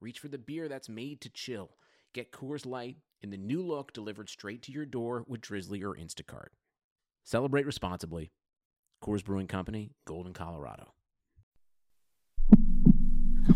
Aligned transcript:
reach 0.00 0.18
for 0.18 0.28
the 0.28 0.38
beer 0.38 0.68
that's 0.68 0.88
made 0.88 1.20
to 1.22 1.30
chill. 1.30 1.70
Get 2.12 2.32
Coors 2.32 2.66
Light 2.66 2.96
in 3.22 3.30
the 3.30 3.36
new 3.36 3.62
look 3.62 3.92
delivered 3.92 4.28
straight 4.28 4.62
to 4.62 4.72
your 4.72 4.86
door 4.86 5.24
with 5.28 5.40
Drizly 5.40 5.82
or 5.82 5.94
Instacart. 5.94 6.48
Celebrate 7.24 7.66
responsibly. 7.66 8.32
Coors 9.02 9.24
Brewing 9.24 9.46
Company, 9.46 9.92
Golden, 10.06 10.32
Colorado. 10.32 10.92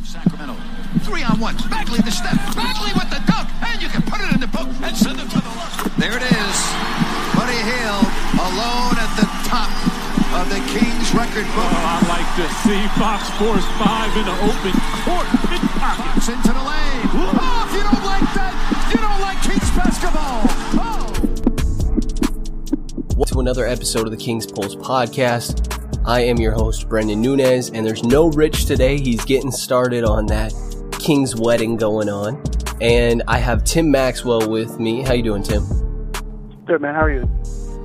Sacramento. 0.04 0.56
Three 1.00 1.22
on 1.22 1.40
one. 1.40 1.56
Bagley 1.70 1.98
the 2.00 2.10
step. 2.10 2.36
Bagley 2.54 2.92
with 2.94 3.08
the 3.10 3.22
dunk. 3.26 3.48
And 3.64 3.80
you 3.80 3.88
can 3.88 4.02
put 4.02 4.20
it 4.20 4.32
in 4.34 4.40
the 4.40 4.48
book 4.48 4.68
and 4.82 4.96
send 4.96 5.18
it 5.18 5.28
to 5.30 5.40
the 5.40 5.54
left. 5.56 5.98
There 5.98 6.16
it 6.16 6.22
is. 6.22 6.56
Buddy 7.34 7.56
Hield 7.56 8.06
alone 8.36 8.94
at 9.00 9.10
the 9.16 9.26
top 9.48 9.70
of 10.38 10.48
the 10.50 10.60
Kings 10.70 11.08
record 11.14 11.46
book. 11.54 12.03
To 12.34 12.48
see 12.64 12.84
Fox 12.98 13.30
Force 13.38 13.64
5 13.64 14.16
in 14.16 14.24
the 14.24 14.32
open 14.42 14.72
court. 15.04 15.26
Fox 15.78 16.28
into 16.28 16.48
the 16.48 16.64
lane. 16.64 17.06
Oh, 17.14 17.68
if 17.68 17.76
you 17.76 17.82
don't 17.84 18.04
like 18.04 18.26
that, 18.34 18.90
you 18.90 18.98
don't 18.98 19.20
like 19.20 19.40
Kings 19.40 19.70
basketball. 19.70 20.42
Oh. 20.82 21.12
Welcome 23.16 23.34
to 23.34 23.38
another 23.38 23.64
episode 23.64 24.06
of 24.06 24.10
the 24.10 24.16
King's 24.16 24.50
Pulse 24.50 24.74
podcast. 24.74 25.80
I 26.04 26.22
am 26.22 26.38
your 26.38 26.50
host, 26.50 26.88
Brendan 26.88 27.22
Nunez, 27.22 27.70
and 27.70 27.86
there's 27.86 28.02
no 28.02 28.26
Rich 28.30 28.66
today. 28.66 28.98
He's 28.98 29.24
getting 29.24 29.52
started 29.52 30.02
on 30.02 30.26
that 30.26 30.52
King's 30.98 31.36
wedding 31.36 31.76
going 31.76 32.08
on. 32.08 32.42
And 32.80 33.22
I 33.28 33.38
have 33.38 33.62
Tim 33.62 33.92
Maxwell 33.92 34.50
with 34.50 34.80
me. 34.80 35.02
How 35.02 35.12
you 35.12 35.22
doing, 35.22 35.44
Tim? 35.44 35.62
Good, 36.66 36.80
man. 36.80 36.96
How 36.96 37.02
are 37.02 37.12
you? 37.12 37.30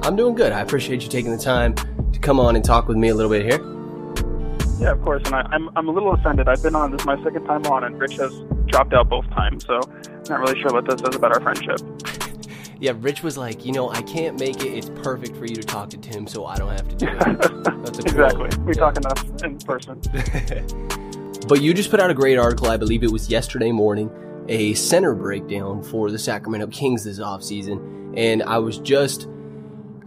I'm 0.02 0.16
doing 0.16 0.34
good. 0.34 0.54
I 0.54 0.62
appreciate 0.62 1.04
you 1.04 1.08
taking 1.08 1.30
the 1.30 1.38
time 1.38 1.76
to 1.76 2.20
come 2.20 2.40
on 2.40 2.56
and 2.56 2.66
talk 2.66 2.88
with 2.88 2.98
me 2.98 3.10
a 3.10 3.14
little 3.14 3.30
bit 3.30 3.46
here. 3.46 3.79
Yeah, 4.80 4.92
of 4.92 5.02
course. 5.02 5.22
And 5.26 5.36
I, 5.36 5.42
I'm, 5.52 5.70
I'm 5.76 5.88
a 5.88 5.92
little 5.92 6.14
offended. 6.14 6.48
I've 6.48 6.64
been 6.64 6.76
on, 6.76 6.92
this 6.92 7.02
is 7.02 7.06
my 7.06 7.22
second 7.24 7.46
time 7.46 7.66
on, 7.68 7.84
and 7.84 8.00
Rich 8.00 8.14
has 8.18 8.34
dropped 8.68 8.94
out 8.94 9.10
both 9.10 9.30
times, 9.32 9.66
so 9.66 9.80
not 10.30 10.40
really 10.40 10.60
sure 10.62 10.72
what 10.72 10.86
this 10.90 11.00
says 11.02 11.16
about 11.16 11.32
our 11.34 11.42
friendship. 11.42 11.80
Yeah, 12.82 12.94
Rich 12.96 13.24
was 13.24 13.38
like, 13.38 13.66
you 13.66 13.74
know, 13.74 13.90
I 13.90 14.02
can't 14.04 14.40
make 14.40 14.64
it. 14.64 14.70
It's 14.70 14.90
perfect 15.04 15.36
for 15.36 15.44
you 15.46 15.54
to 15.58 15.64
talk 15.64 15.90
to 15.90 15.98
Tim, 15.98 16.26
so 16.28 16.46
I 16.46 16.56
don't 16.56 16.70
have 16.72 16.88
to 16.88 16.96
do 16.96 17.08
it. 17.10 17.20
That's 17.84 18.00
a 18.00 18.02
exactly. 18.04 18.50
We 18.64 18.74
Yeah. 18.74 18.80
talk 18.80 18.96
enough 18.96 19.44
in 19.44 19.58
person. 19.60 20.00
But 21.50 21.62
you 21.62 21.74
just 21.74 21.90
put 21.92 22.00
out 22.00 22.10
a 22.10 22.14
great 22.14 22.38
article, 22.38 22.68
I 22.70 22.78
believe 22.78 23.04
it 23.04 23.12
was 23.12 23.30
yesterday 23.30 23.74
morning, 23.74 24.10
a 24.48 24.76
center 24.76 25.14
breakdown 25.14 25.84
for 25.84 26.10
the 26.12 26.18
Sacramento 26.20 26.68
Kings 26.68 27.04
this 27.04 27.20
offseason. 27.20 28.14
And 28.16 28.44
I 28.44 28.60
was 28.60 28.78
just 28.78 29.28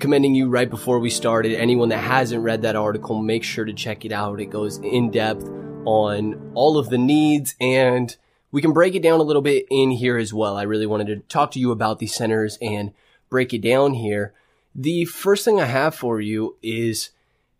commending 0.03 0.35
you 0.35 0.49
right 0.49 0.69
before 0.69 0.99
we 0.99 1.09
started. 1.09 1.55
Anyone 1.55 1.91
that 1.91 1.99
hasn't 1.99 2.43
read 2.43 2.63
that 2.63 2.75
article, 2.75 3.23
make 3.23 3.45
sure 3.45 3.65
to 3.65 3.73
check 3.73 4.05
it 4.05 4.11
out. 4.11 4.41
It 4.41 4.47
goes 4.47 4.79
in 4.79 5.13
depth 5.13 5.49
on 5.85 6.51
all 6.55 6.77
of 6.77 6.91
the 6.91 6.99
needs 6.99 7.55
and 7.61 8.15
we 8.51 8.61
can 8.61 8.73
break 8.73 8.97
it 8.97 9.03
down 9.05 9.21
a 9.21 9.23
little 9.23 9.43
bit 9.43 9.65
in 9.71 9.93
here 9.93 10.19
as 10.19 10.35
well. 10.35 10.57
I 10.57 10.65
really 10.65 10.87
wanted 10.87 11.07
to 11.07 11.19
talk 11.29 11.53
to 11.53 11.61
you 11.61 11.71
about 11.71 12.01
these 12.01 12.17
centers 12.17 12.59
and 12.61 12.93
break 13.31 13.55
it 13.55 13.61
down 13.61 13.95
here. 13.95 14.35
The 14.75 15.05
first 15.05 15.45
thing 15.45 15.61
I 15.61 15.67
have 15.67 15.95
for 15.95 16.21
you 16.21 16.57
is 16.65 17.11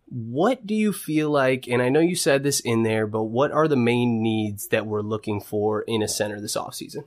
what 0.09 0.67
do 0.67 0.75
you 0.75 0.91
feel 0.91 1.29
like, 1.29 1.65
and 1.69 1.81
I 1.81 1.87
know 1.87 2.01
you 2.01 2.17
said 2.17 2.43
this 2.43 2.59
in 2.59 2.83
there, 2.83 3.07
but 3.07 3.23
what 3.23 3.53
are 3.53 3.69
the 3.69 3.77
main 3.77 4.21
needs 4.21 4.67
that 4.67 4.85
we're 4.85 5.01
looking 5.01 5.39
for 5.39 5.83
in 5.83 6.03
a 6.03 6.09
center 6.09 6.41
this 6.41 6.57
offseason? 6.57 7.05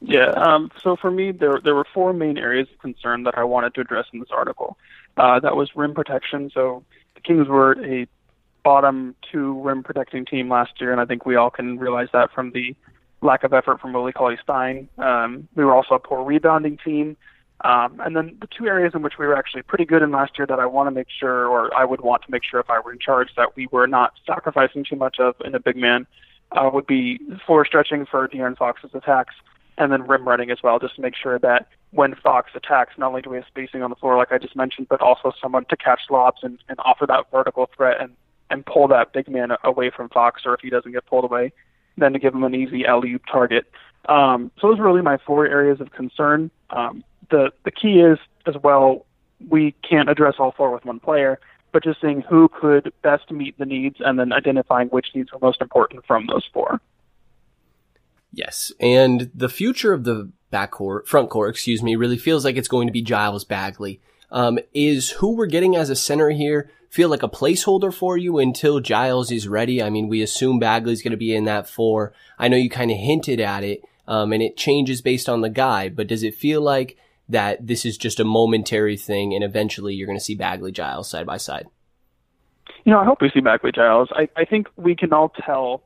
Yeah. 0.00 0.30
Um, 0.30 0.70
so 0.82 0.96
for 0.96 1.10
me, 1.10 1.32
there 1.32 1.60
there 1.62 1.74
were 1.74 1.86
four 1.92 2.12
main 2.12 2.38
areas 2.38 2.68
of 2.72 2.78
concern 2.80 3.24
that 3.24 3.38
I 3.38 3.44
wanted 3.44 3.74
to 3.74 3.80
address 3.80 4.06
in 4.12 4.20
this 4.20 4.28
article. 4.30 4.76
Uh, 5.16 5.40
that 5.40 5.56
was 5.56 5.70
rim 5.74 5.94
protection. 5.94 6.50
So 6.52 6.84
the 7.14 7.20
Kings 7.22 7.48
were 7.48 7.82
a 7.84 8.06
bottom 8.62 9.14
two 9.30 9.60
rim 9.62 9.82
protecting 9.82 10.26
team 10.26 10.48
last 10.50 10.80
year, 10.80 10.92
and 10.92 11.00
I 11.00 11.04
think 11.04 11.24
we 11.24 11.36
all 11.36 11.50
can 11.50 11.78
realize 11.78 12.08
that 12.12 12.32
from 12.32 12.50
the 12.52 12.74
lack 13.22 13.44
of 13.44 13.52
effort 13.52 13.80
from 13.80 13.92
Willie 13.92 14.12
Cauley 14.12 14.38
Stein. 14.42 14.88
Um, 14.98 15.48
we 15.54 15.64
were 15.64 15.74
also 15.74 15.94
a 15.94 15.98
poor 15.98 16.22
rebounding 16.22 16.76
team. 16.76 17.16
Um, 17.64 18.00
and 18.04 18.14
then 18.14 18.36
the 18.40 18.46
two 18.46 18.66
areas 18.66 18.92
in 18.94 19.00
which 19.00 19.14
we 19.18 19.26
were 19.26 19.34
actually 19.34 19.62
pretty 19.62 19.86
good 19.86 20.02
in 20.02 20.10
last 20.10 20.36
year 20.36 20.46
that 20.46 20.60
I 20.60 20.66
want 20.66 20.88
to 20.88 20.90
make 20.90 21.06
sure, 21.08 21.46
or 21.46 21.74
I 21.74 21.86
would 21.86 22.02
want 22.02 22.22
to 22.24 22.30
make 22.30 22.44
sure 22.44 22.60
if 22.60 22.68
I 22.68 22.80
were 22.80 22.92
in 22.92 22.98
charge, 22.98 23.30
that 23.36 23.56
we 23.56 23.66
were 23.72 23.86
not 23.86 24.12
sacrificing 24.26 24.84
too 24.84 24.96
much 24.96 25.18
of 25.18 25.36
in 25.42 25.54
a 25.54 25.60
big 25.60 25.76
man, 25.76 26.06
uh, 26.52 26.68
would 26.72 26.86
be 26.86 27.18
floor 27.46 27.64
stretching 27.64 28.04
for 28.04 28.28
De'Aaron 28.28 28.58
Fox's 28.58 28.90
attacks, 28.92 29.34
and 29.78 29.92
then 29.92 30.06
rim 30.06 30.26
running 30.26 30.50
as 30.50 30.58
well, 30.62 30.78
just 30.78 30.96
to 30.96 31.02
make 31.02 31.14
sure 31.14 31.38
that 31.38 31.68
when 31.90 32.14
Fox 32.14 32.50
attacks, 32.54 32.94
not 32.98 33.08
only 33.08 33.22
do 33.22 33.30
we 33.30 33.36
have 33.36 33.46
spacing 33.46 33.82
on 33.82 33.90
the 33.90 33.96
floor, 33.96 34.16
like 34.16 34.32
I 34.32 34.38
just 34.38 34.56
mentioned, 34.56 34.88
but 34.88 35.00
also 35.00 35.32
someone 35.40 35.64
to 35.66 35.76
catch 35.76 36.00
lobs 36.10 36.40
and, 36.42 36.58
and 36.68 36.78
offer 36.84 37.06
that 37.06 37.30
vertical 37.30 37.68
threat 37.76 38.00
and, 38.00 38.12
and 38.50 38.64
pull 38.64 38.88
that 38.88 39.12
big 39.12 39.28
man 39.28 39.50
away 39.64 39.90
from 39.94 40.08
Fox, 40.08 40.42
or 40.46 40.54
if 40.54 40.60
he 40.60 40.70
doesn't 40.70 40.92
get 40.92 41.06
pulled 41.06 41.24
away, 41.24 41.52
then 41.96 42.12
to 42.12 42.18
give 42.18 42.34
him 42.34 42.44
an 42.44 42.54
easy 42.54 42.84
alley-oop 42.86 43.22
target. 43.30 43.70
Um, 44.08 44.50
so 44.60 44.68
those 44.68 44.78
are 44.78 44.84
really 44.84 45.02
my 45.02 45.18
four 45.18 45.46
areas 45.46 45.80
of 45.80 45.90
concern. 45.92 46.50
Um, 46.70 47.04
the 47.30 47.50
the 47.64 47.72
key 47.72 48.00
is 48.00 48.18
as 48.46 48.54
well 48.62 49.04
we 49.48 49.74
can't 49.88 50.08
address 50.08 50.34
all 50.38 50.52
four 50.52 50.70
with 50.70 50.84
one 50.84 51.00
player, 51.00 51.38
but 51.72 51.82
just 51.82 52.00
seeing 52.00 52.22
who 52.22 52.48
could 52.48 52.92
best 53.02 53.30
meet 53.30 53.58
the 53.58 53.66
needs 53.66 53.96
and 54.00 54.18
then 54.18 54.32
identifying 54.32 54.88
which 54.88 55.08
needs 55.14 55.30
are 55.32 55.38
most 55.40 55.60
important 55.60 56.06
from 56.06 56.26
those 56.26 56.44
four. 56.52 56.80
Yes, 58.36 58.70
and 58.78 59.30
the 59.34 59.48
future 59.48 59.94
of 59.94 60.04
the 60.04 60.30
backcourt, 60.52 61.06
front 61.06 61.30
court, 61.30 61.48
excuse 61.48 61.82
me, 61.82 61.96
really 61.96 62.18
feels 62.18 62.44
like 62.44 62.56
it's 62.56 62.68
going 62.68 62.86
to 62.86 62.92
be 62.92 63.00
Giles 63.00 63.44
Bagley. 63.44 63.98
Um, 64.30 64.58
is 64.74 65.10
who 65.10 65.34
we're 65.34 65.46
getting 65.46 65.74
as 65.74 65.88
a 65.88 65.96
center 65.96 66.28
here 66.28 66.70
feel 66.90 67.08
like 67.08 67.22
a 67.22 67.30
placeholder 67.30 67.94
for 67.94 68.18
you 68.18 68.38
until 68.38 68.80
Giles 68.80 69.30
is 69.30 69.48
ready? 69.48 69.82
I 69.82 69.88
mean, 69.88 70.08
we 70.08 70.20
assume 70.20 70.58
Bagley's 70.58 71.00
going 71.00 71.12
to 71.12 71.16
be 71.16 71.34
in 71.34 71.44
that 71.44 71.66
four. 71.66 72.12
I 72.38 72.48
know 72.48 72.58
you 72.58 72.68
kind 72.68 72.90
of 72.90 72.98
hinted 72.98 73.40
at 73.40 73.64
it, 73.64 73.82
um, 74.06 74.34
and 74.34 74.42
it 74.42 74.58
changes 74.58 75.00
based 75.00 75.30
on 75.30 75.40
the 75.40 75.48
guy, 75.48 75.88
but 75.88 76.06
does 76.06 76.22
it 76.22 76.34
feel 76.34 76.60
like 76.60 76.98
that 77.30 77.66
this 77.66 77.86
is 77.86 77.96
just 77.96 78.20
a 78.20 78.24
momentary 78.24 78.98
thing 78.98 79.34
and 79.34 79.42
eventually 79.42 79.94
you're 79.94 80.06
going 80.06 80.18
to 80.18 80.24
see 80.24 80.34
Bagley 80.34 80.72
Giles 80.72 81.08
side 81.08 81.24
by 81.24 81.38
side? 81.38 81.68
You 82.84 82.92
know, 82.92 83.00
I 83.00 83.06
hope 83.06 83.22
we 83.22 83.30
see 83.30 83.40
Bagley 83.40 83.72
Giles. 83.72 84.10
I, 84.12 84.28
I 84.36 84.44
think 84.44 84.68
we 84.76 84.94
can 84.94 85.12
all 85.14 85.30
tell 85.30 85.82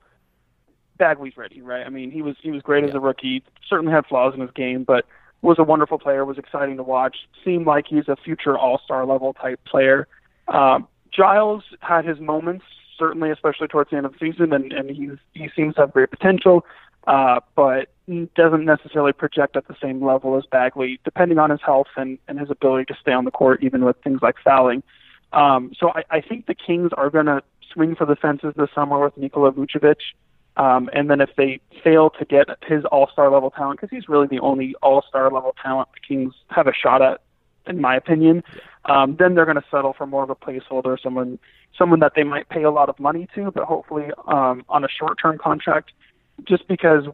Bagley's 1.00 1.36
ready, 1.36 1.62
right? 1.62 1.84
I 1.84 1.88
mean, 1.88 2.12
he 2.12 2.22
was 2.22 2.36
he 2.40 2.52
was 2.52 2.62
great 2.62 2.84
as 2.84 2.94
a 2.94 3.00
rookie. 3.00 3.42
Certainly 3.68 3.92
had 3.92 4.06
flaws 4.06 4.34
in 4.34 4.40
his 4.40 4.50
game, 4.52 4.84
but 4.84 5.06
was 5.42 5.58
a 5.58 5.64
wonderful 5.64 5.98
player. 5.98 6.24
Was 6.24 6.38
exciting 6.38 6.76
to 6.76 6.82
watch. 6.82 7.16
Seemed 7.44 7.66
like 7.66 7.86
he's 7.88 8.06
a 8.06 8.16
future 8.16 8.56
All 8.56 8.78
Star 8.84 9.04
level 9.06 9.32
type 9.32 9.58
player. 9.64 10.06
Um, 10.46 10.86
Giles 11.10 11.64
had 11.80 12.04
his 12.04 12.20
moments, 12.20 12.64
certainly, 12.98 13.30
especially 13.30 13.66
towards 13.66 13.90
the 13.90 13.96
end 13.96 14.06
of 14.06 14.12
the 14.12 14.18
season, 14.18 14.52
and 14.52 14.72
and 14.72 14.90
he 14.90 15.10
he 15.32 15.48
seems 15.56 15.74
to 15.74 15.80
have 15.80 15.92
great 15.92 16.10
potential, 16.10 16.64
uh, 17.06 17.40
but 17.56 17.88
doesn't 18.34 18.64
necessarily 18.64 19.12
project 19.12 19.56
at 19.56 19.66
the 19.68 19.76
same 19.80 20.04
level 20.04 20.36
as 20.36 20.44
Bagley, 20.46 21.00
depending 21.02 21.38
on 21.38 21.48
his 21.48 21.60
health 21.64 21.88
and 21.96 22.18
and 22.28 22.38
his 22.38 22.50
ability 22.50 22.84
to 22.84 22.94
stay 23.00 23.12
on 23.12 23.24
the 23.24 23.30
court, 23.30 23.64
even 23.64 23.84
with 23.84 23.96
things 24.04 24.20
like 24.22 24.36
fouling. 24.44 24.82
Um, 25.32 25.72
so 25.78 25.90
I, 25.90 26.04
I 26.10 26.20
think 26.20 26.46
the 26.46 26.54
Kings 26.54 26.90
are 26.96 27.08
going 27.08 27.26
to 27.26 27.42
swing 27.72 27.94
for 27.94 28.04
the 28.04 28.16
fences 28.16 28.52
this 28.56 28.68
summer 28.74 29.02
with 29.02 29.16
Nikola 29.16 29.52
Vucevic. 29.52 29.96
Um, 30.60 30.90
and 30.92 31.08
then 31.08 31.22
if 31.22 31.30
they 31.38 31.58
fail 31.82 32.10
to 32.10 32.24
get 32.26 32.48
his 32.68 32.84
all-star 32.92 33.30
level 33.30 33.50
talent, 33.50 33.80
because 33.80 33.88
he's 33.90 34.10
really 34.10 34.26
the 34.26 34.40
only 34.40 34.74
all-star 34.82 35.30
level 35.30 35.54
talent 35.62 35.88
the 35.94 36.00
Kings 36.06 36.34
have 36.48 36.66
a 36.66 36.74
shot 36.74 37.00
at, 37.00 37.22
in 37.66 37.80
my 37.80 37.96
opinion, 37.96 38.44
um, 38.84 39.16
then 39.18 39.34
they're 39.34 39.46
going 39.46 39.56
to 39.56 39.64
settle 39.70 39.94
for 39.94 40.06
more 40.06 40.22
of 40.22 40.28
a 40.28 40.34
placeholder, 40.34 41.00
someone 41.02 41.38
someone 41.78 42.00
that 42.00 42.12
they 42.14 42.24
might 42.24 42.46
pay 42.50 42.62
a 42.64 42.70
lot 42.70 42.90
of 42.90 43.00
money 43.00 43.26
to, 43.34 43.50
but 43.52 43.64
hopefully 43.64 44.10
um, 44.26 44.62
on 44.68 44.84
a 44.84 44.88
short-term 44.88 45.38
contract, 45.38 45.92
just 46.44 46.68
because 46.68 47.04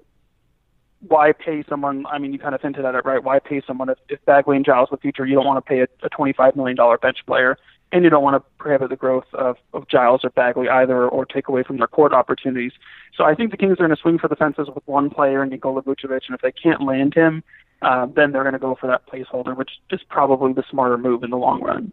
why 1.06 1.30
pay 1.30 1.62
someone? 1.68 2.04
I 2.06 2.18
mean, 2.18 2.32
you 2.32 2.40
kind 2.40 2.54
of 2.54 2.60
hinted 2.60 2.84
at 2.84 2.96
it, 2.96 3.04
right? 3.04 3.22
Why 3.22 3.38
pay 3.38 3.62
someone 3.64 3.90
if, 3.90 3.98
if 4.08 4.24
Bagley 4.24 4.56
and 4.56 4.64
Giles 4.64 4.88
the 4.90 4.96
future, 4.96 5.24
you 5.24 5.36
don't 5.36 5.46
want 5.46 5.64
to 5.64 5.68
pay 5.68 5.80
a, 5.80 5.86
a 6.04 6.10
$25 6.10 6.56
million 6.56 6.76
bench 7.00 7.18
player, 7.26 7.58
and 7.92 8.04
you 8.04 8.10
don't 8.10 8.22
want 8.22 8.42
to 8.42 8.48
prohibit 8.58 8.90
the 8.90 8.96
growth 8.96 9.26
of, 9.32 9.56
of 9.72 9.88
Giles 9.88 10.22
or 10.24 10.30
Bagley 10.30 10.68
either, 10.68 11.08
or 11.08 11.24
take 11.24 11.48
away 11.48 11.62
from 11.62 11.78
their 11.78 11.86
court 11.86 12.12
opportunities. 12.12 12.72
So 13.16 13.24
I 13.24 13.34
think 13.34 13.50
the 13.50 13.56
Kings 13.56 13.72
are 13.74 13.86
going 13.86 13.90
to 13.90 13.96
swing 13.96 14.18
for 14.18 14.28
the 14.28 14.36
fences 14.36 14.68
with 14.74 14.86
one 14.86 15.08
player, 15.10 15.46
Nikola 15.46 15.82
Vucevic, 15.82 16.22
and 16.26 16.34
if 16.34 16.40
they 16.40 16.52
can't 16.52 16.82
land 16.82 17.14
him, 17.14 17.42
uh, 17.82 18.06
then 18.06 18.32
they're 18.32 18.42
going 18.42 18.54
to 18.54 18.58
go 18.58 18.74
for 18.74 18.86
that 18.88 19.06
placeholder, 19.06 19.56
which 19.56 19.70
is 19.90 20.00
probably 20.08 20.52
the 20.52 20.64
smarter 20.70 20.98
move 20.98 21.22
in 21.22 21.30
the 21.30 21.36
long 21.36 21.62
run. 21.62 21.92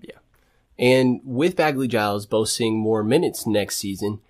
Yeah. 0.00 0.18
And 0.78 1.20
with 1.24 1.56
Bagley 1.56 1.88
Giles 1.88 2.26
both 2.26 2.48
seeing 2.48 2.78
more 2.78 3.02
minutes 3.02 3.46
next 3.46 3.76
season, 3.76 4.20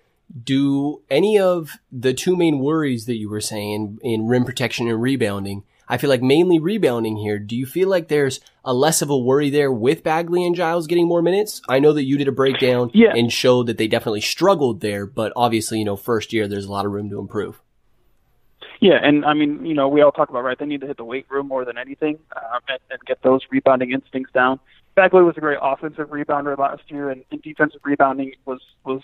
do 0.43 1.01
any 1.09 1.39
of 1.39 1.77
the 1.91 2.13
two 2.13 2.35
main 2.35 2.59
worries 2.59 3.05
that 3.05 3.17
you 3.17 3.29
were 3.29 3.41
saying 3.41 3.99
in 4.01 4.27
rim 4.27 4.43
protection 4.43 4.87
and 4.87 5.01
rebounding? 5.01 5.63
I 5.87 5.97
feel 5.97 6.09
like 6.09 6.21
mainly 6.21 6.59
rebounding 6.59 7.17
here. 7.17 7.39
Do 7.39 7.55
you 7.55 7.65
feel 7.65 7.89
like 7.89 8.07
there's 8.07 8.39
a 8.63 8.73
less 8.73 9.01
of 9.01 9.09
a 9.09 9.17
worry 9.17 9.49
there 9.49 9.71
with 9.71 10.03
Bagley 10.03 10.45
and 10.45 10.55
Giles 10.55 10.87
getting 10.87 11.07
more 11.07 11.21
minutes? 11.21 11.61
I 11.69 11.79
know 11.79 11.93
that 11.93 12.05
you 12.05 12.17
did 12.17 12.27
a 12.27 12.31
breakdown 12.31 12.91
yeah. 12.93 13.13
and 13.15 13.31
showed 13.31 13.67
that 13.67 13.77
they 13.77 13.87
definitely 13.87 14.21
struggled 14.21 14.81
there, 14.81 15.05
but 15.05 15.31
obviously, 15.35 15.79
you 15.79 15.85
know, 15.85 15.95
first 15.95 16.33
year 16.33 16.47
there's 16.47 16.65
a 16.65 16.71
lot 16.71 16.85
of 16.85 16.91
room 16.91 17.09
to 17.09 17.19
improve. 17.19 17.61
Yeah, 18.81 18.99
and 19.01 19.25
I 19.25 19.33
mean, 19.33 19.65
you 19.65 19.73
know, 19.73 19.87
we 19.87 20.01
all 20.01 20.11
talk 20.11 20.29
about 20.29 20.43
right. 20.43 20.57
They 20.59 20.65
need 20.65 20.81
to 20.81 20.87
hit 20.87 20.97
the 20.97 21.05
weight 21.05 21.25
room 21.29 21.47
more 21.47 21.65
than 21.65 21.77
anything, 21.77 22.19
um, 22.35 22.59
and, 22.67 22.79
and 22.89 22.99
get 23.05 23.21
those 23.21 23.41
rebounding 23.49 23.91
instincts 23.91 24.31
down. 24.33 24.59
Bagley 24.95 25.23
was 25.23 25.35
a 25.37 25.41
great 25.41 25.57
offensive 25.61 26.09
rebounder 26.09 26.57
last 26.57 26.83
year, 26.89 27.09
and, 27.09 27.23
and 27.31 27.41
defensive 27.41 27.81
rebounding 27.83 28.33
was 28.45 28.61
was 28.83 29.01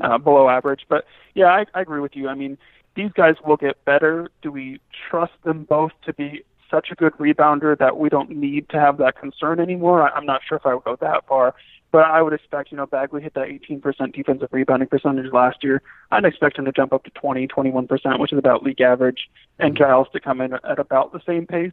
uh, 0.00 0.18
below 0.18 0.48
average. 0.48 0.82
But 0.88 1.04
yeah, 1.34 1.46
I, 1.46 1.64
I 1.74 1.80
agree 1.80 2.00
with 2.00 2.16
you. 2.16 2.28
I 2.28 2.34
mean, 2.34 2.58
these 2.98 3.12
guys 3.12 3.36
will 3.46 3.56
get 3.56 3.82
better. 3.84 4.28
Do 4.42 4.50
we 4.50 4.80
trust 5.08 5.32
them 5.44 5.62
both 5.62 5.92
to 6.04 6.12
be 6.12 6.42
such 6.68 6.88
a 6.90 6.96
good 6.96 7.12
rebounder 7.12 7.78
that 7.78 7.96
we 7.96 8.08
don't 8.08 8.28
need 8.28 8.68
to 8.70 8.80
have 8.80 8.98
that 8.98 9.18
concern 9.18 9.60
anymore? 9.60 10.02
I, 10.02 10.10
I'm 10.10 10.26
not 10.26 10.40
sure 10.46 10.58
if 10.58 10.66
I 10.66 10.74
would 10.74 10.82
go 10.82 10.96
that 11.00 11.24
far. 11.28 11.54
But 11.92 12.06
I 12.06 12.20
would 12.20 12.32
expect, 12.32 12.72
you 12.72 12.76
know, 12.76 12.86
Bagley 12.86 13.22
hit 13.22 13.34
that 13.34 13.48
18% 13.48 14.12
defensive 14.12 14.48
rebounding 14.50 14.88
percentage 14.88 15.32
last 15.32 15.62
year. 15.62 15.80
I'd 16.10 16.24
expect 16.24 16.58
him 16.58 16.64
to 16.64 16.72
jump 16.72 16.92
up 16.92 17.04
to 17.04 17.10
20, 17.10 17.46
21%, 17.46 18.18
which 18.18 18.32
is 18.32 18.38
about 18.38 18.64
league 18.64 18.80
average, 18.80 19.30
and 19.60 19.76
Giles 19.76 20.08
to 20.12 20.20
come 20.20 20.40
in 20.40 20.52
at 20.52 20.78
about 20.80 21.12
the 21.12 21.20
same 21.24 21.46
pace. 21.46 21.72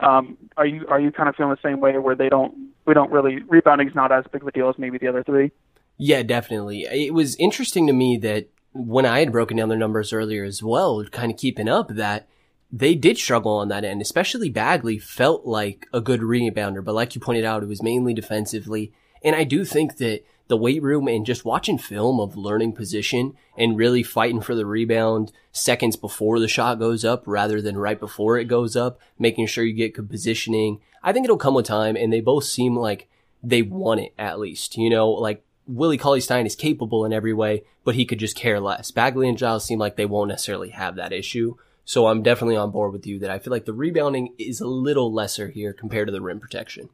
Um, 0.00 0.36
are 0.56 0.66
you 0.66 0.84
are 0.88 1.00
you 1.00 1.12
kind 1.12 1.28
of 1.28 1.36
feeling 1.36 1.52
the 1.52 1.68
same 1.68 1.78
way 1.78 1.96
where 1.98 2.16
they 2.16 2.28
don't 2.28 2.52
we 2.84 2.94
don't 2.94 3.12
really 3.12 3.42
rebounding 3.44 3.88
is 3.88 3.94
not 3.94 4.10
as 4.10 4.24
big 4.32 4.42
of 4.42 4.48
a 4.48 4.50
deal 4.50 4.68
as 4.68 4.74
maybe 4.76 4.98
the 4.98 5.06
other 5.06 5.22
three? 5.22 5.52
Yeah, 5.98 6.24
definitely. 6.24 6.82
It 6.90 7.14
was 7.14 7.36
interesting 7.36 7.86
to 7.86 7.92
me 7.92 8.18
that 8.18 8.48
when 8.74 9.06
I 9.06 9.20
had 9.20 9.32
broken 9.32 9.56
down 9.56 9.68
their 9.68 9.78
numbers 9.78 10.12
earlier 10.12 10.44
as 10.44 10.62
well, 10.62 11.02
kind 11.04 11.30
of 11.30 11.38
keeping 11.38 11.68
up 11.68 11.88
that 11.90 12.28
they 12.72 12.96
did 12.96 13.16
struggle 13.16 13.52
on 13.52 13.68
that 13.68 13.84
end, 13.84 14.02
especially 14.02 14.50
Bagley 14.50 14.98
felt 14.98 15.46
like 15.46 15.86
a 15.92 16.00
good 16.00 16.20
rebounder, 16.20 16.84
but 16.84 16.94
like 16.94 17.14
you 17.14 17.20
pointed 17.20 17.44
out, 17.44 17.62
it 17.62 17.68
was 17.68 17.82
mainly 17.82 18.12
defensively. 18.12 18.92
And 19.22 19.36
I 19.36 19.44
do 19.44 19.64
think 19.64 19.98
that 19.98 20.24
the 20.48 20.56
weight 20.56 20.82
room 20.82 21.06
and 21.06 21.24
just 21.24 21.44
watching 21.44 21.78
film 21.78 22.18
of 22.18 22.36
learning 22.36 22.72
position 22.72 23.34
and 23.56 23.78
really 23.78 24.02
fighting 24.02 24.40
for 24.40 24.56
the 24.56 24.66
rebound 24.66 25.32
seconds 25.52 25.94
before 25.94 26.40
the 26.40 26.48
shot 26.48 26.80
goes 26.80 27.04
up 27.04 27.22
rather 27.26 27.62
than 27.62 27.78
right 27.78 27.98
before 27.98 28.38
it 28.38 28.46
goes 28.46 28.74
up, 28.74 28.98
making 29.20 29.46
sure 29.46 29.64
you 29.64 29.72
get 29.72 29.94
good 29.94 30.10
positioning. 30.10 30.80
I 31.02 31.12
think 31.12 31.24
it'll 31.24 31.36
come 31.36 31.54
with 31.54 31.66
time 31.66 31.96
and 31.96 32.12
they 32.12 32.20
both 32.20 32.44
seem 32.44 32.76
like 32.76 33.08
they 33.40 33.62
want 33.62 34.00
it 34.00 34.14
at 34.18 34.40
least, 34.40 34.76
you 34.76 34.90
know, 34.90 35.10
like 35.10 35.44
Willie 35.66 35.98
Cauley 35.98 36.20
Stein 36.20 36.46
is 36.46 36.56
capable 36.56 37.04
in 37.04 37.12
every 37.12 37.32
way, 37.32 37.64
but 37.84 37.94
he 37.94 38.04
could 38.04 38.18
just 38.18 38.36
care 38.36 38.60
less. 38.60 38.90
Bagley 38.90 39.28
and 39.28 39.38
Giles 39.38 39.64
seem 39.64 39.78
like 39.78 39.96
they 39.96 40.06
won't 40.06 40.28
necessarily 40.28 40.70
have 40.70 40.96
that 40.96 41.12
issue. 41.12 41.56
So 41.84 42.06
I'm 42.06 42.22
definitely 42.22 42.56
on 42.56 42.70
board 42.70 42.92
with 42.92 43.06
you 43.06 43.18
that 43.18 43.30
I 43.30 43.38
feel 43.38 43.50
like 43.50 43.66
the 43.66 43.72
rebounding 43.72 44.34
is 44.38 44.60
a 44.60 44.66
little 44.66 45.12
lesser 45.12 45.48
here 45.48 45.72
compared 45.72 46.08
to 46.08 46.12
the 46.12 46.22
rim 46.22 46.40
protection. 46.40 46.88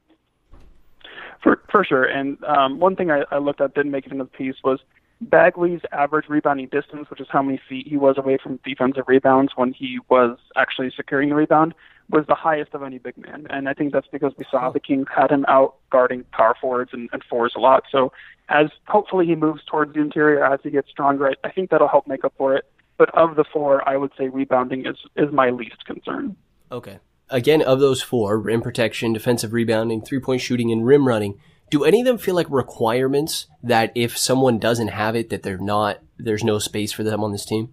For 1.43 1.63
for 1.71 1.85
sure. 1.85 2.05
And 2.05 2.43
um, 2.45 2.81
one 2.81 2.97
thing 2.97 3.11
I, 3.11 3.23
I 3.31 3.39
looked 3.39 3.61
at 3.61 3.75
didn't 3.75 3.93
make 3.93 4.07
it 4.07 4.13
into 4.13 4.25
the 4.25 4.31
piece 4.31 4.57
was 4.65 4.81
Bagley's 5.21 5.81
average 5.93 6.29
rebounding 6.29 6.69
distance, 6.69 7.09
which 7.11 7.21
is 7.21 7.29
how 7.31 7.43
many 7.43 7.61
feet 7.69 7.87
he 7.87 7.97
was 7.97 8.17
away 8.19 8.39
from 8.43 8.59
defensive 8.65 9.05
rebounds 9.07 9.53
when 9.55 9.73
he 9.73 9.99
was 10.09 10.39
actually 10.57 10.91
securing 10.97 11.29
the 11.29 11.35
rebound, 11.35 11.75
was 12.11 12.25
the 12.27 12.35
highest 12.35 12.75
of 12.75 12.83
any 12.83 12.99
big 12.99 13.17
man. 13.17 13.47
And 13.51 13.69
I 13.69 13.75
think 13.75 13.93
that's 13.93 14.07
because 14.09 14.33
we 14.37 14.45
saw 14.51 14.71
the 14.71 14.81
Kings 14.81 15.07
had 15.15 15.31
him 15.31 15.45
out 15.49 15.77
guarding 15.91 16.25
power 16.33 16.55
forwards 16.61 16.91
and, 16.93 17.09
and 17.13 17.23
fours 17.25 17.53
a 17.57 17.61
lot. 17.61 17.85
So 17.91 18.13
as 18.49 18.71
hopefully 18.89 19.27
he 19.27 19.37
moves 19.37 19.63
towards 19.65 19.95
the 19.95 20.01
interior 20.01 20.45
as 20.45 20.61
he 20.63 20.71
gets 20.71 20.91
stronger, 20.91 21.29
I, 21.29 21.35
I 21.49 21.51
think 21.53 21.71
that'll 21.71 21.89
help 21.89 22.07
make 22.07 22.25
up 22.25 22.35
for 22.37 22.57
it. 22.57 22.65
But 22.99 23.17
of 23.17 23.37
the 23.37 23.45
four, 23.45 23.89
I 23.89 23.97
would 23.97 24.11
say 24.19 24.29
rebounding 24.29 24.87
is, 24.87 24.97
is 25.17 25.33
my 25.33 25.51
least 25.51 25.85
concern. 25.87 26.37
Okay. 26.71 26.99
Again, 27.31 27.63
of 27.63 27.81
those 27.81 28.03
four, 28.03 28.39
rim 28.39 28.61
protection, 28.61 29.13
defensive 29.13 29.53
rebounding, 29.53 30.03
three 30.03 30.21
point 30.21 30.41
shooting, 30.41 30.73
and 30.73 30.85
rim 30.85 31.07
running, 31.07 31.41
do 31.71 31.85
any 31.85 32.01
of 32.01 32.07
them 32.07 32.19
feel 32.19 32.35
like 32.35 32.49
requirements 32.51 33.47
that 33.63 33.93
if 33.95 34.19
someone 34.19 34.59
doesn't 34.59 34.89
have 34.89 35.15
it, 35.15 35.31
that 35.31 35.45
they're 35.45 35.57
not, 35.57 36.01
there's 36.19 36.43
no 36.43 36.59
space 36.59 36.91
for 36.93 37.05
them 37.05 37.23
on 37.23 37.31
this 37.31 37.45
team? 37.45 37.73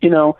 You 0.00 0.10
know, 0.10 0.36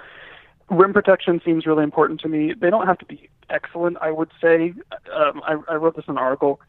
rim 0.70 0.92
protection 0.92 1.40
seems 1.44 1.66
really 1.66 1.84
important 1.84 2.20
to 2.20 2.28
me. 2.28 2.54
They 2.54 2.70
don't 2.70 2.86
have 2.86 2.98
to 2.98 3.04
be 3.04 3.28
excellent, 3.50 3.96
I 4.00 4.10
would 4.10 4.30
say. 4.40 4.74
Um, 5.14 5.42
I, 5.44 5.56
I 5.68 5.74
wrote 5.76 5.96
this 5.96 6.04
in 6.08 6.12
an 6.12 6.18
article. 6.18 6.60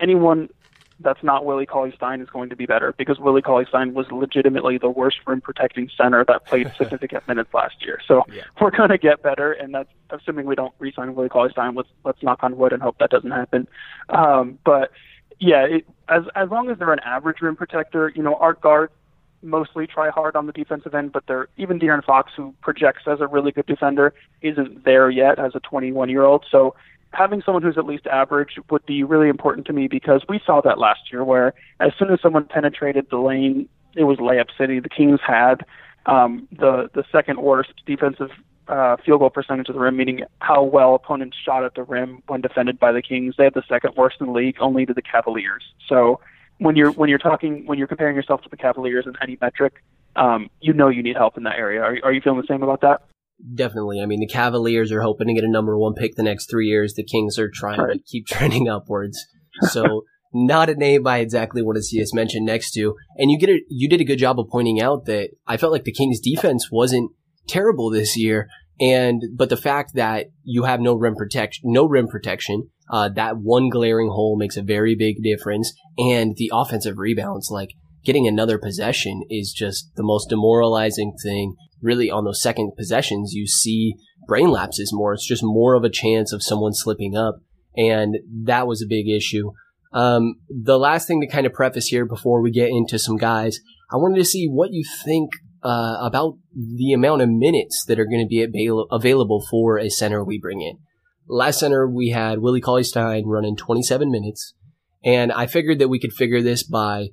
Anyone 0.00 0.48
that's 1.00 1.22
not 1.22 1.44
Willie 1.44 1.66
Cauley 1.66 1.92
Stein 1.96 2.20
is 2.20 2.30
going 2.30 2.48
to 2.50 2.56
be 2.56 2.66
better 2.66 2.94
because 2.96 3.18
Willie 3.18 3.42
Cauley 3.42 3.66
Stein 3.68 3.94
was 3.94 4.10
legitimately 4.12 4.78
the 4.78 4.88
worst 4.88 5.18
rim 5.26 5.40
protecting 5.40 5.90
center 5.96 6.24
that 6.24 6.46
played 6.46 6.72
significant 6.78 7.26
minutes 7.26 7.52
last 7.52 7.84
year. 7.84 8.00
So 8.06 8.22
yeah. 8.32 8.42
we're 8.60 8.70
going 8.70 8.90
to 8.90 8.98
get 8.98 9.22
better, 9.22 9.52
and 9.52 9.74
that's 9.74 9.90
assuming 10.10 10.46
we 10.46 10.54
don't 10.54 10.74
re-sign 10.78 11.14
Willie 11.14 11.28
Cauley 11.28 11.50
Stein. 11.50 11.74
Let's 11.74 11.88
let's 12.04 12.22
knock 12.22 12.42
on 12.42 12.56
wood 12.56 12.72
and 12.72 12.82
hope 12.82 12.98
that 12.98 13.10
doesn't 13.10 13.30
happen. 13.30 13.68
Um, 14.08 14.58
but 14.64 14.92
yeah, 15.40 15.64
it, 15.64 15.86
as 16.08 16.22
as 16.34 16.48
long 16.50 16.70
as 16.70 16.78
they're 16.78 16.92
an 16.92 17.00
average 17.00 17.40
rim 17.40 17.56
protector, 17.56 18.12
you 18.14 18.22
know, 18.22 18.34
our 18.36 18.54
guards 18.54 18.92
mostly 19.44 19.86
try 19.86 20.10
hard 20.10 20.36
on 20.36 20.46
the 20.46 20.52
defensive 20.52 20.94
end, 20.94 21.12
but 21.12 21.24
they're 21.26 21.48
even 21.56 21.78
De'Aaron 21.78 22.04
Fox, 22.04 22.32
who 22.36 22.54
projects 22.62 23.02
as 23.06 23.20
a 23.20 23.26
really 23.26 23.52
good 23.52 23.66
defender, 23.66 24.14
isn't 24.42 24.84
there 24.84 25.10
yet 25.10 25.38
as 25.38 25.54
a 25.54 25.60
21 25.60 26.08
year 26.08 26.24
old. 26.24 26.44
So 26.50 26.74
having 27.12 27.42
someone 27.42 27.62
who's 27.62 27.78
at 27.78 27.86
least 27.86 28.06
average 28.06 28.58
would 28.70 28.84
be 28.86 29.02
really 29.04 29.28
important 29.28 29.66
to 29.66 29.72
me 29.72 29.88
because 29.88 30.22
we 30.28 30.40
saw 30.44 30.60
that 30.62 30.78
last 30.78 31.12
year 31.12 31.24
where 31.24 31.54
as 31.80 31.92
soon 31.98 32.10
as 32.10 32.20
someone 32.20 32.44
penetrated 32.44 33.06
the 33.10 33.18
lane, 33.18 33.68
it 33.96 34.04
was 34.04 34.18
layup 34.18 34.48
city. 34.58 34.80
The 34.80 34.88
Kings 34.88 35.20
had 35.24 35.64
um, 36.06 36.48
the 36.50 36.90
the 36.92 37.04
second 37.10 37.40
worst 37.40 37.72
defensive 37.86 38.30
uh, 38.68 38.96
field 39.04 39.20
goal 39.20 39.30
percentage 39.30 39.68
of 39.68 39.74
the 39.74 39.80
rim, 39.80 39.96
meaning 39.96 40.22
how 40.40 40.62
well 40.62 40.94
opponents 40.94 41.36
shot 41.42 41.64
at 41.64 41.74
the 41.74 41.82
rim 41.82 42.22
when 42.26 42.40
defended 42.40 42.78
by 42.78 42.92
the 42.92 43.02
Kings. 43.02 43.34
They 43.36 43.44
had 43.44 43.54
the 43.54 43.62
second 43.68 43.94
worst 43.96 44.16
in 44.20 44.26
the 44.26 44.32
league, 44.32 44.56
only 44.60 44.86
to 44.86 44.94
the 44.94 45.02
Cavaliers. 45.02 45.62
So 45.88 46.20
when 46.58 46.76
you're 46.76 46.92
when 46.92 47.08
you're 47.08 47.18
talking 47.18 47.64
when 47.66 47.78
you're 47.78 47.88
comparing 47.88 48.16
yourself 48.16 48.42
to 48.42 48.48
the 48.48 48.56
Cavaliers 48.56 49.06
in 49.06 49.14
any 49.22 49.38
metric, 49.40 49.82
um, 50.16 50.50
you 50.60 50.72
know 50.72 50.88
you 50.88 51.02
need 51.02 51.16
help 51.16 51.36
in 51.36 51.44
that 51.44 51.56
area. 51.56 51.80
Are, 51.80 51.96
are 52.04 52.12
you 52.12 52.20
feeling 52.22 52.40
the 52.40 52.46
same 52.46 52.62
about 52.62 52.80
that? 52.82 53.02
Definitely. 53.54 54.00
I 54.00 54.06
mean, 54.06 54.20
the 54.20 54.28
Cavaliers 54.28 54.92
are 54.92 55.02
hoping 55.02 55.26
to 55.26 55.34
get 55.34 55.44
a 55.44 55.50
number 55.50 55.76
one 55.76 55.94
pick 55.94 56.14
the 56.14 56.22
next 56.22 56.48
three 56.48 56.68
years. 56.68 56.94
The 56.94 57.04
Kings 57.04 57.38
are 57.38 57.50
trying 57.52 57.80
right. 57.80 57.94
to 57.94 57.98
keep 57.98 58.26
trending 58.28 58.68
upwards. 58.68 59.18
So 59.70 60.02
not 60.32 60.68
a 60.68 60.74
name 60.74 61.06
I 61.06 61.18
exactly 61.18 61.62
want 61.62 61.76
to 61.76 61.82
see 61.82 62.02
us 62.02 62.12
mentioned 62.12 62.44
next 62.44 62.72
to. 62.72 62.96
And 63.16 63.30
you 63.30 63.38
get 63.38 63.50
a, 63.50 63.60
you 63.68 63.88
did 63.88 64.00
a 64.00 64.04
good 64.04 64.18
job 64.18 64.40
of 64.40 64.48
pointing 64.50 64.80
out 64.80 65.04
that 65.04 65.30
I 65.46 65.56
felt 65.56 65.70
like 65.70 65.84
the 65.84 65.92
Kings 65.92 66.18
defense 66.18 66.70
wasn't 66.72 67.12
terrible 67.46 67.88
this 67.88 68.16
year. 68.16 68.48
And, 68.80 69.22
but 69.36 69.48
the 69.48 69.56
fact 69.56 69.94
that 69.94 70.26
you 70.42 70.64
have 70.64 70.80
no 70.80 70.94
rim 70.94 71.14
protection, 71.14 71.62
no 71.66 71.86
rim 71.86 72.08
protection, 72.08 72.70
uh, 72.90 73.08
that 73.10 73.38
one 73.38 73.68
glaring 73.68 74.08
hole 74.08 74.36
makes 74.36 74.56
a 74.56 74.62
very 74.62 74.94
big 74.94 75.22
difference. 75.22 75.72
And 75.98 76.34
the 76.36 76.50
offensive 76.52 76.98
rebounds, 76.98 77.48
like 77.50 77.70
getting 78.04 78.26
another 78.26 78.58
possession 78.58 79.22
is 79.30 79.52
just 79.52 79.90
the 79.96 80.02
most 80.02 80.28
demoralizing 80.28 81.14
thing 81.22 81.54
really 81.80 82.10
on 82.10 82.24
those 82.24 82.42
second 82.42 82.72
possessions, 82.76 83.32
you 83.34 83.46
see 83.46 83.94
brain 84.26 84.50
lapses 84.50 84.92
more. 84.92 85.12
It's 85.12 85.26
just 85.26 85.42
more 85.44 85.74
of 85.74 85.84
a 85.84 85.90
chance 85.90 86.32
of 86.32 86.42
someone 86.42 86.72
slipping 86.72 87.16
up. 87.16 87.36
And 87.76 88.16
that 88.44 88.66
was 88.66 88.82
a 88.82 88.88
big 88.88 89.08
issue. 89.08 89.50
Um, 89.92 90.36
the 90.48 90.78
last 90.78 91.06
thing 91.06 91.20
to 91.20 91.26
kind 91.28 91.46
of 91.46 91.52
preface 91.52 91.86
here 91.86 92.04
before 92.04 92.40
we 92.40 92.50
get 92.50 92.70
into 92.70 92.98
some 92.98 93.16
guys, 93.16 93.60
I 93.92 93.96
wanted 93.96 94.16
to 94.16 94.24
see 94.24 94.46
what 94.46 94.72
you 94.72 94.84
think 95.04 95.30
uh, 95.62 95.96
about 96.00 96.34
the 96.52 96.92
amount 96.92 97.22
of 97.22 97.28
minutes 97.28 97.84
that 97.86 97.98
are 97.98 98.04
going 98.04 98.24
to 98.24 98.28
be 98.28 98.42
avail- 98.42 98.86
available 98.90 99.44
for 99.48 99.78
a 99.78 99.88
center 99.88 100.24
we 100.24 100.38
bring 100.38 100.60
in. 100.60 100.78
Last 101.28 101.60
center 101.60 101.88
we 101.88 102.10
had 102.10 102.40
Willie 102.40 102.60
Cauley 102.60 102.84
Stein 102.84 103.24
running 103.26 103.56
27 103.56 104.10
minutes, 104.10 104.54
and 105.04 105.32
I 105.32 105.46
figured 105.46 105.78
that 105.78 105.88
we 105.88 105.98
could 105.98 106.12
figure 106.12 106.42
this 106.42 106.62
by 106.62 107.08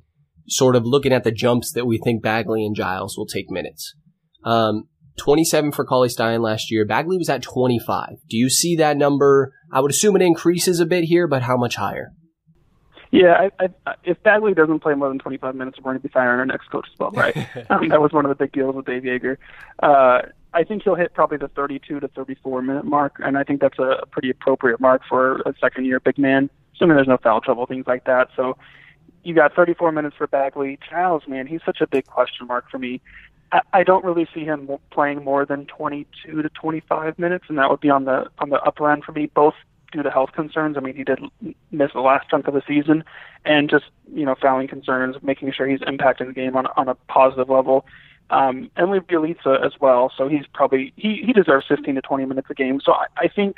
sort 0.47 0.75
of 0.75 0.85
looking 0.85 1.13
at 1.13 1.23
the 1.23 1.31
jumps 1.31 1.71
that 1.73 1.85
we 1.85 1.97
think 1.97 2.21
Bagley 2.21 2.65
and 2.65 2.75
Giles 2.75 3.17
will 3.17 3.25
take 3.25 3.49
minutes. 3.49 3.95
Um, 4.43 4.89
27 5.17 5.71
for 5.71 5.85
Cauley 5.85 6.09
Stein 6.09 6.41
last 6.41 6.71
year. 6.71 6.85
Bagley 6.85 7.17
was 7.17 7.29
at 7.29 7.41
25. 7.41 8.09
Do 8.29 8.37
you 8.37 8.49
see 8.49 8.75
that 8.77 8.97
number? 8.97 9.53
I 9.71 9.79
would 9.79 9.91
assume 9.91 10.15
it 10.15 10.21
increases 10.21 10.79
a 10.79 10.85
bit 10.85 11.05
here, 11.05 11.27
but 11.27 11.43
how 11.43 11.57
much 11.57 11.75
higher? 11.75 12.11
Yeah, 13.11 13.49
I, 13.59 13.65
I, 13.85 13.95
if 14.05 14.23
Bagley 14.23 14.53
doesn't 14.53 14.79
play 14.79 14.93
more 14.93 15.09
than 15.09 15.19
25 15.19 15.53
minutes, 15.53 15.77
we're 15.77 15.91
going 15.91 15.97
to 15.97 16.07
be 16.07 16.11
firing 16.13 16.39
our 16.39 16.45
next 16.45 16.71
coach 16.71 16.87
as 16.91 16.97
well, 16.97 17.11
right? 17.11 17.35
um, 17.69 17.89
that 17.89 18.01
was 18.01 18.13
one 18.13 18.25
of 18.25 18.29
the 18.29 18.35
big 18.35 18.53
deals 18.53 18.73
with 18.73 18.85
Dave 18.85 19.03
Joerger. 19.03 19.37
Uh, 19.83 20.21
I 20.53 20.63
think 20.63 20.83
he'll 20.83 20.95
hit 20.95 21.13
probably 21.13 21.37
the 21.37 21.47
32 21.47 21.99
to 21.99 22.07
34 22.09 22.61
minute 22.61 22.85
mark, 22.85 23.15
and 23.19 23.37
I 23.37 23.43
think 23.43 23.61
that's 23.61 23.79
a 23.79 24.05
pretty 24.11 24.29
appropriate 24.29 24.79
mark 24.79 25.01
for 25.07 25.37
a 25.41 25.53
second 25.59 25.85
year 25.85 25.99
big 25.99 26.17
man, 26.17 26.49
assuming 26.75 26.97
there's 26.97 27.07
no 27.07 27.17
foul 27.17 27.41
trouble, 27.41 27.65
things 27.65 27.87
like 27.87 28.03
that. 28.05 28.29
So 28.35 28.57
you 29.23 29.33
got 29.33 29.53
34 29.55 29.91
minutes 29.91 30.15
for 30.17 30.27
Bagley. 30.27 30.77
Giles, 30.89 31.23
man, 31.27 31.47
he's 31.47 31.61
such 31.65 31.79
a 31.81 31.87
big 31.87 32.05
question 32.05 32.47
mark 32.47 32.69
for 32.69 32.79
me. 32.79 33.01
I, 33.73 33.83
don't 33.83 34.05
really 34.05 34.27
see 34.33 34.45
him 34.45 34.69
playing 34.91 35.25
more 35.25 35.45
than 35.45 35.65
22 35.65 36.41
to 36.41 36.49
25 36.49 37.19
minutes, 37.19 37.45
and 37.49 37.57
that 37.57 37.69
would 37.69 37.81
be 37.81 37.89
on 37.89 38.05
the 38.05 38.29
on 38.39 38.49
the 38.49 38.61
upper 38.61 38.89
end 38.89 39.03
for 39.03 39.11
me. 39.11 39.25
Both 39.25 39.55
due 39.91 40.03
to 40.03 40.09
health 40.09 40.31
concerns. 40.33 40.77
I 40.77 40.79
mean, 40.79 40.95
he 40.95 41.03
did 41.03 41.19
miss 41.69 41.91
the 41.93 41.99
last 41.99 42.29
chunk 42.29 42.47
of 42.47 42.53
the 42.53 42.61
season, 42.65 43.03
and 43.43 43.69
just 43.69 43.85
you 44.13 44.25
know 44.25 44.35
fouling 44.41 44.69
concerns, 44.69 45.17
making 45.21 45.51
sure 45.51 45.67
he's 45.67 45.81
impacting 45.81 46.27
the 46.27 46.33
game 46.33 46.55
on 46.55 46.67
on 46.77 46.87
a 46.87 46.95
positive 47.09 47.49
level. 47.49 47.85
Um, 48.31 48.71
and 48.77 48.89
Lev 48.91 49.07
Bjelica 49.07 49.63
as 49.63 49.73
well, 49.81 50.11
so 50.17 50.27
he's 50.29 50.45
probably 50.53 50.93
he 50.95 51.21
he 51.25 51.33
deserves 51.33 51.65
15 51.67 51.95
to 51.95 52.01
20 52.01 52.25
minutes 52.25 52.47
a 52.49 52.53
game. 52.53 52.79
So 52.83 52.93
I, 52.93 53.05
I 53.17 53.27
think 53.27 53.57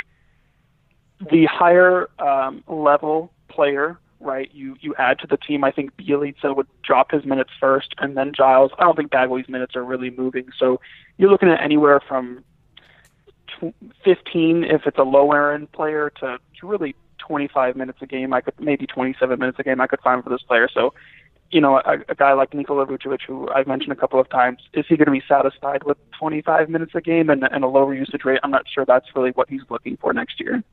the 1.31 1.45
higher 1.45 2.09
um, 2.19 2.63
level 2.67 3.31
player, 3.49 3.99
right? 4.19 4.49
You 4.51 4.75
you 4.81 4.95
add 4.97 5.19
to 5.19 5.27
the 5.27 5.37
team. 5.37 5.63
I 5.63 5.71
think 5.71 5.95
Bjelica 5.95 6.55
would 6.55 6.67
drop 6.83 7.11
his 7.11 7.23
minutes 7.23 7.51
first, 7.59 7.93
and 7.99 8.17
then 8.17 8.33
Giles. 8.35 8.71
I 8.79 8.83
don't 8.83 8.97
think 8.97 9.11
Bagley's 9.11 9.47
minutes 9.47 9.75
are 9.75 9.83
really 9.83 10.09
moving. 10.09 10.47
So 10.57 10.81
you're 11.17 11.29
looking 11.29 11.49
at 11.49 11.61
anywhere 11.61 11.99
from 11.99 12.43
15 14.03 14.63
if 14.63 14.87
it's 14.87 14.97
a 14.97 15.03
low 15.03 15.31
end 15.31 15.71
player 15.71 16.11
to, 16.19 16.39
to 16.59 16.67
really 16.67 16.95
25 17.19 17.75
minutes 17.75 17.99
a 18.01 18.07
game. 18.07 18.33
I 18.33 18.41
could 18.41 18.59
maybe 18.59 18.87
27 18.87 19.39
minutes 19.39 19.59
a 19.59 19.63
game. 19.63 19.79
I 19.79 19.87
could 19.87 20.01
find 20.01 20.23
for 20.23 20.29
this 20.29 20.41
player. 20.41 20.67
So, 20.73 20.93
you 21.53 21.61
know, 21.61 21.75
a, 21.77 21.99
a 22.09 22.15
guy 22.15 22.33
like 22.33 22.53
Nikola 22.53 22.87
Vucevic, 22.87 23.19
who 23.27 23.47
I've 23.49 23.67
mentioned 23.67 23.91
a 23.91 23.95
couple 23.95 24.19
of 24.19 24.27
times, 24.29 24.57
is 24.73 24.85
he 24.89 24.97
going 24.97 25.05
to 25.05 25.11
be 25.11 25.21
satisfied 25.27 25.83
with 25.83 25.97
25 26.19 26.67
minutes 26.67 26.93
a 26.95 27.01
game 27.01 27.29
and, 27.29 27.43
and 27.43 27.63
a 27.63 27.67
lower 27.67 27.93
usage 27.93 28.25
rate? 28.25 28.39
I'm 28.43 28.51
not 28.51 28.63
sure 28.73 28.85
that's 28.85 29.05
really 29.15 29.31
what 29.31 29.49
he's 29.49 29.61
looking 29.69 29.97
for 29.97 30.13
next 30.13 30.39
year. 30.39 30.63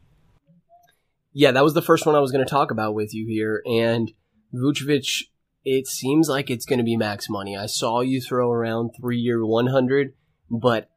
Yeah, 1.33 1.53
that 1.53 1.63
was 1.63 1.75
the 1.75 1.83
first 1.83 2.07
one 2.07 2.15
I 2.15 2.21
was 2.21 2.33
going 2.33 2.45
to 2.45 2.51
talk 2.51 2.71
about 2.71 2.95
with 2.95 3.15
you 3.15 3.27
here. 3.27 3.63
And 3.67 4.11
Vucevic, 4.55 5.25
it 5.65 5.87
seems 5.87 6.29
like 6.29 6.51
it's 6.51 6.65
going 6.65 6.79
to 6.79 6.85
be 6.85 6.97
max 6.97 7.29
money. 7.29 7.57
I 7.57 7.67
saw 7.67 8.01
you 8.01 8.21
throw 8.21 8.51
around 8.51 8.93
three 8.99 9.19
year 9.19 9.45
100, 9.45 10.15
but 10.51 10.91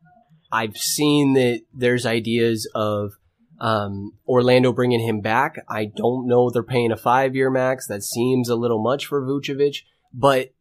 I've 0.52 0.78
seen 0.78 1.34
that 1.34 1.62
there's 1.74 2.06
ideas 2.06 2.72
of 2.74 3.12
um, 3.63 4.12
Orlando 4.27 4.74
bringing 4.74 5.00
him 5.00 5.22
back. 5.22 5.55
I 5.70 5.86
don't 5.86 6.27
know 6.27 6.50
they're 6.50 6.62
paying 6.62 6.91
a 6.91 6.98
five 6.98 7.34
year 7.34 7.50
max. 7.50 7.88
That 7.88 8.03
seems 8.03 8.50
a 8.50 8.58
little 8.58 8.84
much 8.84 9.05
for 9.05 9.25
Vucevic. 9.25 9.77
But 10.13 10.53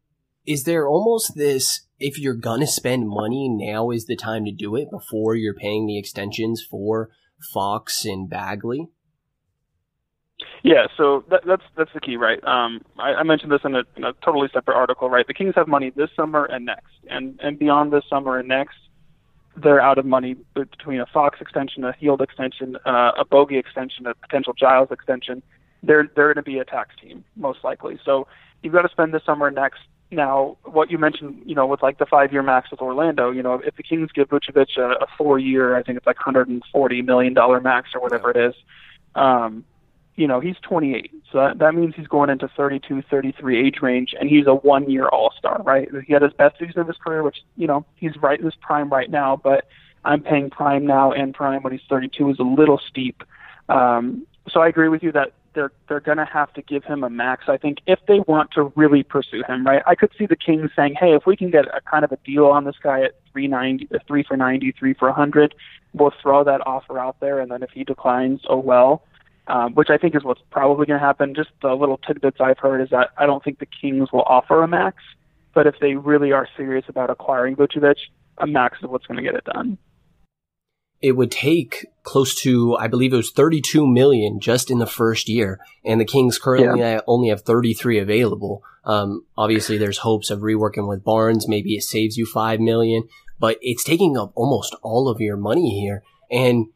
is 0.45 0.63
there 0.63 0.87
almost 0.87 1.35
this 1.35 1.81
if 1.99 2.17
you're 2.17 2.33
gonna 2.33 2.65
spend 2.65 3.09
money, 3.09 3.49
now 3.49 3.91
is 3.91 4.05
the 4.05 4.15
time 4.15 4.45
to 4.45 4.53
do 4.53 4.77
it 4.77 4.87
before 4.89 5.35
you're 5.35 5.53
paying 5.53 5.85
the 5.85 5.99
extensions 5.99 6.65
for 6.67 7.09
Fox 7.53 8.05
and 8.05 8.29
Bagley? 8.29 8.87
Yeah, 10.63 10.87
so 10.95 11.25
that, 11.29 11.41
that's 11.45 11.63
that's 11.75 11.91
the 11.93 11.99
key, 11.99 12.15
right? 12.15 12.41
Um, 12.45 12.81
I, 12.97 13.15
I 13.15 13.23
mentioned 13.23 13.51
this 13.51 13.61
in 13.65 13.75
a, 13.75 13.83
in 13.97 14.05
a 14.05 14.13
totally 14.23 14.47
separate 14.53 14.75
article, 14.75 15.09
right? 15.09 15.27
The 15.27 15.33
Kings 15.33 15.55
have 15.57 15.67
money 15.67 15.91
this 15.93 16.09
summer 16.15 16.45
and 16.45 16.65
next, 16.65 16.93
and 17.09 17.37
and 17.43 17.59
beyond 17.59 17.91
this 17.91 18.03
summer 18.09 18.39
and 18.39 18.47
next, 18.47 18.77
they're 19.55 19.81
out 19.81 19.97
of 19.97 20.05
money 20.05 20.35
between 20.53 20.99
a 20.99 21.05
Fox 21.05 21.39
extension, 21.39 21.83
a 21.83 21.93
Hield 21.93 22.21
extension, 22.21 22.77
uh, 22.85 23.11
a 23.17 23.25
Bogey 23.25 23.57
extension, 23.57 24.07
a 24.07 24.13
potential 24.15 24.53
Giles 24.53 24.89
extension. 24.91 25.43
They're 25.83 26.09
they're 26.15 26.33
going 26.33 26.43
to 26.43 26.49
be 26.49 26.59
a 26.59 26.65
tax 26.65 26.95
team 27.01 27.23
most 27.35 27.63
likely. 27.63 27.99
So 28.03 28.27
you've 28.61 28.73
got 28.73 28.83
to 28.83 28.89
spend 28.89 29.13
this 29.13 29.23
summer 29.25 29.51
next. 29.51 29.81
Now, 30.11 30.57
what 30.63 30.91
you 30.91 30.97
mentioned, 30.97 31.41
you 31.45 31.55
know, 31.55 31.65
with 31.65 31.81
like 31.81 31.97
the 31.97 32.05
five-year 32.05 32.43
max 32.43 32.69
with 32.69 32.81
Orlando, 32.81 33.31
you 33.31 33.41
know, 33.41 33.55
if 33.65 33.75
the 33.75 33.83
Kings 33.83 34.11
give 34.13 34.29
Vucevic 34.29 34.77
a, 34.77 35.03
a 35.03 35.07
four-year, 35.17 35.75
I 35.75 35.81
think 35.81 35.97
it's 35.97 36.05
like 36.05 36.17
140 36.17 37.01
million 37.01 37.33
dollar 37.33 37.59
max 37.59 37.89
or 37.95 38.01
whatever 38.01 38.29
it 38.31 38.37
is. 38.37 38.53
Um, 39.15 39.65
you 40.15 40.27
know, 40.27 40.39
he's 40.39 40.55
28. 40.61 41.11
So 41.31 41.39
that, 41.39 41.59
that 41.59 41.75
means 41.75 41.95
he's 41.95 42.07
going 42.07 42.29
into 42.29 42.47
32, 42.47 43.01
33 43.09 43.67
age 43.67 43.77
range, 43.81 44.13
and 44.19 44.29
he's 44.29 44.45
a 44.47 44.53
one 44.53 44.89
year 44.89 45.07
All 45.07 45.33
Star, 45.37 45.61
right? 45.63 45.89
He 46.05 46.13
had 46.13 46.21
his 46.21 46.33
best 46.33 46.59
season 46.59 46.79
of 46.79 46.87
his 46.87 46.97
career, 46.97 47.23
which, 47.23 47.37
you 47.57 47.67
know, 47.67 47.85
he's 47.95 48.15
right 48.21 48.37
in 48.37 48.45
his 48.45 48.55
prime 48.55 48.89
right 48.89 49.09
now, 49.09 49.35
but 49.35 49.65
I'm 50.05 50.21
paying 50.21 50.49
prime 50.49 50.85
now 50.85 51.11
and 51.11 51.33
prime 51.33 51.63
when 51.63 51.73
he's 51.73 51.81
32 51.89 52.31
is 52.31 52.39
a 52.39 52.43
little 52.43 52.79
steep. 52.89 53.23
Um, 53.69 54.27
so 54.49 54.59
I 54.59 54.67
agree 54.67 54.89
with 54.89 55.01
you 55.01 55.11
that 55.13 55.33
they're 55.53 55.71
they're 55.87 55.99
going 55.99 56.17
to 56.17 56.25
have 56.25 56.51
to 56.53 56.61
give 56.61 56.83
him 56.83 57.03
a 57.03 57.09
max. 57.09 57.45
I 57.47 57.57
think 57.57 57.79
if 57.87 57.99
they 58.07 58.19
want 58.27 58.51
to 58.51 58.73
really 58.75 59.03
pursue 59.03 59.43
him, 59.47 59.65
right? 59.65 59.81
I 59.85 59.95
could 59.95 60.11
see 60.17 60.25
the 60.25 60.35
Kings 60.35 60.71
saying, 60.75 60.95
"Hey, 60.99 61.13
if 61.13 61.25
we 61.25 61.37
can 61.37 61.51
get 61.51 61.65
a 61.67 61.79
kind 61.81 62.03
of 62.03 62.11
a 62.11 62.17
deal 62.25 62.47
on 62.47 62.65
this 62.65 62.75
guy 62.81 63.03
at 63.03 63.15
390, 63.31 63.87
uh, 63.93 63.99
three 64.07 64.23
for 64.23 64.35
90, 64.35 64.71
three 64.73 64.93
for 64.93 65.07
100, 65.09 65.55
we'll 65.93 66.11
throw 66.21 66.43
that 66.43 66.65
offer 66.65 66.99
out 66.99 67.19
there, 67.19 67.39
and 67.39 67.51
then 67.51 67.63
if 67.63 67.69
he 67.71 67.83
declines, 67.83 68.41
oh 68.49 68.57
well." 68.57 69.03
Um, 69.47 69.73
which 69.73 69.89
I 69.89 69.97
think 69.97 70.15
is 70.15 70.23
what's 70.23 70.41
probably 70.51 70.85
going 70.85 70.99
to 70.99 71.05
happen. 71.05 71.35
Just 71.35 71.49
the 71.61 71.73
little 71.73 71.97
tidbits 71.97 72.37
I've 72.39 72.59
heard 72.59 72.81
is 72.81 72.89
that 72.91 73.09
I 73.17 73.25
don't 73.25 73.43
think 73.43 73.59
the 73.59 73.65
Kings 73.65 74.09
will 74.11 74.23
offer 74.23 74.63
a 74.63 74.67
max, 74.67 74.97
but 75.53 75.67
if 75.67 75.75
they 75.81 75.95
really 75.95 76.31
are 76.31 76.47
serious 76.55 76.85
about 76.87 77.09
acquiring 77.09 77.55
Vucevic, 77.55 77.97
a 78.37 78.47
max 78.47 78.77
is 78.81 78.89
what's 78.89 79.05
going 79.05 79.17
to 79.17 79.23
get 79.23 79.35
it 79.35 79.43
done. 79.45 79.77
It 81.01 81.17
would 81.17 81.31
take 81.31 81.85
close 82.03 82.33
to, 82.43 82.77
I 82.77 82.87
believe 82.87 83.11
it 83.11 83.17
was 83.17 83.31
32 83.31 83.85
million 83.85 84.39
just 84.39 84.71
in 84.71 84.79
the 84.79 84.87
first 84.87 85.27
year, 85.27 85.59
and 85.83 85.99
the 85.99 86.05
Kings 86.05 86.39
currently 86.39 86.79
yeah. 86.79 87.01
only 87.07 87.27
have 87.27 87.41
33 87.41 87.99
available. 87.99 88.63
Um, 88.85 89.25
obviously, 89.37 89.77
there's 89.77 89.99
hopes 89.99 90.29
of 90.29 90.39
reworking 90.39 90.87
with 90.87 91.03
Barnes. 91.03 91.47
Maybe 91.47 91.75
it 91.75 91.83
saves 91.83 92.15
you 92.15 92.25
five 92.25 92.61
million, 92.61 93.09
but 93.37 93.57
it's 93.61 93.83
taking 93.83 94.17
up 94.17 94.31
almost 94.35 94.75
all 94.81 95.09
of 95.09 95.19
your 95.19 95.35
money 95.35 95.77
here, 95.81 96.03
and 96.31 96.67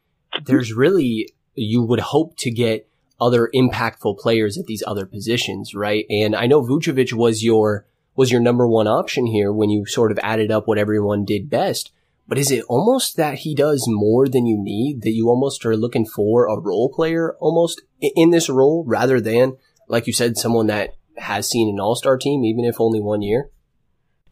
there's 0.44 0.74
really 0.74 1.30
you 1.58 1.84
would 1.84 2.00
hope 2.00 2.38
to 2.38 2.52
get 2.52 2.88
other 3.20 3.50
impactful 3.54 4.20
players 4.20 4.58
at 4.58 4.66
these 4.66 4.84
other 4.86 5.06
positions, 5.06 5.74
right? 5.74 6.06
And 6.10 6.36
I 6.36 6.46
know 6.46 6.62
Vucevic 6.62 7.14
was 7.14 7.44
your 7.44 7.86
was 8.16 8.32
your 8.32 8.42
number 8.42 8.68
one 8.68 8.88
option 8.88 9.28
here 9.28 9.54
when 9.54 9.70
you 9.70 9.86
sort 9.86 10.12
of 10.12 10.20
added 10.24 10.52
up 10.52 10.68
what 10.68 10.80
everyone 10.80 11.24
did 11.24 11.50
best. 11.50 11.92
But 12.28 12.38
is 12.38 12.52
it 12.52 12.66
almost 12.68 13.16
that 13.16 13.40
he 13.40 13.56
does 13.56 13.86
more 13.88 14.28
than 14.28 14.46
you 14.46 14.58
need? 14.60 15.04
That 15.04 15.12
you 15.12 15.30
almost 15.30 15.66
are 15.66 15.78
looking 15.78 16.06
for 16.06 16.46
a 16.48 16.60
role 16.60 16.92
player 16.94 17.36
almost 17.40 17.82
in 18.02 18.32
this 18.32 18.50
role 18.50 18.84
rather 18.86 19.22
than, 19.22 19.58
like 19.88 20.08
you 20.08 20.14
said, 20.14 20.38
someone 20.38 20.68
that 20.68 20.96
has 21.18 21.50
seen 21.50 21.70
an 21.70 21.80
all 21.80 21.96
star 21.96 22.18
team, 22.18 22.44
even 22.44 22.66
if 22.66 22.82
only 22.82 23.00
one 23.00 23.22
year? 23.22 23.50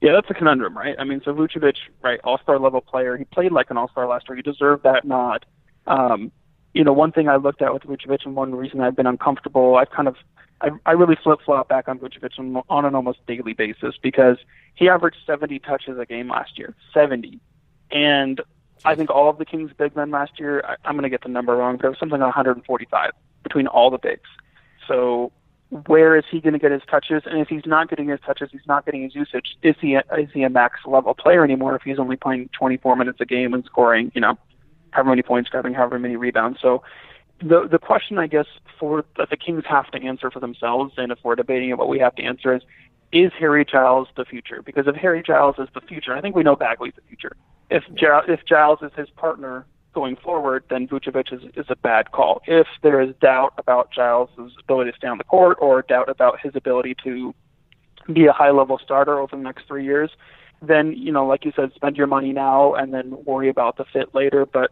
Yeah, 0.01 0.12
that's 0.13 0.29
a 0.29 0.34
conundrum, 0.34 0.77
right? 0.77 0.96
I 1.00 1.03
mean, 1.03 1.22
so 1.24 1.34
Vucevic, 1.34 1.75
right, 2.03 2.20
all 2.24 2.38
star 2.44 2.60
level 2.60 2.82
player. 2.82 3.17
He 3.17 3.24
played 3.24 3.51
like 3.51 3.70
an 3.70 3.77
all 3.77 3.89
star 3.89 4.08
last 4.08 4.25
year. 4.27 4.36
He 4.36 4.41
deserved 4.41 4.84
that 4.84 5.05
nod. 5.05 5.46
Um, 5.88 6.32
you 6.75 6.84
know, 6.84 6.91
one 6.91 7.13
thing 7.13 7.29
I 7.29 7.38
looked 7.38 7.62
at 7.62 7.74
with 7.74 7.84
Vucevic 7.84 8.25
and 8.25 8.36
one 8.36 8.53
reason 8.53 8.82
I've 8.82 8.98
been 8.98 9.08
uncomfortable, 9.08 9.77
I've 9.77 9.89
kind 9.91 10.10
of, 10.10 10.17
I, 10.60 10.72
I 10.86 10.91
really 10.91 11.15
flip 11.15 11.39
flop 11.44 11.70
back 11.70 11.88
on 11.88 12.00
Vucevic 12.00 12.38
on, 12.38 12.62
on 12.70 12.84
an 12.84 12.94
almost 12.94 13.25
daily 13.25 13.53
basis 13.53 13.96
because 14.03 14.38
he 14.75 14.89
averaged 14.89 15.17
70 15.25 15.60
touches 15.60 15.98
a 15.98 16.05
game 16.05 16.29
last 16.29 16.60
year, 16.60 16.75
70. 16.94 17.39
And 17.91 18.41
I 18.84 18.94
think 18.94 19.10
all 19.10 19.29
of 19.29 19.38
the 19.38 19.46
Kings 19.46 19.72
big 19.77 19.96
men 19.96 20.12
last 20.12 20.38
year, 20.38 20.63
I, 20.67 20.75
I'm 20.84 20.96
going 20.96 21.03
to 21.03 21.10
get 21.10 21.24
the 21.24 21.29
number 21.29 21.55
wrong, 21.55 21.77
but 21.77 21.86
it 21.86 21.89
was 21.89 21.98
something 21.98 22.20
like 22.20 22.36
145 22.36 23.12
between 23.44 23.67
all 23.67 23.89
the 23.89 23.98
bigs. 23.98 24.29
So 24.86 25.32
where 25.88 26.17
is 26.17 26.25
he 26.29 26.41
going 26.41 26.53
to 26.53 26.60
get 26.60 26.74
his 26.74 26.84
touches? 26.91 27.24
And 27.25 27.39
if 27.39 27.48
he's 27.48 27.65
not 27.65 27.89
getting 27.89 28.10
his 28.10 28.20
touches, 28.20 28.50
he's 28.51 28.67
not 28.67 28.86
getting 28.86 29.03
his 29.03 29.15
usage. 29.15 29.55
Is 29.63 29.75
he 29.79 29.96
a, 29.96 30.03
is 30.17 30.29
he 30.34 30.44
a 30.44 30.50
max 30.50 30.82
level 30.86 31.13
player 31.13 31.46
anymore? 31.46 31.74
If 31.77 31.84
he's 31.84 32.00
only 32.00 32.17
playing 32.17 32.50
24 32.58 32.98
minutes 32.98 33.22
a 33.22 33.25
game 33.25 33.53
and 33.53 33.63
scoring, 33.63 34.12
you 34.13 34.20
know, 34.20 34.38
however 34.96 35.10
many 35.10 35.22
points, 35.22 35.50
grabbing 35.50 35.74
however 35.74 36.00
many 36.00 36.16
rebounds. 36.16 36.60
So 36.62 36.82
the 37.40 37.68
the 37.70 37.80
question 37.80 38.18
I 38.18 38.28
guess 38.28 38.46
for 38.80 39.04
that 39.18 39.30
the 39.30 39.38
Kings 39.38 39.64
have 39.68 39.92
to 39.92 40.02
answer 40.02 40.32
for 40.32 40.40
themselves, 40.40 40.94
and 40.98 41.12
if 41.12 41.20
we're 41.24 41.36
debating 41.36 41.70
it, 41.70 41.78
what 41.78 41.90
we 41.90 42.00
have 42.00 42.16
to 42.16 42.24
answer 42.24 42.56
is 42.56 42.62
is 43.12 43.32
Harry 43.40 43.66
Giles 43.66 44.08
the 44.18 44.25
future? 44.25 44.62
Because 44.62 44.88
if 44.88 44.96
Harry 44.96 45.22
Giles 45.22 45.56
is 45.60 45.68
the 45.74 45.82
future, 45.82 46.14
I 46.16 46.22
think 46.22 46.36
we 46.36 46.44
know 46.44 46.56
Bagley's 46.56 46.94
the 46.96 47.02
future. 47.08 47.36
If 47.70 47.84
if 48.28 48.46
Giles 48.46 48.80
is 48.82 48.92
his 48.96 49.10
partner 49.12 49.66
going 49.94 50.16
forward, 50.18 50.64
then 50.70 50.88
Vucevic 50.88 51.32
is, 51.32 51.42
is 51.56 51.66
a 51.70 51.75
bad 51.75 52.12
call. 52.12 52.42
If 52.46 52.68
there 52.84 53.00
is 53.00 53.16
doubt 53.22 53.54
about 53.58 53.92
Giles' 53.92 54.30
ability 54.60 54.92
to 54.92 54.98
stay 54.98 55.08
on 55.08 55.18
the 55.18 55.24
court 55.24 55.58
or 55.62 55.82
doubt 55.82 56.10
about 56.10 56.40
his 56.42 56.54
ability 56.54 56.96
to 57.06 57.34
be 58.12 58.25
a 58.25 58.34
high 58.34 58.52
level 58.52 58.78
starter 58.84 59.20
over 59.20 59.36
the 59.36 59.42
next 59.42 59.66
three 59.68 59.86
years, 59.86 60.12
then 60.62 60.94
you 60.94 61.12
know, 61.12 61.25
like 61.25 61.46
you 61.46 61.54
said, 61.56 61.72
spend 61.75 61.98
your 61.98 62.08
money 62.08 62.34
now 62.34 62.74
and 62.74 62.94
then 62.94 63.24
worry 63.25 63.50
about 63.50 63.78
the 63.78 63.86
fit 63.86 64.14
later. 64.14 64.46
But 64.46 64.72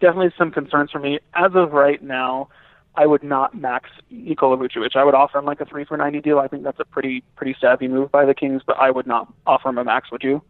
definitely 0.00 0.32
some 0.38 0.50
concerns 0.50 0.90
for 0.90 0.98
me. 0.98 1.18
As 1.34 1.52
of 1.54 1.72
right 1.72 2.02
now, 2.02 2.48
I 2.94 3.06
would 3.06 3.22
not 3.22 3.54
max 3.54 3.90
Nikola 4.10 4.56
Vucevic. 4.56 4.96
I 4.96 5.04
would 5.04 5.14
offer 5.14 5.38
him 5.38 5.44
like 5.44 5.60
a 5.60 5.66
three 5.66 5.84
for 5.84 5.96
ninety 5.96 6.20
deal. 6.20 6.38
I 6.38 6.48
think 6.48 6.62
that's 6.62 6.80
a 6.80 6.84
pretty 6.84 7.22
pretty 7.36 7.56
savvy 7.60 7.88
move 7.88 8.10
by 8.10 8.24
the 8.24 8.34
Kings, 8.34 8.62
but 8.66 8.76
I 8.78 8.90
would 8.90 9.06
not 9.06 9.32
offer 9.46 9.68
him 9.68 9.78
a 9.78 9.84
max. 9.84 10.10
Would 10.10 10.22
you? 10.22 10.42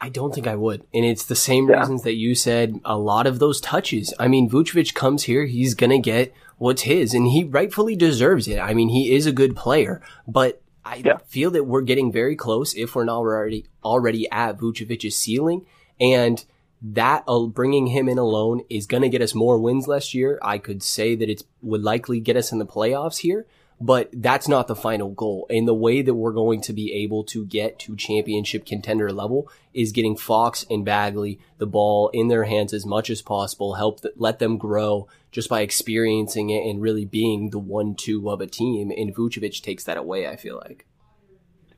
I 0.00 0.08
don't 0.08 0.32
think 0.32 0.46
I 0.46 0.54
would. 0.54 0.86
And 0.94 1.04
it's 1.04 1.24
the 1.24 1.34
same 1.34 1.68
yeah. 1.68 1.80
reasons 1.80 2.02
that 2.04 2.14
you 2.14 2.34
said 2.34 2.80
a 2.84 2.96
lot 2.96 3.26
of 3.26 3.40
those 3.40 3.60
touches. 3.60 4.14
I 4.18 4.28
mean, 4.28 4.48
Vucevic 4.48 4.94
comes 4.94 5.24
here, 5.24 5.44
he's 5.44 5.74
going 5.74 5.90
to 5.90 5.98
get 5.98 6.32
what's 6.56 6.82
his, 6.82 7.14
and 7.14 7.26
he 7.26 7.42
rightfully 7.42 7.96
deserves 7.96 8.46
it. 8.46 8.58
I 8.58 8.74
mean, 8.74 8.90
he 8.90 9.12
is 9.14 9.26
a 9.26 9.32
good 9.32 9.56
player, 9.56 10.00
but 10.26 10.62
I 10.84 11.02
yeah. 11.04 11.18
feel 11.26 11.50
that 11.50 11.64
we're 11.64 11.82
getting 11.82 12.12
very 12.12 12.36
close, 12.36 12.74
if 12.74 12.94
we're 12.94 13.04
not 13.04 13.16
already, 13.16 13.66
already 13.82 14.30
at 14.30 14.58
Vucevic's 14.58 15.16
ceiling. 15.16 15.66
And 16.00 16.44
that 16.80 17.24
uh, 17.26 17.46
bringing 17.46 17.88
him 17.88 18.08
in 18.08 18.18
alone 18.18 18.62
is 18.70 18.86
going 18.86 19.02
to 19.02 19.08
get 19.08 19.22
us 19.22 19.34
more 19.34 19.58
wins 19.58 19.88
last 19.88 20.14
year. 20.14 20.38
I 20.42 20.58
could 20.58 20.82
say 20.82 21.14
that 21.16 21.28
it 21.28 21.42
would 21.62 21.82
likely 21.82 22.20
get 22.20 22.36
us 22.36 22.52
in 22.52 22.58
the 22.58 22.66
playoffs 22.66 23.18
here, 23.18 23.46
but 23.80 24.10
that's 24.12 24.48
not 24.48 24.68
the 24.68 24.76
final 24.76 25.10
goal. 25.10 25.46
And 25.50 25.66
the 25.66 25.74
way 25.74 26.02
that 26.02 26.14
we're 26.14 26.32
going 26.32 26.60
to 26.62 26.72
be 26.72 26.92
able 26.92 27.24
to 27.24 27.44
get 27.44 27.78
to 27.80 27.96
championship 27.96 28.64
contender 28.64 29.12
level 29.12 29.50
is 29.74 29.92
getting 29.92 30.16
Fox 30.16 30.64
and 30.70 30.84
Bagley 30.84 31.40
the 31.58 31.66
ball 31.66 32.10
in 32.12 32.28
their 32.28 32.44
hands 32.44 32.72
as 32.72 32.86
much 32.86 33.10
as 33.10 33.22
possible, 33.22 33.74
help 33.74 34.02
th- 34.02 34.14
let 34.16 34.38
them 34.38 34.56
grow 34.56 35.08
just 35.30 35.48
by 35.48 35.60
experiencing 35.60 36.50
it 36.50 36.68
and 36.68 36.80
really 36.80 37.04
being 37.04 37.50
the 37.50 37.58
one 37.58 37.94
two 37.94 38.30
of 38.30 38.40
a 38.40 38.46
team. 38.46 38.90
And 38.90 39.14
Vucevic 39.14 39.62
takes 39.62 39.84
that 39.84 39.96
away, 39.96 40.28
I 40.28 40.36
feel 40.36 40.56
like. 40.56 40.86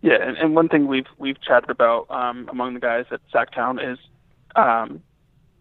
Yeah, 0.02 0.16
and, 0.22 0.54
one 0.54 0.68
thing 0.68 0.86
we've 0.86 1.06
we've 1.18 1.40
chatted 1.42 1.68
about 1.68 2.06
um, 2.10 2.48
among 2.50 2.72
the 2.72 2.80
guys 2.80 3.04
at 3.10 3.20
Sacktown 3.34 3.92
is, 3.92 3.98
um, 4.56 5.02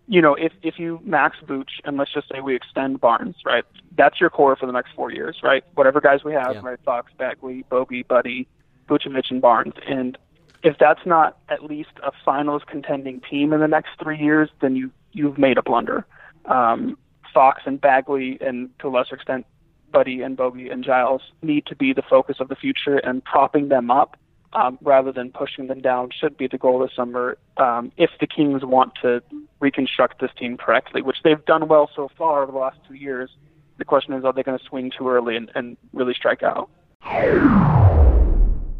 you 0.08 0.22
know, 0.22 0.34
if 0.36 0.53
if 0.63 0.79
you 0.79 1.00
max 1.03 1.38
Vooch 1.46 1.79
and 1.86 1.98
let's 1.98 2.12
just 2.12 2.29
say 2.29 2.39
we 2.41 2.55
extend 2.55 3.00
Barnes, 3.00 3.36
right? 3.46 3.63
That's 3.96 4.19
your 4.19 4.29
core 4.29 4.55
for 4.55 4.65
the 4.65 4.72
next 4.72 4.91
four 4.96 5.12
years, 5.12 5.38
right? 5.43 5.63
Whatever 5.75 6.01
guys 6.01 6.24
we 6.24 6.34
have, 6.34 6.55
Yeah. 6.55 6.62
right? 6.63 6.79
Fox, 6.84 7.12
Bagley, 7.17 7.63
Bogey, 7.69 8.03
Buddy, 8.03 8.48
Vucevic, 8.88 9.29
and 9.29 9.41
Barnes, 9.41 9.75
and 9.88 10.17
if 10.63 10.77
that's 10.77 11.05
not 11.05 11.38
at 11.50 11.63
least 11.63 11.91
a 12.03 12.12
finals 12.25 12.63
contending 12.67 13.22
team 13.22 13.53
in 13.53 13.60
the 13.60 13.67
next 13.67 13.91
three 14.01 14.17
years, 14.17 14.50
then 14.62 14.75
you 14.75 14.91
you've 15.13 15.38
made 15.38 15.58
a 15.58 15.63
blunder. 15.63 16.05
Um, 16.46 16.98
Fox 17.34 17.62
and 17.65 17.79
Bagley, 17.79 18.38
and 18.41 18.69
to 18.79 18.88
a 18.88 18.89
lesser 18.89 19.15
extent, 19.15 19.46
Buddy 19.91 20.22
and 20.22 20.36
Bogey 20.36 20.69
and 20.69 20.84
Giles 20.84 21.22
need 21.41 21.65
to 21.67 21.75
be 21.75 21.93
the 21.93 22.01
focus 22.01 22.38
of 22.39 22.48
the 22.48 22.55
future, 22.55 22.98
and 22.98 23.24
propping 23.24 23.69
them 23.69 23.91
up 23.91 24.17
um, 24.53 24.77
rather 24.82 25.12
than 25.12 25.32
pushing 25.32 25.68
them 25.68 25.82
down 25.82 26.10
should 26.18 26.38
be 26.38 26.48
the 26.48 26.58
goal 26.58 26.79
this 26.79 26.91
summer. 26.96 27.38
Um, 27.58 27.91
if 27.98 28.10
the 28.20 28.27
Kings 28.27 28.63
want 28.63 28.94
to 29.01 29.22
reconstruct 29.60 30.20
this 30.22 30.32
team 30.38 30.58
correctly, 30.58 31.01
which 31.01 31.18
they've 31.24 31.44
done 31.46 31.68
well 31.68 31.89
so 31.96 32.10
far 32.18 32.44
over 32.44 32.51
the 32.51 32.58
last 32.58 32.77
two 32.88 32.96
years, 32.96 33.29
the 33.77 33.86
question 33.86 34.13
is, 34.13 34.25
are 34.25 34.34
they 34.34 34.44
going 34.44 34.58
to 34.58 34.65
swing 34.65 34.91
too 34.98 35.08
early 35.10 35.36
and, 35.36 35.51
and 35.56 35.77
really 35.94 36.13
strike 36.13 36.44
out? 36.44 36.70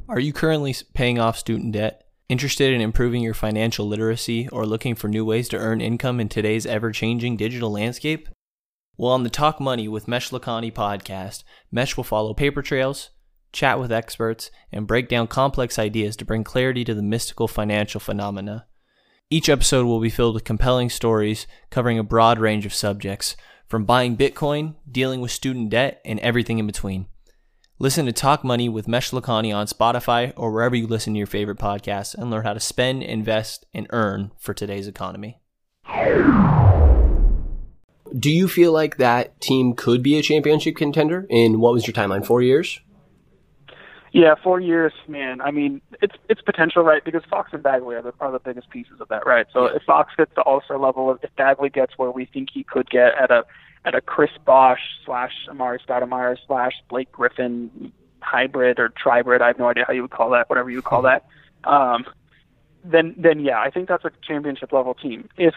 Are 0.09 0.19
you 0.19 0.33
currently 0.33 0.75
paying 0.93 1.19
off 1.19 1.38
student 1.38 1.73
debt? 1.73 2.03
Interested 2.27 2.73
in 2.73 2.81
improving 2.81 3.23
your 3.23 3.33
financial 3.33 3.88
literacy 3.88 4.47
or 4.49 4.65
looking 4.65 4.93
for 4.93 5.07
new 5.07 5.25
ways 5.25 5.49
to 5.49 5.57
earn 5.57 5.81
income 5.81 6.19
in 6.19 6.29
today's 6.29 6.65
ever 6.65 6.91
changing 6.91 7.38
digital 7.38 7.71
landscape? 7.71 8.29
Well, 8.97 9.13
on 9.13 9.23
the 9.23 9.29
Talk 9.29 9.59
Money 9.61 9.88
with 9.88 10.07
Mesh 10.07 10.29
Lakhani 10.29 10.73
podcast, 10.73 11.43
Mesh 11.71 11.95
will 11.95 12.03
follow 12.03 12.33
paper 12.33 12.61
trails, 12.61 13.11
chat 13.51 13.79
with 13.79 13.91
experts, 13.91 14.51
and 14.71 14.87
break 14.87 15.09
down 15.09 15.27
complex 15.27 15.79
ideas 15.79 16.15
to 16.15 16.25
bring 16.25 16.43
clarity 16.43 16.83
to 16.83 16.93
the 16.93 17.01
mystical 17.01 17.47
financial 17.47 17.99
phenomena. 17.99 18.65
Each 19.29 19.49
episode 19.49 19.85
will 19.85 19.99
be 19.99 20.09
filled 20.09 20.33
with 20.33 20.43
compelling 20.43 20.89
stories 20.89 21.45
covering 21.69 21.99
a 21.99 22.03
broad 22.03 22.39
range 22.39 22.65
of 22.65 22.73
subjects, 22.73 23.35
from 23.67 23.85
buying 23.85 24.17
Bitcoin, 24.17 24.75
dealing 24.91 25.21
with 25.21 25.31
student 25.31 25.69
debt, 25.69 26.01
and 26.03 26.19
everything 26.21 26.57
in 26.57 26.65
between. 26.65 27.05
Listen 27.77 28.05
to 28.07 28.11
Talk 28.11 28.43
Money 28.43 28.67
with 28.67 28.87
Mesh 28.87 29.11
Lakhani 29.11 29.55
on 29.55 29.67
Spotify 29.67 30.33
or 30.35 30.51
wherever 30.51 30.75
you 30.75 30.87
listen 30.87 31.13
to 31.13 31.17
your 31.17 31.27
favorite 31.27 31.59
podcasts 31.59 32.13
and 32.13 32.29
learn 32.29 32.43
how 32.43 32.53
to 32.53 32.59
spend, 32.59 33.03
invest, 33.03 33.65
and 33.73 33.87
earn 33.91 34.31
for 34.37 34.53
today's 34.53 34.87
economy. 34.87 35.39
Do 38.17 38.31
you 38.31 38.47
feel 38.47 38.73
like 38.73 38.97
that 38.97 39.39
team 39.39 39.75
could 39.75 40.01
be 40.01 40.17
a 40.17 40.23
championship 40.23 40.75
contender? 40.75 41.27
And 41.29 41.61
what 41.61 41.73
was 41.73 41.85
your 41.85 41.93
timeline? 41.93 42.25
Four 42.25 42.41
years? 42.41 42.81
Yeah, 44.11 44.35
four 44.43 44.59
years, 44.59 44.93
man. 45.07 45.39
I 45.41 45.51
mean, 45.51 45.81
it's 46.01 46.15
it's 46.29 46.41
potential, 46.41 46.83
right? 46.83 47.03
Because 47.03 47.23
Fox 47.29 47.51
and 47.53 47.61
Bagley 47.61 47.95
are 47.95 48.01
the, 48.01 48.13
are 48.19 48.31
the 48.31 48.39
biggest 48.39 48.69
pieces 48.69 48.99
of 48.99 49.07
that, 49.09 49.25
right? 49.25 49.45
So 49.53 49.65
if 49.65 49.83
Fox 49.83 50.13
gets 50.17 50.33
to 50.35 50.41
All 50.41 50.61
Star 50.61 50.79
level, 50.79 51.17
if 51.21 51.35
Bagley 51.35 51.69
gets 51.69 51.97
where 51.97 52.09
we 52.09 52.25
think 52.25 52.49
he 52.51 52.63
could 52.63 52.89
get 52.89 53.13
at 53.15 53.29
a 53.29 53.45
at 53.85 53.95
a 53.95 54.01
Chris 54.01 54.31
Bosh 54.45 54.81
slash 55.05 55.33
Amar'e 55.49 55.79
Stoudemire 55.85 56.37
slash 56.47 56.73
Blake 56.89 57.11
Griffin 57.11 57.91
hybrid 58.21 58.79
or 58.79 58.89
tribrid, 58.89 59.41
I 59.41 59.47
have 59.47 59.59
no 59.59 59.69
idea 59.69 59.85
how 59.87 59.93
you 59.93 60.01
would 60.01 60.11
call 60.11 60.31
that, 60.31 60.49
whatever 60.49 60.69
you 60.69 60.77
would 60.77 60.85
call 60.85 61.03
that. 61.03 61.25
Um, 61.63 62.05
then 62.83 63.13
then 63.17 63.41
yeah, 63.41 63.59
I 63.59 63.69
think 63.69 63.87
that's 63.87 64.05
a 64.05 64.11
championship 64.23 64.73
level 64.73 64.95
team. 64.95 65.29
If 65.37 65.53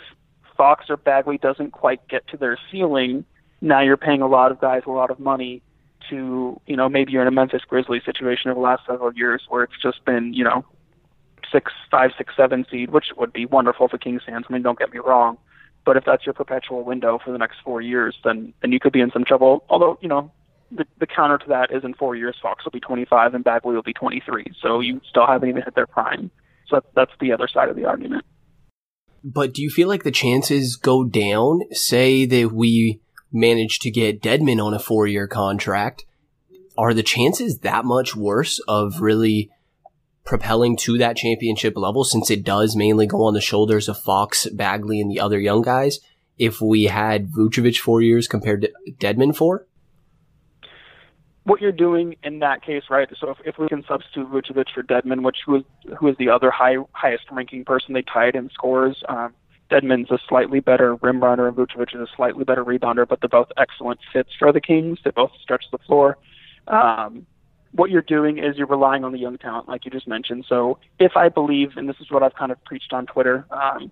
Fox 0.56 0.86
or 0.90 0.98
Bagley 0.98 1.38
doesn't 1.38 1.70
quite 1.70 2.06
get 2.08 2.26
to 2.28 2.36
their 2.36 2.58
ceiling, 2.70 3.24
now 3.62 3.80
you're 3.80 3.96
paying 3.96 4.20
a 4.20 4.26
lot 4.26 4.52
of 4.52 4.60
guys 4.60 4.82
a 4.86 4.90
lot 4.90 5.10
of 5.10 5.18
money 5.18 5.62
to, 6.10 6.60
you 6.66 6.76
know, 6.76 6.88
maybe 6.88 7.12
you're 7.12 7.22
in 7.22 7.28
a 7.28 7.32
Memphis 7.32 7.62
Grizzlies 7.66 8.04
situation 8.04 8.50
over 8.50 8.58
the 8.58 8.64
last 8.64 8.82
several 8.86 9.12
years 9.14 9.42
where 9.48 9.62
it's 9.64 9.80
just 9.82 10.04
been, 10.04 10.32
you 10.32 10.44
know, 10.44 10.64
six, 11.50 11.72
five, 11.90 12.10
six, 12.16 12.34
seven 12.36 12.64
seed, 12.70 12.90
which 12.90 13.06
would 13.16 13.32
be 13.32 13.46
wonderful 13.46 13.88
for 13.88 13.98
Kings 13.98 14.22
fans. 14.26 14.46
I 14.48 14.52
mean, 14.52 14.62
don't 14.62 14.78
get 14.78 14.92
me 14.92 14.98
wrong. 14.98 15.38
But 15.84 15.96
if 15.96 16.04
that's 16.04 16.24
your 16.24 16.32
perpetual 16.32 16.84
window 16.84 17.18
for 17.24 17.32
the 17.32 17.38
next 17.38 17.56
four 17.64 17.80
years, 17.80 18.16
then 18.24 18.54
then 18.62 18.70
you 18.70 18.78
could 18.78 18.92
be 18.92 19.00
in 19.00 19.10
some 19.10 19.24
trouble. 19.24 19.64
Although, 19.68 19.98
you 20.00 20.08
know, 20.08 20.30
the, 20.70 20.86
the 20.98 21.06
counter 21.06 21.38
to 21.38 21.48
that 21.48 21.72
is 21.72 21.84
in 21.84 21.94
four 21.94 22.14
years, 22.14 22.36
Fox 22.40 22.64
will 22.64 22.70
be 22.70 22.80
25 22.80 23.34
and 23.34 23.44
Bagley 23.44 23.74
will 23.74 23.82
be 23.82 23.92
23. 23.92 24.46
So 24.60 24.80
you 24.80 25.00
still 25.08 25.26
haven't 25.26 25.48
even 25.48 25.62
hit 25.62 25.74
their 25.74 25.86
prime. 25.86 26.30
So 26.68 26.76
that, 26.76 26.84
that's 26.94 27.12
the 27.20 27.32
other 27.32 27.48
side 27.48 27.68
of 27.68 27.76
the 27.76 27.84
argument. 27.84 28.24
But 29.24 29.54
do 29.54 29.62
you 29.62 29.70
feel 29.70 29.88
like 29.88 30.02
the 30.02 30.10
chances 30.10 30.76
go 30.76 31.04
down? 31.04 31.60
Say 31.72 32.26
that 32.26 32.52
we 32.52 33.00
manage 33.32 33.78
to 33.80 33.90
get 33.90 34.22
Dedmon 34.22 34.64
on 34.64 34.74
a 34.74 34.78
four 34.78 35.06
year 35.06 35.26
contract. 35.26 36.04
Are 36.76 36.94
the 36.94 37.02
chances 37.02 37.58
that 37.58 37.84
much 37.84 38.16
worse 38.16 38.58
of 38.66 39.00
really 39.00 39.50
propelling 40.24 40.76
to 40.78 40.96
that 40.98 41.16
championship 41.16 41.76
level 41.76 42.04
since 42.04 42.30
it 42.30 42.44
does 42.44 42.76
mainly 42.76 43.06
go 43.06 43.24
on 43.24 43.34
the 43.34 43.40
shoulders 43.40 43.88
of 43.88 43.98
Fox, 43.98 44.46
Bagley, 44.48 45.00
and 45.00 45.10
the 45.10 45.20
other 45.20 45.38
young 45.38 45.62
guys 45.62 45.98
if 46.38 46.60
we 46.60 46.84
had 46.84 47.28
Vucevic 47.28 47.78
four 47.78 48.00
years 48.00 48.26
compared 48.26 48.62
to 48.62 48.72
Dedmon 48.98 49.36
four? 49.36 49.66
what 51.44 51.60
you're 51.60 51.72
doing 51.72 52.16
in 52.22 52.38
that 52.38 52.62
case, 52.62 52.84
right? 52.88 53.08
So 53.18 53.30
if, 53.30 53.38
if 53.44 53.58
we 53.58 53.68
can 53.68 53.84
substitute 53.88 54.30
Vucevic 54.30 54.66
for 54.74 54.82
Dedmon, 54.82 55.22
which 55.22 55.38
is 55.48 55.62
who 55.98 56.08
is 56.08 56.16
the 56.18 56.28
other 56.28 56.50
high 56.50 56.76
highest 56.92 57.24
ranking 57.30 57.64
person 57.64 57.94
they 57.94 58.02
tied 58.02 58.36
in 58.36 58.48
scores, 58.50 59.02
um, 59.08 59.34
Dedmon's 59.72 60.10
a 60.10 60.18
slightly 60.28 60.60
better 60.60 60.96
rim 60.96 61.22
runner 61.22 61.48
and 61.48 61.56
Vucevic 61.56 61.94
is 61.94 62.00
a 62.00 62.06
slightly 62.14 62.44
better 62.44 62.64
rebounder, 62.64 63.08
but 63.08 63.20
they're 63.20 63.28
both 63.28 63.48
excellent 63.56 64.00
fits 64.12 64.30
for 64.38 64.52
the 64.52 64.60
Kings. 64.60 64.98
They 65.04 65.10
both 65.10 65.30
stretch 65.40 65.64
the 65.72 65.78
floor. 65.78 66.18
Um, 66.68 67.26
what 67.72 67.90
you're 67.90 68.02
doing 68.02 68.38
is 68.38 68.56
you're 68.58 68.66
relying 68.66 69.02
on 69.02 69.12
the 69.12 69.18
young 69.18 69.38
talent, 69.38 69.68
like 69.68 69.84
you 69.86 69.90
just 69.90 70.06
mentioned. 70.06 70.44
So 70.46 70.78
if 70.98 71.16
I 71.16 71.30
believe, 71.30 71.76
and 71.76 71.88
this 71.88 71.96
is 72.00 72.10
what 72.10 72.22
I've 72.22 72.34
kind 72.34 72.52
of 72.52 72.62
preached 72.64 72.92
on 72.92 73.06
Twitter, 73.06 73.46
um, 73.50 73.90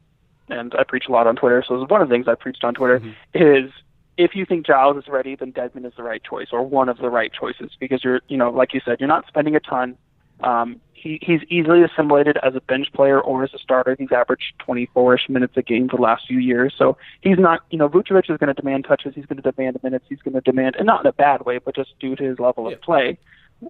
and 0.50 0.74
I 0.78 0.84
preach 0.84 1.04
a 1.08 1.12
lot 1.12 1.26
on 1.26 1.36
Twitter, 1.36 1.64
so 1.66 1.76
this 1.76 1.84
is 1.84 1.90
one 1.90 2.02
of 2.02 2.08
the 2.08 2.14
things 2.14 2.28
I 2.28 2.34
preached 2.34 2.62
on 2.62 2.74
Twitter 2.74 3.00
is 3.34 3.70
if 4.18 4.34
you 4.34 4.44
think 4.44 4.66
Giles 4.66 4.98
is 4.98 5.08
ready, 5.08 5.34
then 5.34 5.50
Dedmon 5.50 5.86
is 5.86 5.94
the 5.96 6.02
right 6.02 6.22
choice 6.22 6.48
or 6.52 6.62
one 6.62 6.90
of 6.90 6.98
the 6.98 7.08
right 7.08 7.32
choices 7.32 7.70
because 7.80 8.04
you're, 8.04 8.20
you 8.28 8.36
know, 8.36 8.50
like 8.50 8.74
you 8.74 8.80
said, 8.84 9.00
you're 9.00 9.08
not 9.08 9.26
spending 9.28 9.56
a 9.56 9.60
ton. 9.60 9.96
Um, 10.42 10.81
he, 11.00 11.18
he's 11.22 11.40
easily 11.48 11.83
assimilated 11.83 12.38
as 12.42 12.55
a 12.55 12.61
bench 12.61 12.92
player 12.92 13.20
or 13.20 13.42
as 13.42 13.55
a 13.55 13.59
starter. 13.59 13.96
He's 13.98 14.12
averaged 14.12 14.53
24ish 14.66 15.29
minutes 15.29 15.57
a 15.57 15.62
game 15.62 15.88
for 15.88 15.96
the 15.96 16.03
last 16.03 16.26
few 16.26 16.38
years. 16.38 16.74
So 16.76 16.96
he's 17.22 17.38
not, 17.38 17.61
you 17.70 17.79
know, 17.79 17.88
Vucevic 17.88 18.31
is 18.31 18.37
going 18.37 18.55
to 18.55 18.55
demand 18.55 18.85
touches. 18.85 19.14
He's 19.14 19.26
going 19.26 19.40
to 19.40 19.50
demand 19.50 19.79
minutes. 19.83 20.05
He's 20.09 20.20
going 20.20 20.35
to 20.35 20.40
demand, 20.40 20.76
and 20.76 20.87
not 20.87 21.00
in 21.00 21.07
a 21.07 21.12
bad 21.12 21.46
way, 21.46 21.59
but 21.59 21.74
just 21.74 21.98
due 21.98 22.16
to 22.16 22.22
his 22.22 22.38
level 22.38 22.68
of 22.68 22.81
play. 22.83 23.18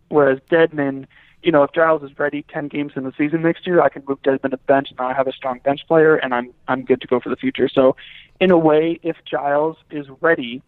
Whereas 0.09 0.38
Dedmon, 0.50 1.06
you 1.42 1.52
know, 1.52 1.62
if 1.62 1.72
Giles 1.72 2.02
is 2.02 2.16
ready 2.18 2.44
10 2.48 2.68
games 2.68 2.92
in 2.96 3.04
the 3.04 3.12
season 3.16 3.42
next 3.42 3.66
year, 3.66 3.80
I 3.80 3.88
can 3.88 4.02
move 4.06 4.20
Dedmon 4.22 4.42
to 4.42 4.48
the 4.50 4.56
bench. 4.59 4.88
Now 4.98 5.09
I 5.09 5.14
have 5.14 5.26
a 5.26 5.33
strong 5.33 5.61
bench 5.61 5.87
player, 5.87 6.16
and 6.16 6.35
I'm 6.35 6.52
I'm 6.68 6.85
good 6.85 7.00
to 7.00 7.06
go 7.06 7.20
for 7.20 7.28
the 7.28 7.37
future. 7.37 7.68
So, 7.68 7.96
in 8.40 8.50
a 8.50 8.59
way, 8.59 8.98
if 9.02 9.16
Giles 9.24 9.76
is 9.90 10.06
ready, 10.20 10.62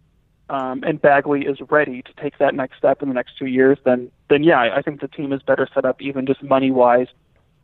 um, 0.53 0.85
and 0.85 1.01
Bagley 1.01 1.47
is 1.47 1.57
ready 1.71 2.03
to 2.03 2.13
take 2.23 2.37
that 2.37 2.55
next 2.55 2.77
step 2.77 3.01
in 3.01 3.09
the 3.09 3.15
next 3.15 3.39
two 3.39 3.47
years, 3.47 3.79
then 3.85 4.11
then 4.29 4.45
yeah, 4.45 4.75
I 4.77 4.83
think 4.83 5.01
the 5.01 5.09
team 5.09 5.33
is 5.33 5.43
better 5.43 5.67
set 5.75 5.87
up, 5.87 6.03
even 6.03 6.27
just 6.27 6.43
money 6.43 6.71
wise, 6.71 7.07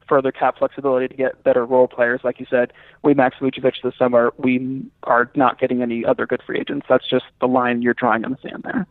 further 0.09 0.33
cap 0.33 0.57
flexibility 0.59 1.07
to 1.07 1.15
get 1.15 1.45
better 1.45 1.67
role 1.67 1.87
players. 1.87 2.23
Like 2.25 2.41
you 2.41 2.47
said, 2.49 2.73
we 3.05 3.13
max 3.13 3.37
Vucevic 3.37 3.75
this 3.85 3.93
summer. 3.99 4.33
We 4.39 4.87
are 5.03 5.31
not 5.35 5.61
getting 5.61 5.83
any 5.83 6.07
other 6.07 6.27
good 6.27 6.43
free 6.47 6.61
agents. 6.61 6.87
That's 6.89 7.07
just 7.07 7.27
the 7.43 7.47
line 7.47 7.83
you're 7.83 7.93
drawing 7.93 8.25
on 8.25 8.31
the 8.31 8.39
sand 8.49 8.63
there. 8.65 8.87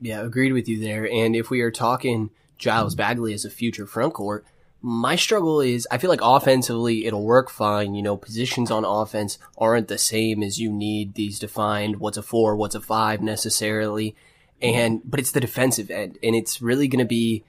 Yeah, 0.00 0.22
agreed 0.22 0.52
with 0.52 0.68
you 0.68 0.80
there. 0.80 1.08
And 1.08 1.36
if 1.36 1.48
we 1.48 1.60
are 1.60 1.70
talking 1.70 2.30
Giles 2.58 2.96
Bagley 2.96 3.32
as 3.34 3.44
a 3.44 3.50
future 3.50 3.86
front 3.86 4.14
court, 4.14 4.44
my 4.88 5.16
struggle 5.16 5.60
is 5.60 5.88
I 5.90 5.98
feel 5.98 6.10
like 6.10 6.20
offensively 6.22 7.06
it'll 7.06 7.24
work 7.24 7.50
fine. 7.50 7.96
You 7.96 8.04
know, 8.04 8.16
positions 8.16 8.70
on 8.70 8.84
offense 8.84 9.36
aren't 9.58 9.88
the 9.88 9.98
same 9.98 10.44
as 10.44 10.60
you 10.60 10.70
need 10.72 11.14
these 11.14 11.40
defined 11.40 11.96
what's 11.96 12.16
a 12.16 12.22
four, 12.22 12.54
what's 12.54 12.76
a 12.76 12.80
five 12.80 13.20
necessarily. 13.20 14.14
And 14.62 15.02
but 15.04 15.18
it's 15.18 15.32
the 15.32 15.40
defensive 15.40 15.90
end, 15.90 16.20
and 16.22 16.36
it's 16.36 16.62
really 16.62 16.86
going 16.86 17.00
to 17.00 17.08
be. 17.08 17.44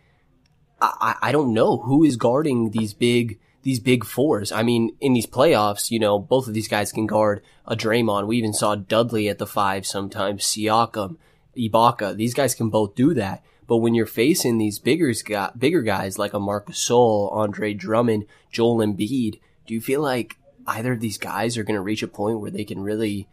I, 0.82 1.15
I 1.21 1.32
don't 1.32 1.54
know 1.54 1.78
who 1.78 2.04
is 2.04 2.17
guarding 2.17 2.71
these 2.71 2.95
big 2.95 3.39
these 3.62 3.80
big 3.80 4.04
fours. 4.04 4.52
I 4.52 4.63
mean, 4.63 4.95
in 5.00 5.13
these 5.13 5.28
playoffs, 5.28 5.91
you 5.91 6.00
know, 6.00 6.17
both 6.17 6.47
of 6.47 6.56
these 6.56 6.67
guys 6.67 6.91
can 6.91 7.06
guard 7.06 7.43
a 7.67 7.76
Draymond. 7.76 8.26
We 8.26 8.38
even 8.38 8.54
saw 8.54 8.73
Dudley 8.73 9.30
at 9.30 9.38
the 9.38 9.45
five 9.45 9.86
sometimes, 9.86 10.43
Siakam, 10.43 11.17
Ibaka. 11.56 12.17
These 12.17 12.34
guys 12.34 12.56
can 12.56 12.71
both 12.71 12.95
do 12.95 13.13
that. 13.13 13.43
But 13.67 13.77
when 13.77 13.93
you're 13.93 14.06
facing 14.06 14.58
these 14.58 14.80
bigger, 14.80 15.13
bigger 15.58 15.82
guys 15.82 16.17
like 16.17 16.34
a 16.34 16.39
Marc 16.39 16.67
Gasol, 16.67 17.32
Andre 17.34 17.73
Drummond, 17.73 18.25
Joel 18.49 18.77
Embiid, 18.77 19.39
do 19.65 19.73
you 19.73 19.82
feel 19.82 20.01
like 20.01 20.38
either 20.65 20.93
of 20.93 21.01
these 21.01 21.17
guys 21.17 21.58
are 21.58 21.63
going 21.63 21.75
to 21.75 21.82
reach 21.82 22.01
a 22.01 22.08
point 22.08 22.39
where 22.39 22.51
they 22.51 22.63
can 22.63 22.80
really 22.80 23.27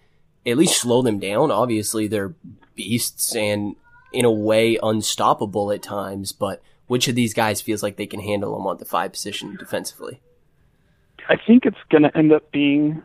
at 0.44 0.57
least 0.57 0.81
slow 0.81 1.03
them 1.03 1.20
down? 1.20 1.53
Obviously, 1.53 2.09
they're 2.09 2.35
beasts 2.75 3.35
and 3.37 3.77
in 4.12 4.25
a 4.25 4.31
way 4.31 4.79
unstoppable 4.83 5.70
at 5.73 5.83
times, 5.83 6.33
but 6.33 6.61
which 6.87 7.09
of 7.09 7.14
these 7.14 7.33
guys 7.33 7.61
feels 7.61 7.83
like 7.83 7.97
they 7.97 8.07
can 8.07 8.20
handle 8.20 8.55
them 8.55 8.66
on 8.66 8.79
the 8.79 8.85
five 8.85 9.12
position 9.12 9.57
defensively? 9.57 10.20
I 11.29 11.37
think 11.37 11.64
it's 11.64 11.79
going 11.90 12.03
to 12.03 12.16
end 12.16 12.33
up 12.33 12.51
being 12.51 13.03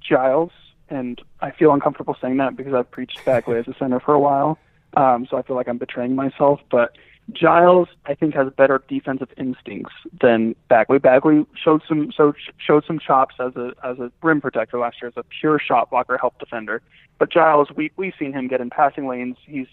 Giles, 0.00 0.50
and 0.88 1.20
I 1.40 1.50
feel 1.50 1.72
uncomfortable 1.72 2.16
saying 2.20 2.38
that 2.38 2.56
because 2.56 2.74
I've 2.74 2.90
preached 2.90 3.24
Bagley 3.24 3.58
as 3.58 3.68
a 3.68 3.74
center 3.78 4.00
for 4.00 4.14
a 4.14 4.20
while, 4.20 4.58
um, 4.96 5.26
so 5.30 5.36
I 5.36 5.42
feel 5.42 5.56
like 5.56 5.68
I'm 5.68 5.78
betraying 5.78 6.14
myself. 6.14 6.60
But 6.70 6.96
Giles, 7.32 7.88
I 8.06 8.14
think, 8.14 8.34
has 8.34 8.52
better 8.56 8.82
defensive 8.88 9.28
instincts 9.36 9.92
than 10.20 10.54
Bagley. 10.68 10.98
Bagley 10.98 11.44
showed 11.54 11.82
some 11.86 12.12
so 12.16 12.34
showed 12.58 12.84
some 12.86 12.98
chops 12.98 13.34
as 13.38 13.54
a 13.56 13.72
as 13.84 13.98
a 13.98 14.10
rim 14.22 14.40
protector 14.40 14.78
last 14.78 14.96
year, 15.02 15.08
as 15.08 15.16
a 15.16 15.24
pure 15.40 15.58
shot 15.58 15.90
blocker, 15.90 16.16
help 16.18 16.38
defender. 16.38 16.82
But 17.18 17.30
Giles, 17.30 17.68
we 17.74 17.90
we've 17.96 18.14
seen 18.18 18.32
him 18.32 18.48
get 18.48 18.60
in 18.60 18.70
passing 18.70 19.06
lanes. 19.08 19.36
He's 19.44 19.66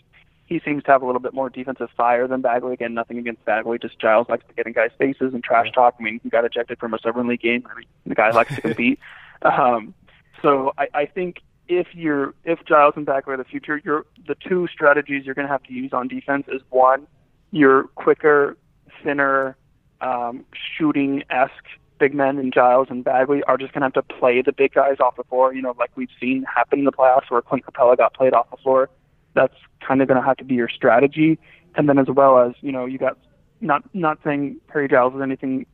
he 0.46 0.60
seems 0.66 0.84
to 0.84 0.92
have 0.92 1.02
a 1.02 1.06
little 1.06 1.22
bit 1.22 1.34
more 1.34 1.50
defensive 1.50 1.90
fire 1.96 2.28
than 2.28 2.42
Bagley. 2.42 2.74
Again, 2.74 2.94
nothing 2.94 3.18
against 3.18 3.46
Bagley, 3.46 3.78
just 3.80 4.00
Giles 4.00 4.28
likes 4.30 4.46
to 4.48 4.54
get 4.54 4.68
in 4.68 4.74
guys' 4.74 4.92
faces 4.98 5.34
and 5.34 5.44
trash 5.44 5.72
talk. 5.74 5.96
I 6.00 6.04
mean, 6.04 6.20
he 6.22 6.30
got 6.30 6.46
ejected 6.46 6.80
from 6.80 6.94
a 6.94 7.00
Summer 7.00 7.24
League 7.24 7.42
game. 7.42 7.66
I 7.72 7.78
mean, 7.78 7.86
the 8.06 8.16
guy 8.16 8.32
likes 8.32 8.56
to 8.56 8.62
compete. 8.62 9.00
Um, 9.46 9.94
so 10.42 10.72
I, 10.78 10.88
I 10.94 11.06
think 11.06 11.42
if 11.68 11.88
you're 11.94 12.34
if 12.44 12.60
Giles 12.66 12.94
and 12.96 13.06
Bagley 13.06 13.34
are 13.34 13.38
the 13.38 13.44
future, 13.44 13.82
you're 13.84 14.06
the 14.28 14.36
two 14.36 14.68
strategies 14.72 15.26
you're 15.26 15.36
going 15.36 15.48
to 15.48 15.52
have 15.52 15.64
to 15.64 15.74
use 15.74 15.94
on 15.94 16.08
defense 16.08 16.46
is 16.48 16.62
one, 16.70 17.08
your 17.52 17.84
quicker, 17.96 18.58
thinner, 19.04 19.56
um, 20.02 20.46
shooting 20.78 21.24
esque 21.30 21.52
big 22.00 22.14
men 22.14 22.38
and 22.38 22.54
Giles 22.54 22.88
and 22.90 23.04
Bagley 23.04 23.44
are 23.44 23.58
just 23.58 23.74
going 23.74 23.82
to 23.82 23.86
have 23.86 23.94
to 23.94 24.04
play 24.16 24.42
the 24.42 24.52
big 24.52 24.74
guys 24.74 24.98
off 25.00 25.16
the 25.16 25.24
floor. 25.24 25.54
You 25.54 25.62
know, 25.62 25.74
like 25.80 25.92
we've 25.96 26.10
seen 26.20 26.44
happen 26.44 26.80
in 26.80 26.86
the 26.86 26.92
playoffs 26.92 27.30
where 27.30 27.42
Clint 27.42 27.66
Capela 27.66 27.96
got 27.96 28.14
played 28.14 28.34
off 28.34 28.50
the 28.52 28.58
floor. 28.58 28.90
That's 29.34 29.56
kind 29.86 30.02
of 30.02 30.08
going 30.08 30.20
to 30.20 30.26
have 30.26 30.38
to 30.38 30.44
be 30.44 30.56
your 30.56 30.70
strategy. 30.70 31.40
And 31.76 31.88
then 31.88 31.98
as 31.98 32.08
well 32.08 32.40
as 32.40 32.54
you 32.62 32.72
know, 32.72 32.86
you 32.86 32.98
got 32.98 33.18
not 33.62 33.84
not 33.94 34.20
saying 34.24 34.58
Harry 34.72 34.88
Giles 34.88 35.16
is 35.16 35.22
anything 35.22 35.66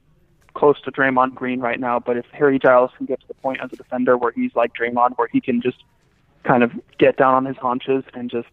close 0.60 0.80
to 0.82 0.91
Draymond 0.91 1.36
Green 1.36 1.62
right 1.62 1.80
now, 1.80 2.00
but 2.00 2.17
if 2.17 2.26
Harry 2.34 2.60
Giles 2.60 2.91
can 2.98 3.06
get 3.06 3.22
to 3.22 3.28
the 3.28 3.34
point 3.34 3.62
as 3.63 3.72
a 3.72 3.78
defender 3.78 4.17
where 4.17 4.34
he's 4.34 4.54
like 4.56 4.74
Draymond, 4.74 5.17
where 5.17 5.30
he 5.30 5.39
can 5.39 5.62
just 5.62 5.78
kind 6.43 6.63
of 6.63 6.72
get 6.98 7.15
down 7.15 7.34
on 7.34 7.45
his 7.45 7.56
haunches 7.56 8.04
and 8.13 8.30
just 8.30 8.50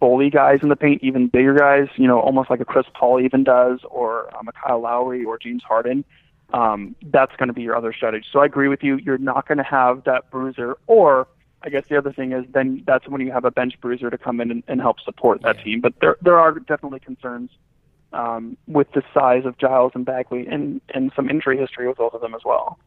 bully 0.00 0.30
guys 0.30 0.58
in 0.62 0.68
the 0.68 0.76
paint, 0.76 1.02
even 1.04 1.28
bigger 1.28 1.54
guys, 1.54 1.86
you 1.96 2.08
know, 2.08 2.18
almost 2.18 2.50
like 2.50 2.60
a 2.60 2.64
Chris 2.64 2.86
Paul 2.92 3.20
even 3.20 3.44
does, 3.44 3.80
or 3.88 4.36
um, 4.36 4.48
a 4.48 4.52
Kyle 4.52 4.80
Lowry 4.80 5.24
or 5.24 5.38
James 5.38 5.62
Harden. 5.62 6.04
Um, 6.52 6.96
that's 7.04 7.34
going 7.36 7.48
to 7.48 7.52
be 7.52 7.62
your 7.62 7.76
other 7.76 7.92
strategy. 7.92 8.26
So 8.32 8.40
I 8.40 8.44
agree 8.46 8.68
with 8.68 8.82
you. 8.82 8.96
You're 8.96 9.18
not 9.18 9.46
going 9.46 9.58
to 9.58 9.64
have 9.64 10.04
that 10.04 10.30
bruiser, 10.30 10.76
or 10.88 11.28
I 11.62 11.68
guess 11.68 11.84
the 11.88 11.96
other 11.96 12.12
thing 12.12 12.32
is 12.32 12.44
then 12.52 12.82
that's 12.84 13.08
when 13.08 13.20
you 13.20 13.30
have 13.30 13.44
a 13.44 13.50
bench 13.50 13.80
bruiser 13.80 14.10
to 14.10 14.18
come 14.18 14.40
in 14.40 14.50
and, 14.50 14.62
and 14.66 14.80
help 14.80 15.00
support 15.00 15.42
that 15.42 15.60
team. 15.62 15.80
But 15.80 15.94
there 16.00 16.16
there 16.20 16.38
are 16.38 16.52
definitely 16.58 17.00
concerns 17.00 17.50
um, 18.14 18.56
with 18.66 18.90
the 18.92 19.02
size 19.12 19.44
of 19.44 19.58
Giles 19.58 19.92
and 19.94 20.06
Bagley 20.06 20.46
and, 20.46 20.80
and 20.94 21.12
some 21.16 21.28
injury 21.28 21.58
history 21.58 21.88
with 21.88 21.98
both 21.98 22.14
of 22.14 22.20
them 22.20 22.34
as 22.34 22.42
well. 22.44 22.78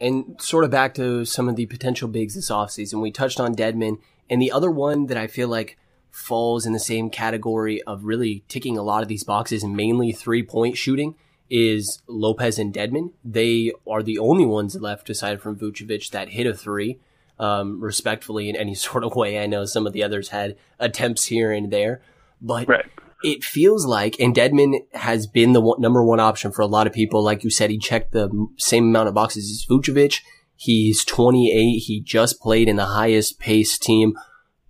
And 0.00 0.40
sort 0.40 0.64
of 0.64 0.70
back 0.70 0.94
to 0.94 1.24
some 1.24 1.48
of 1.48 1.56
the 1.56 1.66
potential 1.66 2.08
bigs 2.08 2.34
this 2.34 2.50
offseason, 2.50 3.00
we 3.00 3.10
touched 3.10 3.38
on 3.38 3.54
Dedmon, 3.54 3.98
and 4.28 4.40
the 4.40 4.50
other 4.50 4.70
one 4.70 5.06
that 5.06 5.16
I 5.16 5.26
feel 5.26 5.48
like 5.48 5.78
falls 6.10 6.66
in 6.66 6.72
the 6.72 6.80
same 6.80 7.08
category 7.08 7.82
of 7.82 8.04
really 8.04 8.44
ticking 8.48 8.76
a 8.76 8.82
lot 8.82 9.02
of 9.02 9.08
these 9.08 9.24
boxes, 9.24 9.64
mainly 9.64 10.12
three 10.12 10.42
point 10.42 10.76
shooting, 10.76 11.14
is 11.50 12.02
Lopez 12.06 12.58
and 12.58 12.72
Dedmon. 12.72 13.12
They 13.24 13.72
are 13.86 14.02
the 14.02 14.18
only 14.18 14.44
ones 14.44 14.74
left, 14.74 15.08
aside 15.10 15.40
from 15.40 15.56
Vucevic, 15.56 16.10
that 16.10 16.30
hit 16.30 16.46
a 16.46 16.54
three. 16.54 16.98
Um, 17.38 17.80
respectfully, 17.80 18.48
in 18.48 18.56
any 18.56 18.74
sort 18.86 19.04
of 19.04 19.14
way, 19.14 19.42
I 19.42 19.46
know 19.46 19.64
some 19.64 19.86
of 19.86 19.92
the 19.92 20.02
others 20.02 20.30
had 20.30 20.56
attempts 20.80 21.26
here 21.26 21.52
and 21.52 21.70
there, 21.70 22.02
but 22.40 22.66
right 22.66 22.86
it 23.22 23.44
feels 23.44 23.86
like, 23.86 24.18
and 24.18 24.34
Dedmon 24.34 24.80
has 24.92 25.26
been 25.26 25.52
the 25.52 25.60
one, 25.60 25.80
number 25.80 26.02
one 26.02 26.20
option 26.20 26.52
for 26.52 26.62
a 26.62 26.66
lot 26.66 26.86
of 26.86 26.92
people. 26.92 27.22
Like 27.22 27.44
you 27.44 27.50
said, 27.50 27.70
he 27.70 27.78
checked 27.78 28.12
the 28.12 28.48
same 28.58 28.84
amount 28.84 29.08
of 29.08 29.14
boxes 29.14 29.50
as 29.50 29.66
Vucevic. 29.66 30.20
He's 30.56 31.04
28. 31.04 31.78
He 31.78 32.00
just 32.00 32.40
played 32.40 32.68
in 32.68 32.76
the 32.76 32.86
highest 32.86 33.38
pace 33.38 33.78
team 33.78 34.16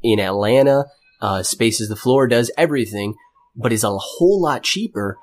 in 0.03 0.19
Atlanta. 0.19 0.87
Uh, 1.21 1.43
spaces 1.43 1.89
the 1.89 1.95
floor, 1.95 2.27
does 2.27 2.51
everything, 2.59 3.15
but 3.55 3.73
is 3.73 3.85
a 3.85 3.97
whole 3.97 4.41
lot 4.41 4.65
cheaper. 4.65 5.19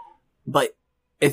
But 0.47 0.75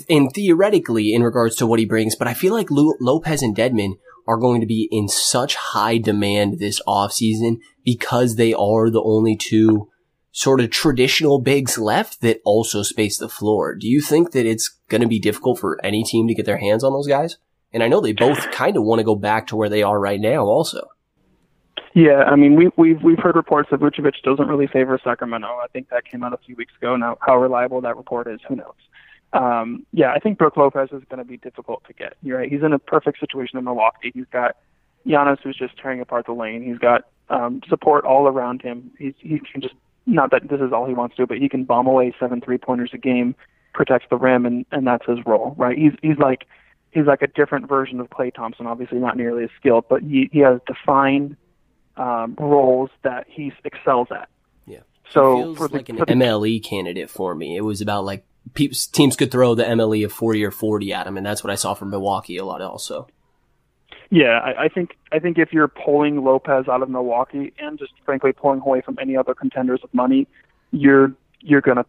and 0.09 0.33
theoretically, 0.35 1.15
in 1.15 1.23
regards 1.23 1.55
to 1.57 1.67
what 1.67 1.79
he 1.79 1.85
brings, 1.85 2.17
but 2.17 2.27
I 2.27 2.35
feel 2.35 2.53
like 2.53 2.71
Lu- 2.71 2.97
Lopez 3.01 3.43
and 3.43 3.55
Dedmon 3.55 3.99
are 4.27 4.37
going 4.37 4.61
to 4.61 4.67
be 4.67 4.89
in 4.91 5.07
such 5.09 5.55
high 5.55 5.99
demand 5.99 6.59
this 6.59 6.81
offseason 6.87 7.61
because 7.85 8.35
they 8.35 8.53
are 8.53 8.91
the 8.91 9.03
only 9.03 9.37
two 9.37 9.89
sort 10.37 10.61
of 10.61 10.69
traditional 10.69 11.39
bigs 11.39 11.79
left 11.79 12.21
that 12.21 12.43
also 12.45 12.83
space 12.83 13.17
the 13.17 13.27
floor. 13.29 13.75
Do 13.75 13.89
you 13.89 14.03
think 14.03 14.33
that 14.33 14.45
it's 14.45 14.69
going 14.89 15.01
to 15.01 15.09
be 15.09 15.19
difficult 15.19 15.59
for 15.59 15.83
any 15.83 16.05
team 16.05 16.29
to 16.29 16.35
get 16.35 16.45
their 16.45 16.59
hands 16.59 16.85
on 16.85 16.93
those 16.93 17.07
guys? 17.09 17.39
And 17.73 17.83
I 17.83 17.89
know 17.89 18.03
they 18.03 18.13
both 18.13 18.51
kind 18.51 18.77
of 18.77 18.85
want 18.85 18.99
to 18.99 19.05
go 19.05 19.15
back 19.15 19.47
to 19.47 19.57
where 19.57 19.71
they 19.71 19.83
are 19.83 19.99
right 19.99 20.21
now 20.21 20.45
also. 20.45 20.89
Yeah, 21.95 22.25
I 22.25 22.37
mean, 22.37 22.55
we, 22.55 22.69
we've 22.77 23.03
we've 23.03 23.19
heard 23.19 23.35
reports 23.35 23.71
that 23.71 23.81
Vucevic 23.81 24.23
doesn't 24.23 24.47
really 24.47 24.67
favor 24.67 25.01
Sacramento. 25.03 25.47
I 25.47 25.69
think 25.73 25.89
that 25.89 26.05
came 26.05 26.23
out 26.23 26.35
a 26.35 26.39
few 26.45 26.55
weeks 26.55 26.75
ago. 26.77 26.97
Now, 26.97 27.17
how 27.23 27.39
reliable 27.39 27.81
that 27.81 27.97
report 27.97 28.27
is, 28.27 28.39
who 28.47 28.57
knows? 28.57 28.75
Um, 29.33 29.87
yeah, 29.95 30.13
I 30.13 30.19
think 30.19 30.37
Brook 30.37 30.59
Lopez 30.59 30.91
is 30.93 31.03
going 31.09 31.19
to 31.19 31.25
be 31.25 31.39
difficult 31.39 31.83
to 31.87 31.95
get. 31.95 32.13
You're 32.23 32.41
right. 32.41 32.53
He's 32.53 32.63
in 32.63 32.75
a 32.75 32.79
perfect 32.79 33.21
situation 33.21 33.59
in 33.59 33.65
Milwaukee. 33.65 34.11
He's 34.13 34.27
got 34.31 34.57
Giannis 35.07 35.39
who's 35.43 35.57
just 35.57 35.79
tearing 35.79 36.03
apart 36.03 36.27
the 36.27 36.33
lane. 36.33 36.63
He's 36.63 36.79
got 36.79 37.07
um, 37.31 37.63
support 37.71 38.05
all 38.05 38.29
around 38.29 38.61
him. 38.61 38.91
He's, 38.99 39.15
he 39.19 39.41
can 39.41 39.63
just 39.63 39.75
not 40.07 40.31
that 40.31 40.49
this 40.49 40.61
is 40.61 40.73
all 40.73 40.87
he 40.87 40.95
wants 40.95 41.17
to 41.17 41.23
do, 41.23 41.27
but 41.27 41.39
he 41.39 41.49
can 41.49 41.65
bomb 41.65 41.87
away 41.87 42.15
seven 42.19 42.41
three 42.41 42.59
pointers 42.59 42.91
a 42.93 42.99
game, 42.99 43.35
protects 43.75 44.07
the 44.09 44.17
rim, 44.17 44.47
and 44.47 44.65
and 44.71 44.87
that's 44.87 45.05
his 45.07 45.19
role, 45.27 45.55
right? 45.59 45.77
He's 45.77 45.93
he's 46.03 46.19
like 46.19 46.47
he's 46.93 47.07
like 47.07 47.23
a 47.23 47.27
different 47.27 47.69
version 47.69 48.01
of 48.01 48.09
Klay 48.09 48.35
Thompson. 48.35 48.67
Obviously, 48.67 48.99
not 48.99 49.17
nearly 49.17 49.45
as 49.45 49.51
skilled, 49.59 49.85
but 49.89 50.03
he 50.03 50.29
he 50.33 50.41
has 50.41 50.61
defined 50.67 51.37
um, 51.97 52.37
roles 52.39 52.91
that 53.03 53.27
he 53.29 53.53
excels 53.65 54.09
at. 54.11 54.29
Yeah. 54.67 54.81
So 55.11 55.37
he 55.37 55.43
feels 55.43 55.59
for 55.59 55.69
the, 55.69 55.77
like 55.77 55.89
an 55.89 55.97
the, 55.97 56.07
MLE 56.07 56.63
candidate 56.65 57.11
for 57.11 57.35
me. 57.35 57.57
It 57.57 57.63
was 57.63 57.81
about 57.81 58.05
like 58.05 58.25
peeps, 58.55 58.87
teams 58.87 59.17
could 59.17 59.31
throw 59.31 59.55
the 59.55 59.65
MLE 59.65 60.05
of 60.05 60.13
forty 60.13 60.45
or 60.45 60.51
forty 60.51 60.93
at 60.93 61.07
him, 61.07 61.17
and 61.17 61.27
that's 61.27 61.43
what 61.43 61.51
I 61.51 61.57
saw 61.57 61.75
from 61.75 61.91
Milwaukee 61.91 62.37
a 62.39 62.45
lot 62.45 62.63
also. 62.63 63.09
Yeah, 64.11 64.39
I, 64.39 64.65
I 64.65 64.69
think 64.69 64.97
I 65.13 65.19
think 65.19 65.39
if 65.39 65.53
you're 65.53 65.69
pulling 65.69 66.25
Lopez 66.25 66.69
out 66.69 66.83
of 66.83 66.89
Milwaukee 66.89 67.53
and 67.59 67.79
just 67.79 67.93
frankly 68.05 68.33
pulling 68.33 68.61
away 68.61 68.81
from 68.81 68.97
any 69.01 69.17
other 69.17 69.35
contenders 69.35 69.81
with 69.83 69.93
money, 69.93 70.27
you're 70.71 71.13
you're 71.41 71.61
gonna 71.61 71.85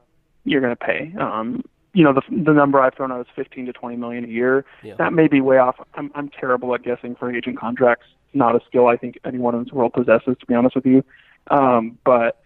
you're 0.45 0.61
gonna 0.61 0.75
pay. 0.75 1.13
Um, 1.19 1.63
you 1.93 2.03
know 2.03 2.13
the 2.13 2.21
the 2.29 2.53
number 2.53 2.79
I've 2.79 2.95
thrown 2.95 3.11
out 3.11 3.21
is 3.21 3.27
15 3.35 3.67
to 3.67 3.73
20 3.73 3.95
million 3.97 4.23
a 4.23 4.27
year. 4.27 4.65
Yeah. 4.83 4.95
That 4.97 5.13
may 5.13 5.27
be 5.27 5.41
way 5.41 5.57
off. 5.57 5.75
I'm 5.95 6.11
I'm 6.15 6.29
terrible 6.29 6.73
at 6.75 6.83
guessing 6.83 7.15
free 7.15 7.37
agent 7.37 7.59
contracts. 7.59 8.05
Not 8.33 8.55
a 8.55 8.59
skill 8.67 8.87
I 8.87 8.97
think 8.97 9.19
anyone 9.25 9.55
in 9.55 9.63
this 9.63 9.73
world 9.73 9.93
possesses, 9.93 10.35
to 10.39 10.45
be 10.45 10.53
honest 10.53 10.75
with 10.75 10.85
you. 10.85 11.03
Um, 11.49 11.97
but 12.03 12.41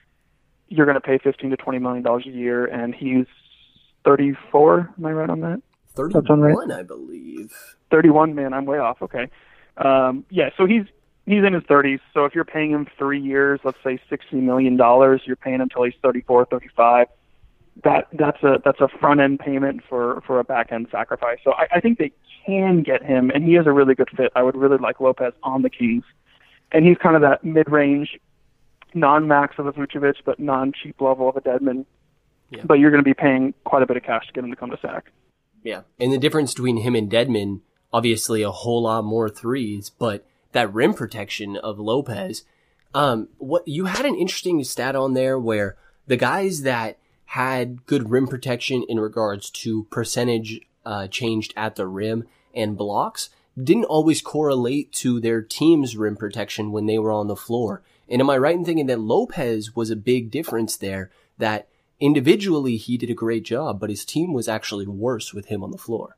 you're 0.67 0.85
going 0.85 0.95
to 0.95 1.01
pay 1.01 1.17
15 1.17 1.49
to 1.49 1.57
20 1.57 1.79
million 1.79 2.03
dollars 2.03 2.25
a 2.25 2.29
year, 2.29 2.65
and 2.65 2.95
he's 2.95 3.25
34. 4.05 4.93
Am 4.97 5.05
I 5.05 5.11
right 5.11 5.29
on 5.29 5.41
that? 5.41 5.61
Thirty-one, 5.93 6.25
on 6.29 6.39
right. 6.39 6.71
I 6.71 6.83
believe. 6.83 7.53
31. 7.91 8.33
Man, 8.35 8.53
I'm 8.53 8.65
way 8.65 8.77
off. 8.77 9.01
Okay. 9.01 9.29
Um, 9.77 10.25
yeah, 10.29 10.49
so 10.57 10.65
he's 10.65 10.85
he's 11.25 11.43
in 11.43 11.53
his 11.53 11.63
30s. 11.63 11.99
So 12.13 12.25
if 12.25 12.35
you're 12.35 12.45
paying 12.45 12.71
him 12.71 12.87
three 12.97 13.21
years, 13.21 13.59
let's 13.63 13.77
say 13.83 13.99
60 14.09 14.37
million 14.37 14.77
dollars, 14.77 15.21
you're 15.25 15.35
paying 15.35 15.55
him 15.55 15.61
until 15.61 15.83
he's 15.83 15.93
34, 16.01 16.45
35. 16.45 17.07
That 17.83 18.07
that's 18.13 18.43
a 18.43 18.61
that's 18.63 18.81
a 18.81 18.89
front 18.99 19.21
end 19.21 19.39
payment 19.39 19.81
for 19.87 20.21
for 20.27 20.39
a 20.39 20.43
back 20.43 20.71
end 20.71 20.87
sacrifice. 20.91 21.39
So 21.43 21.53
I, 21.53 21.67
I 21.75 21.79
think 21.79 21.99
they 21.99 22.11
can 22.45 22.83
get 22.83 23.01
him, 23.03 23.29
and 23.29 23.45
he 23.45 23.55
is 23.55 23.65
a 23.65 23.71
really 23.71 23.95
good 23.95 24.09
fit. 24.15 24.31
I 24.35 24.43
would 24.43 24.57
really 24.57 24.77
like 24.77 24.99
Lopez 24.99 25.33
on 25.43 25.61
the 25.61 25.69
Kings, 25.69 26.03
and 26.71 26.85
he's 26.85 26.97
kind 26.97 27.15
of 27.15 27.21
that 27.21 27.43
mid 27.45 27.71
range, 27.71 28.19
non 28.93 29.27
max 29.27 29.55
of 29.57 29.67
a 29.67 29.71
Vucevic, 29.71 30.15
but 30.25 30.37
non 30.39 30.73
cheap 30.73 30.99
level 30.99 31.29
of 31.29 31.37
a 31.37 31.41
Dedmon. 31.41 31.85
Yeah. 32.49 32.63
But 32.65 32.79
you're 32.79 32.91
going 32.91 33.03
to 33.03 33.07
be 33.07 33.13
paying 33.13 33.53
quite 33.63 33.83
a 33.83 33.85
bit 33.85 33.95
of 33.95 34.03
cash 34.03 34.27
to 34.27 34.33
get 34.33 34.43
him 34.43 34.49
to 34.49 34.57
come 34.57 34.71
to 34.71 34.77
Sac. 34.81 35.09
Yeah. 35.63 35.83
And 35.99 36.11
the 36.11 36.17
difference 36.17 36.53
between 36.53 36.77
him 36.77 36.95
and 36.95 37.09
Dedmon, 37.09 37.61
obviously 37.93 38.41
a 38.41 38.51
whole 38.51 38.83
lot 38.83 39.03
more 39.03 39.29
threes, 39.29 39.89
but 39.89 40.25
that 40.51 40.73
rim 40.73 40.93
protection 40.93 41.57
of 41.57 41.79
Lopez, 41.79 42.43
um, 42.93 43.29
what 43.37 43.67
you 43.67 43.85
had 43.85 44.05
an 44.05 44.15
interesting 44.15 44.63
stat 44.63 44.95
on 44.95 45.13
there 45.13 45.39
where 45.39 45.77
the 46.07 46.17
guys 46.17 46.63
that 46.63 46.97
had 47.25 47.85
good 47.85 48.09
rim 48.09 48.27
protection 48.27 48.83
in 48.89 48.99
regards 48.99 49.49
to 49.49 49.85
percentage 49.85 50.59
uh, 50.85 51.07
changed 51.07 51.53
at 51.55 51.75
the 51.75 51.87
rim 51.87 52.27
and 52.53 52.77
blocks 52.77 53.29
didn't 53.61 53.85
always 53.85 54.21
correlate 54.21 54.91
to 54.91 55.19
their 55.19 55.41
team's 55.41 55.95
rim 55.95 56.15
protection 56.15 56.71
when 56.71 56.85
they 56.85 56.99
were 56.99 57.11
on 57.11 57.27
the 57.27 57.35
floor. 57.35 57.83
And 58.09 58.21
am 58.21 58.29
I 58.29 58.37
right 58.37 58.55
in 58.55 58.65
thinking 58.65 58.87
that 58.87 58.99
Lopez 58.99 59.75
was 59.75 59.89
a 59.89 59.95
big 59.95 60.31
difference 60.31 60.75
there? 60.75 61.11
That 61.37 61.69
individually 61.99 62.77
he 62.77 62.97
did 62.97 63.09
a 63.09 63.13
great 63.13 63.43
job, 63.43 63.79
but 63.79 63.89
his 63.89 64.03
team 64.03 64.33
was 64.33 64.49
actually 64.49 64.87
worse 64.87 65.33
with 65.33 65.45
him 65.45 65.63
on 65.63 65.71
the 65.71 65.77
floor. 65.77 66.17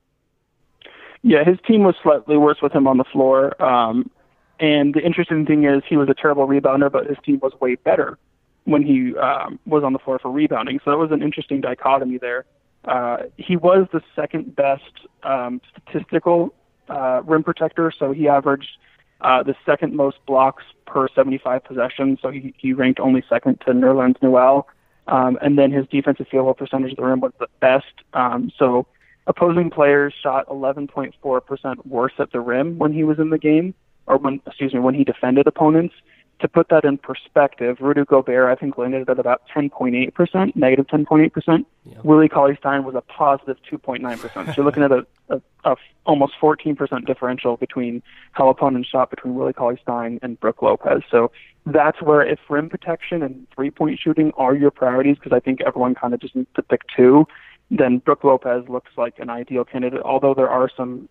Yeah, 1.24 1.44
his 1.44 1.58
team 1.66 1.84
was 1.84 1.96
slightly 2.04 2.38
worse 2.38 2.62
with 2.62 2.74
him 2.74 2.88
on 2.88 2.98
the 2.98 3.06
floor. 3.06 3.62
Um, 3.64 4.12
And 4.60 4.94
the 4.94 5.02
interesting 5.04 5.46
thing 5.46 5.64
is, 5.64 5.82
he 5.88 5.98
was 5.98 6.10
a 6.10 6.14
terrible 6.14 6.48
rebounder, 6.48 6.92
but 6.92 7.08
his 7.08 7.18
team 7.26 7.40
was 7.42 7.54
way 7.60 7.76
better 7.76 8.18
when 8.66 8.84
he 8.84 9.18
um, 9.18 9.60
was 9.66 9.84
on 9.84 9.94
the 9.94 10.00
floor 10.00 10.20
for 10.20 10.32
rebounding. 10.32 10.80
So 10.86 10.92
that 10.92 10.98
was 10.98 11.12
an 11.12 11.22
interesting 11.22 11.60
dichotomy 11.60 12.18
there. 12.18 12.46
Uh, 12.86 13.18
he 13.38 13.56
was 13.56 13.88
the 13.92 14.02
second 14.16 14.56
best 14.56 15.08
um, 15.24 15.60
statistical 15.72 16.54
uh, 16.90 17.22
rim 17.26 17.44
protector, 17.44 17.92
so 17.98 18.12
he 18.12 18.28
averaged 18.28 18.78
uh, 19.22 19.42
the 19.42 19.56
second 19.66 19.96
most 19.96 20.18
blocks 20.26 20.64
per 20.86 21.08
75 21.08 21.64
possessions. 21.64 22.20
So 22.22 22.30
he, 22.30 22.54
he 22.58 22.74
ranked 22.74 23.00
only 23.00 23.24
second 23.28 23.62
to 23.62 23.72
Nerlens 23.74 24.22
Noel. 24.22 24.68
Um, 25.08 25.38
and 25.42 25.58
then 25.58 25.72
his 25.72 25.86
defensive 25.88 26.28
field 26.30 26.46
goal 26.46 26.54
percentage 26.54 26.92
of 26.92 26.98
the 26.98 27.04
rim 27.04 27.20
was 27.20 27.34
the 27.40 27.48
best. 27.60 27.94
Um, 28.14 28.52
so 28.58 28.86
opposing 29.28 29.70
players 29.70 30.14
shot 30.22 30.48
11.4% 30.48 31.86
worse 31.86 32.14
at 32.20 32.32
the 32.32 32.40
rim 32.40 32.78
when 32.78 32.94
he 32.94 33.04
was 33.04 33.20
in 33.20 33.30
the 33.30 33.38
game, 33.38 33.74
or 34.08 34.18
when, 34.18 34.42
excuse 34.46 34.74
me, 34.74 34.80
when 34.80 34.96
he 34.96 35.04
defended 35.04 35.48
opponents 35.48 35.96
to 36.40 36.48
put 36.50 36.68
that 36.70 36.84
in 36.84 36.98
perspective, 36.98 37.78
Rudy 37.80 38.04
Gobert, 38.04 38.52
I 38.52 38.60
think, 38.60 38.78
landed 38.78 39.10
at 39.10 39.18
about 39.18 39.44
10.8%, 39.56 40.56
negative 40.56 40.88
10.8%. 40.88 41.66
Yeah. 41.86 41.94
Willie 42.04 42.28
Cauley 42.28 42.58
Stein 42.58 42.84
was 42.84 42.96
a 42.96 43.02
positive 43.02 43.58
2.9%. 43.72 44.20
So 44.34 44.54
you're 44.58 44.66
looking 44.66 44.84
at 44.84 44.92
a, 44.92 45.06
a, 45.30 45.42
a 45.64 45.76
almost 46.06 46.34
14% 46.42 47.06
differential 47.06 47.56
between 47.56 48.04
how 48.34 48.50
opponents 48.50 48.90
shot 48.90 49.10
between 49.10 49.36
Willie 49.36 49.54
Cauley 49.54 49.80
Stein 49.82 50.20
and 50.22 50.38
Brook 50.38 50.62
Lopez. 50.62 51.04
So 51.10 51.32
that's 51.66 52.02
where 52.02 52.22
if 52.22 52.40
rim 52.50 52.70
protection 52.70 53.24
and 53.24 53.48
three 53.56 53.72
point 53.72 54.00
shooting 54.00 54.34
are 54.36 54.54
your 54.54 54.72
priorities, 54.72 55.16
because 55.16 55.32
I 55.32 55.40
think 55.40 55.62
everyone 55.62 55.96
kind 55.96 56.14
of 56.14 56.20
just 56.20 56.36
needs 56.36 56.50
to 56.56 56.62
pick 56.62 56.82
two, 56.94 57.26
then 57.70 58.00
Brook 58.00 58.24
Lopez 58.24 58.68
looks 58.70 58.92
like 58.98 59.20
an 59.20 59.30
ideal 59.30 59.64
candidate, 59.64 60.02
although 60.02 60.34
there 60.34 60.50
are 60.50 60.70
some 60.76 61.10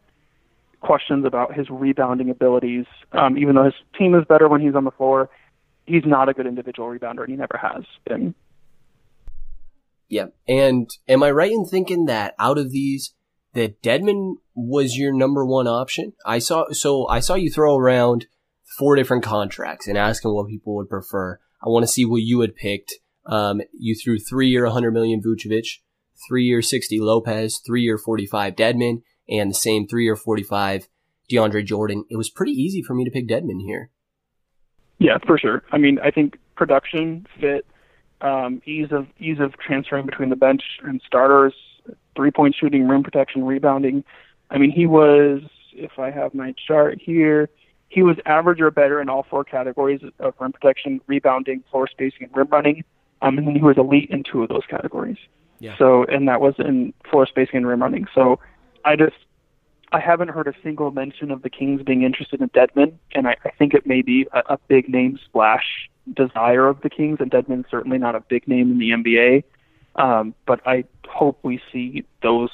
questions 0.81 1.25
about 1.25 1.55
his 1.55 1.69
rebounding 1.71 2.31
abilities. 2.31 2.87
Um, 3.13 3.39
even 3.39 3.55
though 3.55 3.65
his 3.65 3.75
team 3.99 4.15
is 4.15 4.25
better 4.29 4.49
when 4.49 4.61
he's 4.61 4.75
on 4.75 4.85
the 4.85 4.91
floor, 4.91 5.31
he's 5.87 6.05
not 6.05 6.29
a 6.29 6.35
good 6.35 6.47
individual 6.47 6.89
rebounder, 6.89 7.21
and 7.21 7.31
he 7.31 7.37
never 7.37 7.59
has 7.61 7.85
been. 8.07 8.35
Yeah, 10.09 10.27
and 10.47 10.91
am 11.09 11.23
I 11.23 11.31
right 11.31 11.51
in 11.51 11.65
thinking 11.65 12.05
that 12.07 12.35
out 12.39 12.59
of 12.59 12.71
these, 12.71 13.15
that 13.55 13.83
Dedmon 13.83 14.35
was 14.55 14.97
your 14.97 15.13
number 15.13 15.45
one 15.45 15.67
option? 15.67 16.13
I 16.27 16.39
saw 16.39 16.71
so 16.73 17.07
I 17.09 17.21
saw 17.21 17.35
you 17.35 17.51
throw 17.51 17.77
around 17.77 18.27
four 18.79 18.97
different 18.97 19.25
contracts 19.25 19.89
and 19.89 19.97
asking 19.97 20.35
what 20.35 20.49
people 20.49 20.75
would 20.77 20.89
prefer. 20.89 21.39
I 21.65 21.69
want 21.69 21.85
to 21.85 21.93
see 21.93 22.05
what 22.05 22.23
you 22.23 22.41
had 22.41 22.57
picked. 22.57 22.95
Um, 23.25 23.63
you 23.73 23.95
threw 23.95 24.19
three 24.19 24.49
year 24.49 24.65
100 24.65 24.91
million 24.93 25.23
Vucevic, 25.23 25.79
three 26.29 26.45
year 26.45 26.63
60 26.63 27.01
Lopez, 27.01 27.61
three 27.65 27.83
year 27.83 27.99
45 27.99 28.55
Dedmon, 28.55 29.03
and 29.29 29.51
the 29.51 29.55
same 29.55 29.87
three 29.87 30.05
year 30.05 30.17
45 30.17 30.89
DeAndre 31.31 31.65
Jordan, 31.65 32.05
it 32.11 32.17
was 32.17 32.31
pretty 32.31 32.53
easy 32.53 32.83
for 32.83 32.95
me 32.95 33.05
to 33.05 33.11
pick 33.11 33.27
Dedmon 33.27 33.63
here. 33.63 33.91
Yeah, 34.99 35.19
for 35.27 35.39
sure. 35.39 35.63
I 35.73 35.79
mean, 35.79 35.99
I 35.99 36.11
think 36.11 36.39
production, 36.55 37.27
fit, 37.41 37.67
um, 38.21 38.63
ease 38.67 38.89
of 38.93 39.07
ease 39.19 39.39
of 39.41 39.59
transferring 39.59 40.07
between 40.07 40.29
the 40.29 40.37
bench 40.37 40.63
and 40.85 41.01
starters, 41.05 41.55
three 42.15 42.31
point 42.31 42.55
shooting, 42.59 42.87
rim 42.87 43.03
protection, 43.03 43.45
rebounding. 43.45 44.05
I 44.51 44.59
mean, 44.59 44.71
he 44.71 44.87
was, 44.87 45.43
if 45.73 45.99
I 45.99 46.11
have 46.11 46.35
my 46.35 46.55
chart 46.67 47.01
here, 47.03 47.49
he 47.89 48.03
was 48.03 48.17
average 48.27 48.61
or 48.61 48.71
better 48.71 49.01
in 49.01 49.09
all 49.09 49.27
four 49.29 49.45
categories 49.45 50.01
of 50.19 50.35
rim 50.39 50.53
protection, 50.53 51.01
rebounding, 51.07 51.65
floor 51.71 51.89
spacing, 51.89 52.25
and 52.25 52.37
rim 52.37 52.49
running. 52.51 52.85
Um, 53.23 53.39
and 53.39 53.47
then 53.47 53.55
he 53.55 53.63
was 53.63 53.77
elite 53.79 54.11
in 54.11 54.23
two 54.25 54.43
of 54.43 54.49
those 54.49 54.67
categories. 54.69 55.19
Yeah. 55.63 55.79
So, 55.79 56.05
and 56.05 56.27
that 56.27 56.41
was 56.41 56.55
in 56.59 56.93
floor 57.09 57.25
spacing 57.25 57.59
and 57.59 57.67
rim 57.67 57.81
running. 57.81 58.09
So, 58.13 58.41
I 58.85 58.97
just 58.97 59.15
I 59.93 60.01
haven't 60.01 60.29
heard 60.29 60.49
a 60.49 60.55
single 60.61 60.91
mention 60.91 61.31
of 61.31 61.43
the 61.43 61.51
Kings 61.51 61.83
being 61.83 62.03
interested 62.03 62.41
in 62.41 62.49
Dedmon, 62.49 62.95
and 63.15 63.29
I, 63.29 63.37
I 63.45 63.51
think 63.51 63.73
it 63.73 63.87
may 63.87 64.03
be 64.03 64.27
a, 64.33 64.55
a 64.55 64.59
big 64.67 64.89
name 64.89 65.21
splash 65.25 65.89
desire 66.13 66.67
of 66.67 66.81
the 66.81 66.91
Kings, 66.91 67.19
and 67.21 67.31
Dedmon's 67.31 67.67
certainly 67.71 67.99
not 67.99 68.17
a 68.17 68.21
big 68.21 68.49
name 68.49 68.73
in 68.73 68.79
the 68.79 68.91
NBA. 68.91 69.45
Um, 69.95 70.35
but 70.47 70.61
I 70.67 70.85
hope 71.09 71.39
we 71.45 71.61
see 71.71 72.05
those 72.23 72.51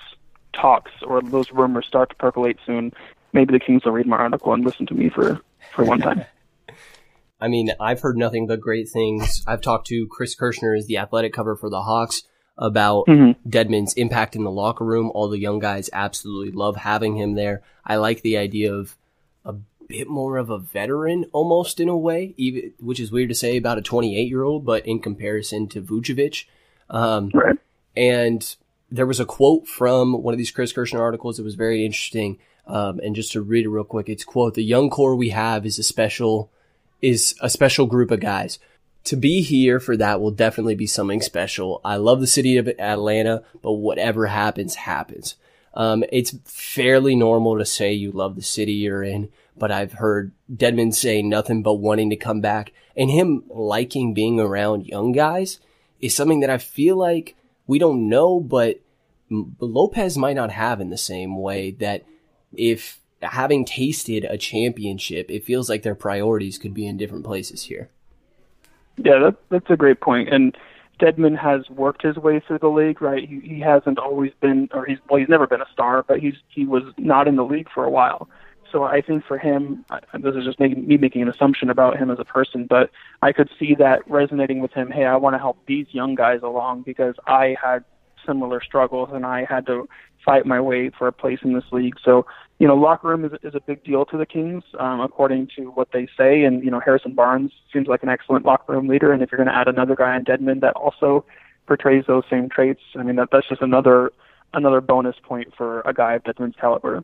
talks 0.52 0.90
or 1.02 1.22
those 1.22 1.50
rumors 1.50 1.86
start 1.86 2.10
to 2.10 2.16
percolate 2.16 2.58
soon. 2.66 2.92
Maybe 3.32 3.52
the 3.52 3.60
Kings 3.60 3.86
will 3.86 3.92
read 3.92 4.06
my 4.06 4.18
article 4.18 4.52
and 4.52 4.64
listen 4.64 4.84
to 4.86 4.94
me 4.94 5.08
for, 5.08 5.40
for 5.74 5.84
one 5.84 6.00
time. 6.00 6.26
I 7.40 7.48
mean, 7.48 7.70
I've 7.80 8.00
heard 8.00 8.18
nothing 8.18 8.48
but 8.48 8.60
great 8.60 8.88
things. 8.92 9.44
I've 9.46 9.62
talked 9.62 9.86
to 9.86 10.08
Chris 10.10 10.34
Kirschner, 10.34 10.74
is 10.74 10.88
the 10.88 10.98
athletic 10.98 11.32
cover 11.32 11.56
for 11.56 11.70
the 11.70 11.82
Hawks 11.82 12.22
about 12.58 13.06
mm-hmm. 13.06 13.48
Dedmon's 13.48 13.94
impact 13.94 14.34
in 14.34 14.44
the 14.44 14.50
locker 14.50 14.84
room. 14.84 15.10
All 15.14 15.28
the 15.28 15.38
young 15.38 15.60
guys 15.60 15.88
absolutely 15.92 16.52
love 16.52 16.76
having 16.76 17.16
him 17.16 17.34
there. 17.34 17.62
I 17.84 17.96
like 17.96 18.22
the 18.22 18.36
idea 18.36 18.74
of 18.74 18.96
a 19.44 19.54
bit 19.86 20.08
more 20.08 20.36
of 20.36 20.50
a 20.50 20.58
veteran 20.58 21.26
almost 21.32 21.78
in 21.78 21.88
a 21.88 21.96
way, 21.96 22.34
even, 22.36 22.72
which 22.80 23.00
is 23.00 23.12
weird 23.12 23.28
to 23.28 23.34
say 23.34 23.56
about 23.56 23.78
a 23.78 23.82
28 23.82 24.28
year 24.28 24.42
old, 24.42 24.64
but 24.64 24.84
in 24.86 25.00
comparison 25.00 25.68
to 25.68 25.80
Vucevic. 25.80 26.46
Um, 26.90 27.30
right. 27.32 27.56
And 27.96 28.56
there 28.90 29.06
was 29.06 29.20
a 29.20 29.24
quote 29.24 29.68
from 29.68 30.22
one 30.22 30.34
of 30.34 30.38
these 30.38 30.50
Chris 30.50 30.72
Kirschner 30.72 31.00
articles 31.00 31.36
that 31.36 31.44
was 31.44 31.54
very 31.54 31.84
interesting. 31.84 32.38
Um, 32.66 32.98
and 33.00 33.14
just 33.14 33.32
to 33.32 33.40
read 33.40 33.64
it 33.64 33.70
real 33.70 33.84
quick, 33.84 34.08
it's 34.08 34.24
quote, 34.24 34.54
the 34.54 34.64
young 34.64 34.90
core 34.90 35.14
we 35.14 35.30
have 35.30 35.64
is 35.64 35.78
a 35.78 35.82
special, 35.82 36.50
is 37.00 37.34
a 37.40 37.48
special 37.48 37.86
group 37.86 38.10
of 38.10 38.20
guys 38.20 38.58
to 39.08 39.16
be 39.16 39.40
here 39.40 39.80
for 39.80 39.96
that 39.96 40.20
will 40.20 40.30
definitely 40.30 40.74
be 40.74 40.86
something 40.86 41.22
special. 41.22 41.80
I 41.82 41.96
love 41.96 42.20
the 42.20 42.26
city 42.26 42.58
of 42.58 42.68
Atlanta, 42.78 43.42
but 43.62 43.72
whatever 43.72 44.26
happens, 44.26 44.74
happens. 44.74 45.36
Um, 45.72 46.04
it's 46.12 46.36
fairly 46.44 47.16
normal 47.16 47.56
to 47.58 47.64
say 47.64 47.92
you 47.92 48.12
love 48.12 48.36
the 48.36 48.42
city 48.42 48.72
you're 48.72 49.02
in, 49.02 49.30
but 49.56 49.72
I've 49.72 49.94
heard 49.94 50.32
Dedmon 50.52 50.94
say 50.94 51.22
nothing 51.22 51.62
but 51.62 51.74
wanting 51.74 52.10
to 52.10 52.16
come 52.16 52.42
back 52.42 52.72
and 52.98 53.10
him 53.10 53.44
liking 53.48 54.12
being 54.12 54.38
around 54.40 54.86
young 54.86 55.12
guys 55.12 55.58
is 56.00 56.14
something 56.14 56.40
that 56.40 56.50
I 56.50 56.58
feel 56.58 56.96
like 56.96 57.34
we 57.66 57.78
don't 57.78 58.10
know, 58.10 58.40
but 58.40 58.80
Lopez 59.30 60.18
might 60.18 60.36
not 60.36 60.50
have 60.50 60.82
in 60.82 60.90
the 60.90 60.98
same 60.98 61.40
way 61.40 61.70
that 61.72 62.04
if 62.52 63.00
having 63.22 63.64
tasted 63.64 64.24
a 64.24 64.36
championship, 64.36 65.30
it 65.30 65.44
feels 65.44 65.70
like 65.70 65.82
their 65.82 65.94
priorities 65.94 66.58
could 66.58 66.74
be 66.74 66.86
in 66.86 66.98
different 66.98 67.24
places 67.24 67.62
here. 67.62 67.88
Yeah, 68.98 69.18
that, 69.18 69.36
that's 69.50 69.70
a 69.70 69.76
great 69.76 70.00
point. 70.00 70.28
And 70.28 70.56
Dedmon 71.00 71.38
has 71.38 71.68
worked 71.70 72.02
his 72.02 72.16
way 72.16 72.40
through 72.40 72.58
the 72.58 72.68
league, 72.68 73.00
right? 73.00 73.28
He, 73.28 73.40
he 73.40 73.60
hasn't 73.60 73.98
always 73.98 74.32
been, 74.40 74.68
or 74.72 74.84
he's 74.84 74.98
well, 75.08 75.20
he's 75.20 75.28
never 75.28 75.46
been 75.46 75.60
a 75.60 75.68
star, 75.72 76.04
but 76.06 76.18
he's 76.18 76.34
he 76.48 76.64
was 76.66 76.82
not 76.96 77.28
in 77.28 77.36
the 77.36 77.44
league 77.44 77.68
for 77.72 77.84
a 77.84 77.90
while. 77.90 78.28
So 78.70 78.84
I 78.84 79.00
think 79.00 79.24
for 79.24 79.38
him, 79.38 79.84
I, 79.90 80.00
this 80.18 80.34
is 80.34 80.44
just 80.44 80.60
making, 80.60 80.86
me 80.86 80.98
making 80.98 81.22
an 81.22 81.28
assumption 81.28 81.70
about 81.70 81.96
him 81.96 82.10
as 82.10 82.18
a 82.18 82.24
person, 82.24 82.66
but 82.66 82.90
I 83.22 83.32
could 83.32 83.48
see 83.58 83.74
that 83.76 84.08
resonating 84.10 84.60
with 84.60 84.72
him. 84.72 84.90
Hey, 84.90 85.04
I 85.04 85.16
want 85.16 85.34
to 85.34 85.38
help 85.38 85.64
these 85.66 85.86
young 85.92 86.14
guys 86.14 86.40
along 86.42 86.82
because 86.82 87.14
I 87.26 87.56
had 87.62 87.84
similar 88.28 88.62
struggles 88.62 89.08
and 89.12 89.24
I 89.26 89.46
had 89.48 89.66
to 89.66 89.88
fight 90.24 90.44
my 90.44 90.60
way 90.60 90.90
for 90.90 91.08
a 91.08 91.12
place 91.12 91.38
in 91.42 91.54
this 91.54 91.64
league. 91.72 91.94
So, 92.04 92.26
you 92.58 92.68
know, 92.68 92.74
locker 92.74 93.08
room 93.08 93.24
is, 93.24 93.32
is 93.42 93.54
a 93.54 93.60
big 93.60 93.82
deal 93.82 94.04
to 94.06 94.18
the 94.18 94.26
Kings, 94.26 94.62
um, 94.78 95.00
according 95.00 95.48
to 95.56 95.70
what 95.70 95.88
they 95.92 96.06
say. 96.18 96.42
And, 96.42 96.62
you 96.62 96.70
know, 96.70 96.80
Harrison 96.80 97.14
Barnes 97.14 97.52
seems 97.72 97.88
like 97.88 98.02
an 98.02 98.08
excellent 98.08 98.44
locker 98.44 98.72
room 98.72 98.88
leader. 98.88 99.12
And 99.12 99.22
if 99.22 99.32
you're 99.32 99.38
going 99.38 99.48
to 99.48 99.56
add 99.56 99.68
another 99.68 99.96
guy 99.96 100.16
in 100.16 100.24
Dedmon 100.24 100.60
that 100.60 100.74
also 100.74 101.24
portrays 101.66 102.04
those 102.06 102.24
same 102.28 102.48
traits, 102.48 102.82
I 102.96 103.02
mean, 103.02 103.16
that, 103.16 103.28
that's 103.32 103.48
just 103.48 103.62
another, 103.62 104.12
another 104.52 104.80
bonus 104.80 105.16
point 105.22 105.54
for 105.56 105.80
a 105.82 105.94
guy 105.94 106.14
of 106.14 106.24
Dedmon's 106.24 106.56
caliber. 106.60 107.02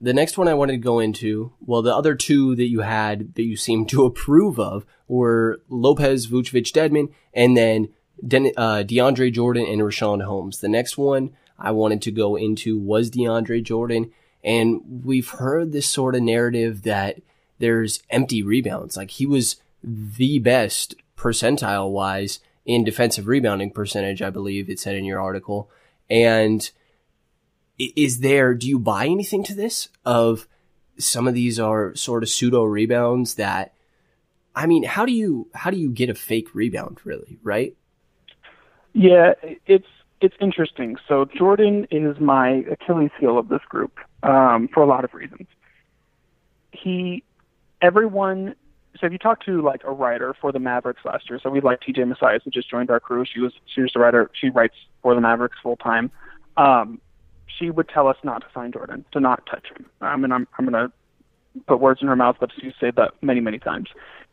The 0.00 0.12
next 0.12 0.38
one 0.38 0.46
I 0.46 0.54
wanted 0.54 0.72
to 0.72 0.78
go 0.78 1.00
into, 1.00 1.52
well, 1.60 1.82
the 1.82 1.94
other 1.94 2.14
two 2.14 2.54
that 2.54 2.68
you 2.68 2.80
had 2.80 3.34
that 3.34 3.42
you 3.42 3.56
seemed 3.56 3.88
to 3.90 4.04
approve 4.06 4.58
of 4.60 4.84
were 5.06 5.60
Lopez, 5.68 6.26
Vucevic, 6.26 6.72
Dedmon, 6.72 7.12
and 7.32 7.56
then 7.56 7.88
De- 8.26 8.54
uh, 8.56 8.82
DeAndre 8.82 9.32
Jordan 9.32 9.66
and 9.66 9.80
Richaun 9.80 10.24
Holmes. 10.24 10.58
The 10.60 10.68
next 10.68 10.98
one 10.98 11.30
I 11.58 11.70
wanted 11.70 12.02
to 12.02 12.10
go 12.10 12.36
into 12.36 12.78
was 12.78 13.10
DeAndre 13.10 13.62
Jordan. 13.62 14.12
And 14.44 15.02
we've 15.04 15.28
heard 15.28 15.72
this 15.72 15.88
sort 15.88 16.14
of 16.14 16.22
narrative 16.22 16.82
that 16.82 17.20
there's 17.58 18.02
empty 18.10 18.42
rebounds. 18.42 18.96
Like 18.96 19.10
he 19.10 19.26
was 19.26 19.56
the 19.82 20.38
best 20.38 20.94
percentile 21.16 21.90
wise 21.90 22.40
in 22.64 22.84
defensive 22.84 23.26
rebounding 23.26 23.70
percentage, 23.70 24.22
I 24.22 24.30
believe 24.30 24.68
it 24.68 24.78
said 24.78 24.94
in 24.94 25.04
your 25.04 25.20
article. 25.20 25.70
And 26.08 26.70
is 27.78 28.20
there, 28.20 28.54
do 28.54 28.68
you 28.68 28.78
buy 28.78 29.06
anything 29.06 29.42
to 29.44 29.54
this 29.54 29.88
of 30.04 30.46
some 30.98 31.28
of 31.28 31.34
these 31.34 31.58
are 31.58 31.94
sort 31.94 32.22
of 32.22 32.28
pseudo 32.28 32.64
rebounds 32.64 33.34
that, 33.34 33.74
I 34.54 34.66
mean, 34.66 34.82
how 34.82 35.06
do 35.06 35.12
you, 35.12 35.48
how 35.54 35.70
do 35.70 35.78
you 35.78 35.90
get 35.90 36.10
a 36.10 36.14
fake 36.14 36.54
rebound 36.54 37.00
really, 37.04 37.38
right? 37.42 37.76
Yeah, 38.98 39.34
it's 39.66 39.86
it's 40.20 40.34
interesting. 40.40 40.96
So 41.06 41.24
Jordan 41.24 41.86
is 41.92 42.18
my 42.18 42.64
Achilles 42.68 43.12
heel 43.20 43.38
of 43.38 43.48
this 43.48 43.60
group 43.68 43.96
um, 44.24 44.68
for 44.74 44.82
a 44.82 44.86
lot 44.86 45.04
of 45.04 45.14
reasons. 45.14 45.46
He, 46.72 47.22
everyone. 47.80 48.56
So 48.98 49.06
if 49.06 49.12
you 49.12 49.18
talk 49.18 49.44
to 49.44 49.62
like 49.62 49.82
a 49.84 49.92
writer 49.92 50.34
for 50.40 50.50
the 50.50 50.58
Mavericks 50.58 51.02
last 51.04 51.30
year, 51.30 51.38
so 51.40 51.48
we 51.48 51.60
like 51.60 51.78
TJ 51.80 52.08
Messias 52.08 52.42
who 52.44 52.50
just 52.50 52.68
joined 52.68 52.90
our 52.90 52.98
crew. 52.98 53.24
She 53.24 53.38
was 53.38 53.52
she 53.72 53.82
was 53.82 53.92
the 53.94 54.00
writer. 54.00 54.32
She 54.34 54.50
writes 54.50 54.74
for 55.00 55.14
the 55.14 55.20
Mavericks 55.20 55.58
full 55.62 55.76
time. 55.76 56.10
Um, 56.56 57.00
she 57.46 57.70
would 57.70 57.88
tell 57.88 58.08
us 58.08 58.16
not 58.24 58.40
to 58.40 58.46
sign 58.52 58.72
Jordan, 58.72 59.04
to 59.12 59.20
not 59.20 59.46
touch 59.46 59.66
him. 59.68 59.86
I 60.00 60.16
mean, 60.16 60.32
I'm 60.32 60.48
I'm 60.58 60.64
gonna 60.64 60.92
put 61.68 61.78
words 61.78 62.02
in 62.02 62.08
her 62.08 62.16
mouth, 62.16 62.38
but 62.40 62.50
she 62.60 62.72
said 62.80 62.96
that 62.96 63.12
many, 63.22 63.38
many 63.38 63.60
times. 63.60 63.90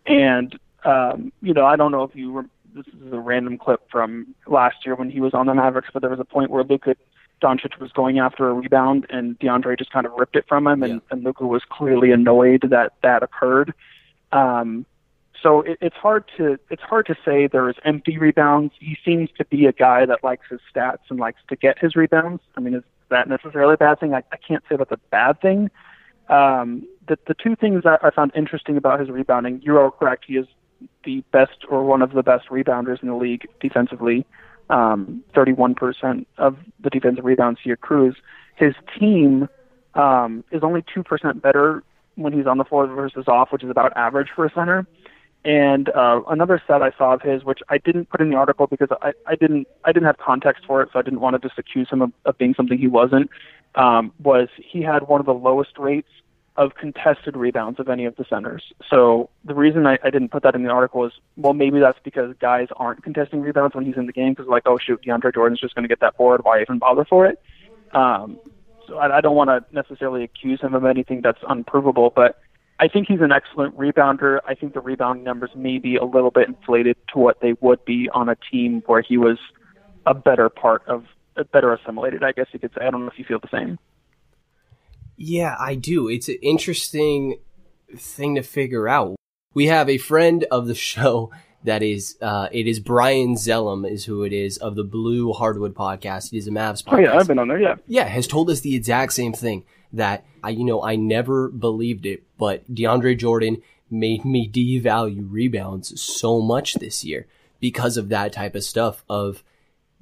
And 0.08 0.58
um, 0.84 1.32
you 1.44 1.54
know, 1.54 1.68
I 1.68 1.76
don't 1.76 1.92
know 1.92 2.02
if 2.02 2.16
you. 2.16 2.50
This 2.76 2.88
is 2.88 3.14
a 3.14 3.20
random 3.20 3.58
clip 3.58 3.90
from 3.90 4.36
last 4.48 4.86
year 4.86 4.96
when 4.96 5.10
he 5.10 5.22
was 5.22 5.34
on 5.34 5.46
the 5.46 5.54
Mavericks, 5.54 5.90
but 5.94 6.02
there 6.02 6.10
was 6.10 6.20
a 6.20 6.26
point 6.26 6.52
where 6.52 6.64
Luka 6.64 6.98
Doncic 7.42 7.80
was 7.80 7.92
going 7.94 8.20
after 8.20 8.50
a 8.50 8.54
rebound, 8.54 9.06
and 9.10 9.40
DeAndre 9.40 9.78
just 9.78 9.92
kind 9.92 10.06
of 10.06 10.12
ripped 10.18 10.36
it 10.36 10.46
from 10.48 10.68
him, 10.68 10.84
and, 10.84 10.94
yeah. 10.96 11.00
and 11.10 11.24
Luka 11.24 11.46
was 11.46 11.64
clearly 11.70 12.12
annoyed 12.12 12.68
that 12.70 12.94
that 13.02 13.24
occurred. 13.24 13.74
Um, 14.34 14.86
so 15.42 15.62
it, 15.62 15.78
it's 15.80 15.96
hard 15.96 16.26
to 16.38 16.60
it's 16.70 16.82
hard 16.82 17.06
to 17.08 17.16
say 17.24 17.48
there's 17.48 17.78
empty 17.86 18.18
rebounds. 18.18 18.74
He 18.80 18.98
seems 19.06 19.30
to 19.38 19.46
be 19.46 19.68
a 19.68 19.72
guy 19.72 20.06
that 20.06 20.24
likes 20.24 20.48
his 20.50 20.60
stats 20.74 21.00
and 21.10 21.20
likes 21.20 21.40
to 21.50 21.56
get 21.56 21.80
his 21.80 21.96
rebounds. 21.96 22.42
I 22.58 22.62
mean, 22.62 22.74
is 22.74 22.84
that 23.10 23.30
necessarily 23.30 23.76
a 23.76 23.78
bad 23.78 24.00
thing? 24.00 24.14
I, 24.14 24.24
I 24.32 24.38
can't 24.38 24.64
say 24.68 24.76
that's 24.76 24.92
a 24.92 25.00
bad 25.12 25.40
thing. 25.40 25.70
Um, 26.28 26.88
the 27.08 27.18
the 27.28 27.36
two 27.36 27.56
things 27.56 27.84
that 27.84 28.04
I 28.04 28.10
found 28.10 28.32
interesting 28.36 28.76
about 28.76 29.00
his 29.00 29.10
rebounding, 29.10 29.62
you 29.62 29.78
are 29.78 29.84
all 29.84 29.92
correct. 29.92 30.26
He 30.28 30.38
is 30.38 30.48
the 31.04 31.24
best 31.32 31.66
or 31.70 31.84
one 31.84 32.02
of 32.02 32.14
the 32.14 32.24
best 32.24 32.50
rebounders 32.50 33.02
in 33.02 33.10
the 33.10 33.16
league 33.16 33.48
defensively. 33.60 34.26
Um, 34.70 35.24
31% 35.36 36.26
of 36.38 36.58
the 36.80 36.90
defensive 36.90 37.24
rebounds 37.24 37.60
he 37.64 37.70
accrues. 37.70 38.16
His 38.56 38.74
team 39.00 39.48
um, 39.94 40.44
is 40.52 40.64
only 40.64 40.82
2% 40.82 41.42
better 41.42 41.84
when 42.16 42.34
he's 42.34 42.48
on 42.48 42.58
the 42.58 42.64
floor 42.64 42.88
versus 42.88 43.26
off, 43.28 43.52
which 43.52 43.64
is 43.64 43.70
about 43.70 43.96
average 43.96 44.30
for 44.36 44.46
a 44.46 44.52
center. 44.54 44.88
And 45.44 45.90
uh, 45.90 46.22
another 46.28 46.60
stat 46.64 46.82
I 46.82 46.92
saw 46.98 47.14
of 47.14 47.22
his, 47.22 47.44
which 47.44 47.60
I 47.70 47.78
didn't 47.78 48.10
put 48.10 48.20
in 48.20 48.32
the 48.32 48.36
article 48.36 48.66
because 48.66 48.90
I, 49.04 49.14
I 49.28 49.36
didn't 49.36 49.68
I 49.84 49.92
didn't 49.92 50.08
have 50.08 50.18
context 50.18 50.64
for 50.66 50.82
it, 50.82 50.90
so 50.92 50.98
I 50.98 51.04
didn't 51.04 51.20
want 51.20 51.40
to 51.40 51.48
just 51.48 51.60
accuse 51.60 51.88
him 51.88 52.02
of, 52.02 52.12
of 52.26 52.36
being 52.40 52.56
something 52.56 52.80
he 52.80 52.88
wasn't. 52.88 53.30
Um, 53.76 54.12
was 54.24 54.48
he 54.58 54.82
had 54.82 55.08
one 55.08 55.20
of 55.20 55.28
the 55.28 55.36
lowest 55.36 55.78
rates 55.78 56.10
of 56.58 56.76
contested 56.76 57.36
rebounds 57.36 57.80
of 57.80 57.90
any 57.90 58.06
of 58.06 58.16
the 58.16 58.26
centers. 58.30 58.64
So 58.90 59.30
the 59.44 59.54
reason 59.54 59.86
I, 59.86 59.98
I 60.04 60.10
didn't 60.10 60.30
put 60.30 60.44
that 60.44 60.56
in 60.56 60.64
the 60.64 60.70
article 60.70 61.06
is, 61.06 61.12
well, 61.36 61.54
maybe 61.54 61.80
that's 61.80 62.00
because 62.04 62.34
guys 62.40 62.68
aren't 62.78 63.04
contesting 63.04 63.42
rebounds 63.42 63.76
when 63.76 63.86
he's 63.86 63.98
in 63.98 64.06
the 64.06 64.14
game 64.14 64.34
because 64.34 64.48
like, 64.48 64.64
oh 64.66 64.78
shoot, 64.78 65.02
DeAndre 65.06 65.34
Jordan's 65.34 65.60
just 65.60 65.76
going 65.76 65.84
to 65.84 65.90
get 65.90 66.00
that 66.00 66.18
board. 66.18 66.42
Why 66.44 66.62
even 66.62 66.80
bother 66.80 67.04
for 67.04 67.26
it? 67.26 67.42
Um, 67.92 68.40
so 68.88 68.98
I, 68.98 69.18
I 69.18 69.22
don't 69.22 69.36
want 69.36 69.50
to 69.50 69.66
necessarily 69.74 70.24
accuse 70.24 70.62
him 70.62 70.74
of 70.74 70.86
anything 70.86 71.22
that's 71.22 71.42
unprovable, 71.48 72.14
but 72.16 72.40
I 72.80 72.88
think 72.88 73.08
he's 73.08 73.22
an 73.22 73.32
excellent 73.32 73.78
rebounder. 73.78 74.40
I 74.48 74.54
think 74.54 74.74
the 74.74 74.82
rebound 74.82 75.24
numbers 75.24 75.52
may 75.56 75.78
be 75.78 75.96
a 75.96 76.04
little 76.04 76.32
bit 76.32 76.48
inflated 76.48 76.98
to 77.14 77.20
what 77.20 77.40
they 77.42 77.54
would 77.62 77.84
be 77.86 78.10
on 78.14 78.30
a 78.30 78.36
team 78.52 78.84
where 78.86 79.02
he 79.02 79.18
was 79.18 79.38
a 80.06 80.14
better 80.14 80.50
part 80.50 80.84
of, 80.88 81.06
a 81.38 81.46
better 81.46 81.74
assimilated. 81.74 82.24
I 82.24 82.34
guess 82.34 82.48
you 82.52 82.60
could 82.60 82.72
say. 82.74 82.86
I 82.86 82.92
don't 82.92 83.02
know 83.02 83.12
if 83.12 83.18
you 83.18 83.26
feel 83.26 83.40
the 83.40 83.50
same. 83.50 83.80
Yeah, 85.18 85.56
I 85.60 85.76
do. 85.76 86.08
It's 86.08 86.28
an 86.28 86.38
interesting 86.42 87.40
thing 87.96 88.36
to 88.36 88.42
figure 88.42 88.88
out. 88.88 89.16
We 89.54 89.68
have 89.68 89.90
a 89.90 89.98
friend 89.98 90.46
of 90.52 90.68
the 90.68 90.76
show 90.94 91.32
that 91.64 91.82
is, 91.82 92.18
uh, 92.22 92.48
it 92.52 92.68
is 92.68 92.80
Brian 92.80 93.36
Zellum 93.36 93.90
is 93.90 94.06
who 94.06 94.24
it 94.24 94.34
is 94.34 94.58
of 94.58 94.76
the 94.76 94.84
Blue 94.84 95.34
Hardwood 95.34 95.74
podcast. 95.74 96.32
It 96.32 96.38
is 96.38 96.48
a 96.48 96.52
Mavs 96.52 96.84
podcast. 96.84 96.94
Oh 96.94 97.00
yeah, 97.00 97.18
I've 97.18 97.28
been 97.28 97.40
on 97.40 97.48
there. 97.48 97.60
Yeah, 97.60 97.76
yeah, 97.88 98.06
has 98.06 98.28
told 98.28 98.50
us 98.50 98.60
the 98.60 98.76
exact 98.76 99.14
same 99.14 99.34
thing 99.34 99.64
that 99.94 100.26
I, 100.44 100.50
you 100.50 100.64
know, 100.64 100.84
I 100.84 100.96
never 100.96 101.50
believed 101.50 102.06
it, 102.06 102.24
but 102.38 102.72
DeAndre 102.72 103.18
Jordan 103.18 103.62
made 103.90 104.26
me 104.26 104.50
devalue 104.50 105.26
rebounds 105.28 106.00
so 106.00 106.42
much 106.42 106.76
this 106.76 107.04
year 107.04 107.28
because 107.60 107.98
of 107.98 108.10
that 108.10 108.34
type 108.34 108.56
of 108.56 108.64
stuff 108.64 109.04
of 109.10 109.44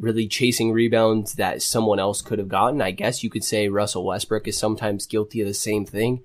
really 0.04 0.28
chasing 0.28 0.72
rebounds 0.72 1.36
that 1.36 1.62
someone 1.62 2.00
else 2.00 2.22
could 2.22 2.38
have 2.38 2.50
gotten. 2.50 2.82
I 2.82 2.92
guess 2.92 3.24
you 3.24 3.30
could 3.30 3.44
say 3.44 3.70
Russell 3.70 4.06
Westbrook 4.06 4.48
is 4.48 4.58
sometimes 4.58 5.06
guilty 5.06 5.42
of 5.42 5.48
the 5.48 5.54
same 5.54 5.86
thing. 5.86 6.24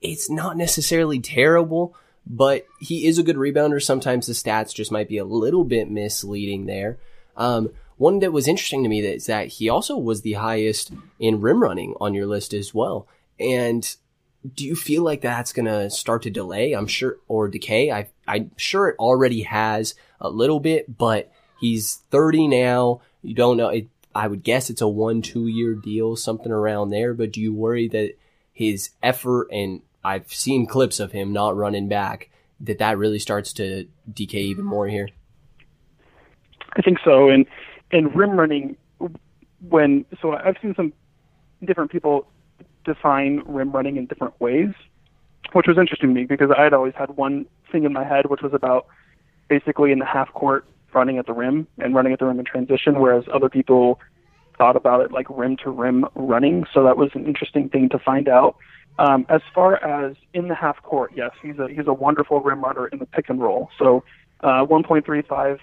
It's 0.00 0.30
not 0.30 0.56
necessarily 0.56 1.20
terrible, 1.20 1.94
but 2.26 2.66
he 2.80 3.06
is 3.06 3.18
a 3.18 3.22
good 3.22 3.36
rebounder. 3.36 3.82
Sometimes 3.82 4.26
the 4.26 4.32
stats 4.32 4.74
just 4.74 4.90
might 4.90 5.08
be 5.08 5.18
a 5.18 5.24
little 5.24 5.64
bit 5.64 5.90
misleading 5.90 6.66
there. 6.66 6.98
Um, 7.36 7.70
one 7.98 8.20
that 8.20 8.32
was 8.32 8.48
interesting 8.48 8.82
to 8.82 8.88
me 8.88 9.00
is 9.00 9.26
that 9.26 9.48
he 9.48 9.68
also 9.68 9.96
was 9.96 10.22
the 10.22 10.34
highest 10.34 10.92
in 11.18 11.40
rim 11.40 11.62
running 11.62 11.94
on 12.00 12.14
your 12.14 12.26
list 12.26 12.54
as 12.54 12.72
well. 12.72 13.08
And 13.38 13.94
do 14.54 14.64
you 14.64 14.76
feel 14.76 15.02
like 15.02 15.20
that's 15.20 15.52
going 15.52 15.66
to 15.66 15.90
start 15.90 16.22
to 16.22 16.30
delay? 16.30 16.72
I'm 16.72 16.86
sure, 16.86 17.16
or 17.26 17.48
decay. 17.48 17.90
I, 17.90 18.08
I'm 18.26 18.52
sure 18.56 18.88
it 18.88 18.96
already 18.98 19.42
has 19.42 19.94
a 20.20 20.30
little 20.30 20.60
bit, 20.60 20.96
but 20.96 21.32
he's 21.60 21.96
30 22.10 22.48
now. 22.48 23.00
You 23.22 23.34
don't 23.34 23.56
know. 23.56 23.68
It, 23.68 23.88
I 24.14 24.26
would 24.26 24.42
guess 24.42 24.70
it's 24.70 24.80
a 24.80 24.88
one, 24.88 25.22
two 25.22 25.46
year 25.46 25.74
deal, 25.74 26.16
something 26.16 26.52
around 26.52 26.90
there. 26.90 27.14
But 27.14 27.32
do 27.32 27.40
you 27.40 27.52
worry 27.52 27.88
that 27.88 28.14
his 28.52 28.90
effort 29.02 29.48
and 29.52 29.82
I've 30.04 30.32
seen 30.32 30.66
clips 30.66 31.00
of 31.00 31.12
him 31.12 31.32
not 31.32 31.56
running 31.56 31.88
back 31.88 32.30
that 32.60 32.78
that 32.78 32.98
really 32.98 33.18
starts 33.18 33.52
to 33.54 33.86
decay 34.12 34.42
even 34.42 34.64
more 34.64 34.88
here? 34.88 35.08
I 36.76 36.82
think 36.82 36.98
so. 37.04 37.28
And 37.28 37.46
and 37.90 38.14
rim 38.14 38.38
running, 38.38 38.76
when 39.68 40.04
so 40.20 40.34
I've 40.34 40.56
seen 40.60 40.74
some 40.74 40.92
different 41.64 41.90
people 41.90 42.26
define 42.84 43.42
rim 43.46 43.72
running 43.72 43.96
in 43.96 44.06
different 44.06 44.38
ways, 44.40 44.70
which 45.52 45.66
was 45.66 45.78
interesting 45.78 46.10
to 46.10 46.14
me 46.14 46.24
because 46.24 46.50
I 46.56 46.62
had 46.62 46.72
always 46.72 46.94
had 46.94 47.16
one 47.16 47.46
thing 47.70 47.84
in 47.84 47.92
my 47.92 48.04
head, 48.04 48.26
which 48.26 48.42
was 48.42 48.54
about 48.54 48.86
basically 49.48 49.92
in 49.92 49.98
the 49.98 50.06
half 50.06 50.32
court 50.32 50.66
running 50.92 51.18
at 51.18 51.26
the 51.26 51.32
rim 51.32 51.66
and 51.78 51.94
running 51.94 52.12
at 52.12 52.18
the 52.18 52.26
rim 52.26 52.38
in 52.38 52.44
transition, 52.44 53.00
whereas 53.00 53.24
other 53.32 53.48
people 53.48 54.00
thought 54.56 54.76
about 54.76 55.00
it 55.00 55.12
like 55.12 55.26
rim 55.30 55.56
to 55.64 55.70
rim 55.70 56.04
running. 56.14 56.66
So 56.72 56.82
that 56.84 56.96
was 56.96 57.10
an 57.14 57.26
interesting 57.26 57.68
thing 57.68 57.88
to 57.90 57.98
find 57.98 58.28
out. 58.28 58.56
Um, 58.98 59.26
as 59.28 59.40
far 59.54 59.76
as 59.76 60.16
in 60.34 60.48
the 60.48 60.54
half 60.54 60.82
court, 60.82 61.12
yes, 61.14 61.30
he's 61.40 61.58
a 61.58 61.68
he's 61.68 61.86
a 61.86 61.92
wonderful 61.92 62.40
rim 62.40 62.62
runner 62.62 62.88
in 62.88 62.98
the 62.98 63.06
pick 63.06 63.28
and 63.28 63.40
roll. 63.40 63.70
So 63.78 64.02
uh, 64.40 64.66
1.35 64.66 65.58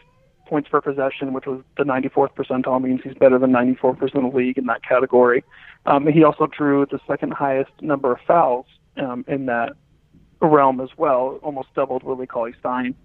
points 0.47 0.69
per 0.69 0.79
possession, 0.79 1.33
which 1.33 1.45
was 1.45 1.61
the 1.77 1.83
94th 1.83 2.33
percentile, 2.35 2.81
means 2.81 3.01
he's 3.03 3.15
better 3.15 3.37
than 3.37 3.51
94% 3.51 4.01
of 4.01 4.31
the 4.31 4.37
league 4.37 4.57
in 4.57 4.65
that 4.67 4.83
category. 4.83 5.43
Um, 5.85 6.07
he 6.07 6.23
also 6.23 6.47
drew 6.47 6.85
the 6.85 6.99
second 7.07 7.33
highest 7.33 7.71
number 7.81 8.13
of 8.13 8.19
fouls 8.27 8.65
um, 8.97 9.25
in 9.27 9.47
that 9.47 9.73
realm 10.41 10.79
as 10.79 10.89
well, 10.97 11.39
almost 11.41 11.73
doubled 11.73 12.03
Willie 12.03 12.27
Cauley 12.27 12.53
Stein. 12.59 12.95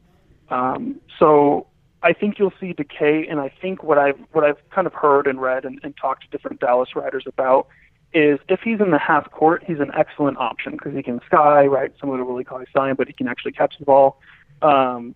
Um, 0.51 1.01
so 1.19 1.67
I 2.03 2.13
think 2.13 2.39
you'll 2.39 2.53
see 2.59 2.73
decay, 2.73 3.27
and 3.29 3.41
I 3.41 3.53
think 3.61 3.83
what 3.83 3.99
I've 3.99 4.19
what 4.33 4.45
I've 4.45 4.59
kind 4.71 4.87
of 4.87 4.95
heard 4.95 5.27
and 5.27 5.41
read 5.41 5.65
and, 5.65 5.79
and 5.83 5.95
talked 5.97 6.23
to 6.23 6.29
different 6.31 6.61
Dallas 6.61 6.97
writers 6.97 7.25
about 7.27 7.69
is 8.13 8.39
if 8.49 8.61
he's 8.61 8.81
in 8.81 8.91
the 8.91 8.99
half 8.99 9.31
court, 9.31 9.63
he's 9.67 9.79
an 9.79 9.91
excellent 9.97 10.39
option 10.39 10.73
because 10.73 10.95
he 10.95 11.03
can 11.03 11.21
sky 11.27 11.67
right, 11.67 11.93
similar 12.01 12.19
to 12.19 12.25
Willie 12.25 12.45
Cauley 12.45 12.67
Stein, 12.71 12.95
but 12.97 13.07
he 13.07 13.13
can 13.13 13.29
actually 13.29 13.53
catch 13.53 13.75
the 13.79 13.85
ball. 13.85 14.19
Um, 14.63 15.15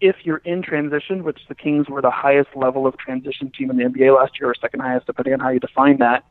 if 0.00 0.16
you're 0.24 0.42
in 0.44 0.62
transition, 0.62 1.24
which 1.24 1.40
the 1.48 1.54
Kings 1.54 1.88
were 1.88 2.02
the 2.02 2.10
highest 2.10 2.50
level 2.54 2.86
of 2.86 2.98
transition 2.98 3.50
team 3.50 3.70
in 3.70 3.78
the 3.78 3.84
NBA 3.84 4.14
last 4.14 4.38
year, 4.38 4.50
or 4.50 4.54
second 4.60 4.80
highest, 4.80 5.06
depending 5.06 5.32
on 5.32 5.40
how 5.40 5.48
you 5.48 5.60
define 5.60 5.98
that, 5.98 6.24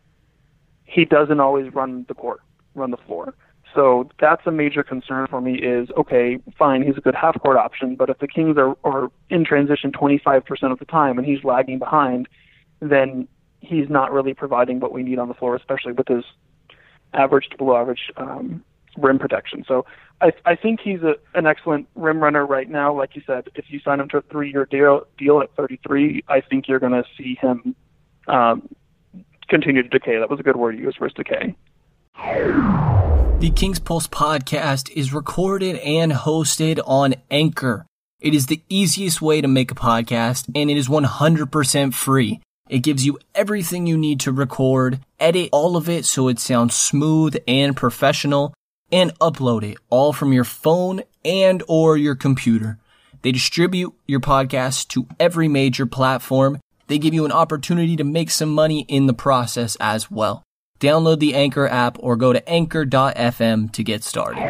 he 0.83 1.05
doesn't 1.05 1.39
always 1.39 1.73
run 1.73 2.05
the 2.07 2.13
court, 2.13 2.41
run 2.75 2.91
the 2.91 2.97
floor. 2.97 3.33
So 3.75 4.09
that's 4.19 4.47
a 4.47 4.51
major 4.51 4.83
concern 4.83 5.27
for 5.27 5.41
me 5.41 5.55
is, 5.55 5.89
okay, 5.97 6.39
fine, 6.57 6.81
he's 6.81 6.97
a 6.97 7.01
good 7.01 7.13
half 7.13 7.39
court 7.41 7.57
option, 7.57 7.95
but 7.95 8.09
if 8.09 8.19
the 8.19 8.27
Kings 8.27 8.57
are, 8.57 8.75
are 8.85 9.11
in 9.29 9.43
transition 9.43 9.91
25% 9.91 10.71
of 10.71 10.79
the 10.79 10.85
time 10.85 11.17
and 11.17 11.27
he's 11.27 11.43
lagging 11.43 11.77
behind, 11.77 12.29
then 12.79 13.27
he's 13.59 13.89
not 13.89 14.13
really 14.13 14.33
providing 14.33 14.79
what 14.79 14.93
we 14.93 15.03
need 15.03 15.19
on 15.19 15.27
the 15.27 15.33
floor, 15.33 15.55
especially 15.55 15.91
with 15.91 16.07
his 16.07 16.23
average 17.13 17.49
to 17.49 17.57
below 17.57 17.75
average 17.75 18.11
um, 18.15 18.63
rim 18.97 19.19
protection. 19.19 19.65
So 19.67 19.85
I, 20.21 20.31
I 20.45 20.55
think 20.55 20.79
he's 20.79 21.01
a, 21.01 21.15
an 21.33 21.45
excellent 21.45 21.87
rim 21.95 22.23
runner 22.23 22.45
right 22.45 22.69
now. 22.69 22.95
Like 22.95 23.15
you 23.15 23.23
said, 23.27 23.49
if 23.55 23.65
you 23.67 23.81
sign 23.81 23.99
him 23.99 24.07
to 24.09 24.17
a 24.17 24.21
three-year 24.21 24.67
deal, 24.67 25.05
deal 25.17 25.41
at 25.41 25.53
33, 25.55 26.23
I 26.29 26.39
think 26.39 26.69
you're 26.69 26.79
going 26.79 26.93
to 26.93 27.03
see 27.17 27.37
him 27.41 27.75
um, 28.27 28.69
continue 29.49 29.83
to 29.83 29.89
decay. 29.89 30.17
That 30.17 30.29
was 30.29 30.39
a 30.39 30.43
good 30.43 30.55
word 30.55 30.77
you 30.77 30.83
used 30.83 30.97
for 30.97 31.09
decay. 31.09 31.55
The 32.17 33.51
King's 33.53 33.79
Pulse 33.79 34.07
podcast 34.07 34.89
is 34.91 35.13
recorded 35.13 35.75
and 35.77 36.11
hosted 36.13 36.79
on 36.85 37.15
Anchor. 37.29 37.85
It 38.21 38.33
is 38.33 38.47
the 38.47 38.63
easiest 38.69 39.21
way 39.21 39.41
to 39.41 39.47
make 39.47 39.71
a 39.71 39.75
podcast, 39.75 40.49
and 40.55 40.71
it 40.71 40.77
is 40.77 40.87
100% 40.87 41.93
free. 41.93 42.39
It 42.69 42.79
gives 42.79 43.05
you 43.05 43.19
everything 43.35 43.85
you 43.85 43.97
need 43.97 44.21
to 44.21 44.31
record, 44.31 44.99
edit 45.19 45.49
all 45.51 45.75
of 45.75 45.89
it 45.89 46.05
so 46.05 46.29
it 46.29 46.39
sounds 46.39 46.75
smooth 46.75 47.35
and 47.47 47.75
professional 47.75 48.53
and 48.91 49.17
upload 49.19 49.63
it 49.63 49.77
all 49.89 50.13
from 50.13 50.31
your 50.31 50.45
phone 50.45 51.01
and 51.25 51.61
or 51.67 51.97
your 51.97 52.15
computer. 52.15 52.79
They 53.21 53.33
distribute 53.33 53.93
your 54.07 54.21
podcast 54.21 54.87
to 54.89 55.07
every 55.19 55.49
major 55.49 55.85
platform. 55.85 56.59
They 56.87 56.97
give 56.97 57.13
you 57.13 57.25
an 57.25 57.31
opportunity 57.31 57.95
to 57.97 58.03
make 58.03 58.31
some 58.31 58.49
money 58.49 58.85
in 58.87 59.07
the 59.07 59.13
process 59.13 59.75
as 59.81 60.09
well. 60.09 60.44
Download 60.79 61.19
the 61.19 61.35
Anchor 61.35 61.67
app 61.67 61.97
or 61.99 62.15
go 62.15 62.33
to 62.33 62.47
anchor.fm 62.49 63.71
to 63.71 63.83
get 63.83 64.03
started. 64.03 64.43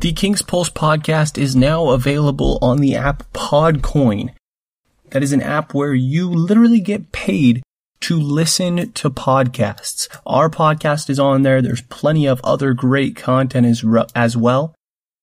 The 0.00 0.12
King's 0.12 0.40
Pulse 0.40 0.70
podcast 0.70 1.36
is 1.36 1.54
now 1.54 1.90
available 1.90 2.58
on 2.62 2.78
the 2.78 2.96
app 2.96 3.30
Podcoin. 3.34 4.32
That 5.10 5.22
is 5.22 5.32
an 5.32 5.42
app 5.42 5.74
where 5.74 5.92
you 5.92 6.30
literally 6.30 6.80
get 6.80 7.12
paid 7.12 7.62
to 8.00 8.18
listen 8.18 8.92
to 8.92 9.10
podcasts. 9.10 10.08
Our 10.24 10.48
podcast 10.48 11.10
is 11.10 11.20
on 11.20 11.42
there. 11.42 11.60
There's 11.60 11.82
plenty 11.82 12.26
of 12.26 12.40
other 12.42 12.72
great 12.72 13.14
content 13.14 13.66
as, 13.66 13.84
as 14.14 14.36
well. 14.36 14.74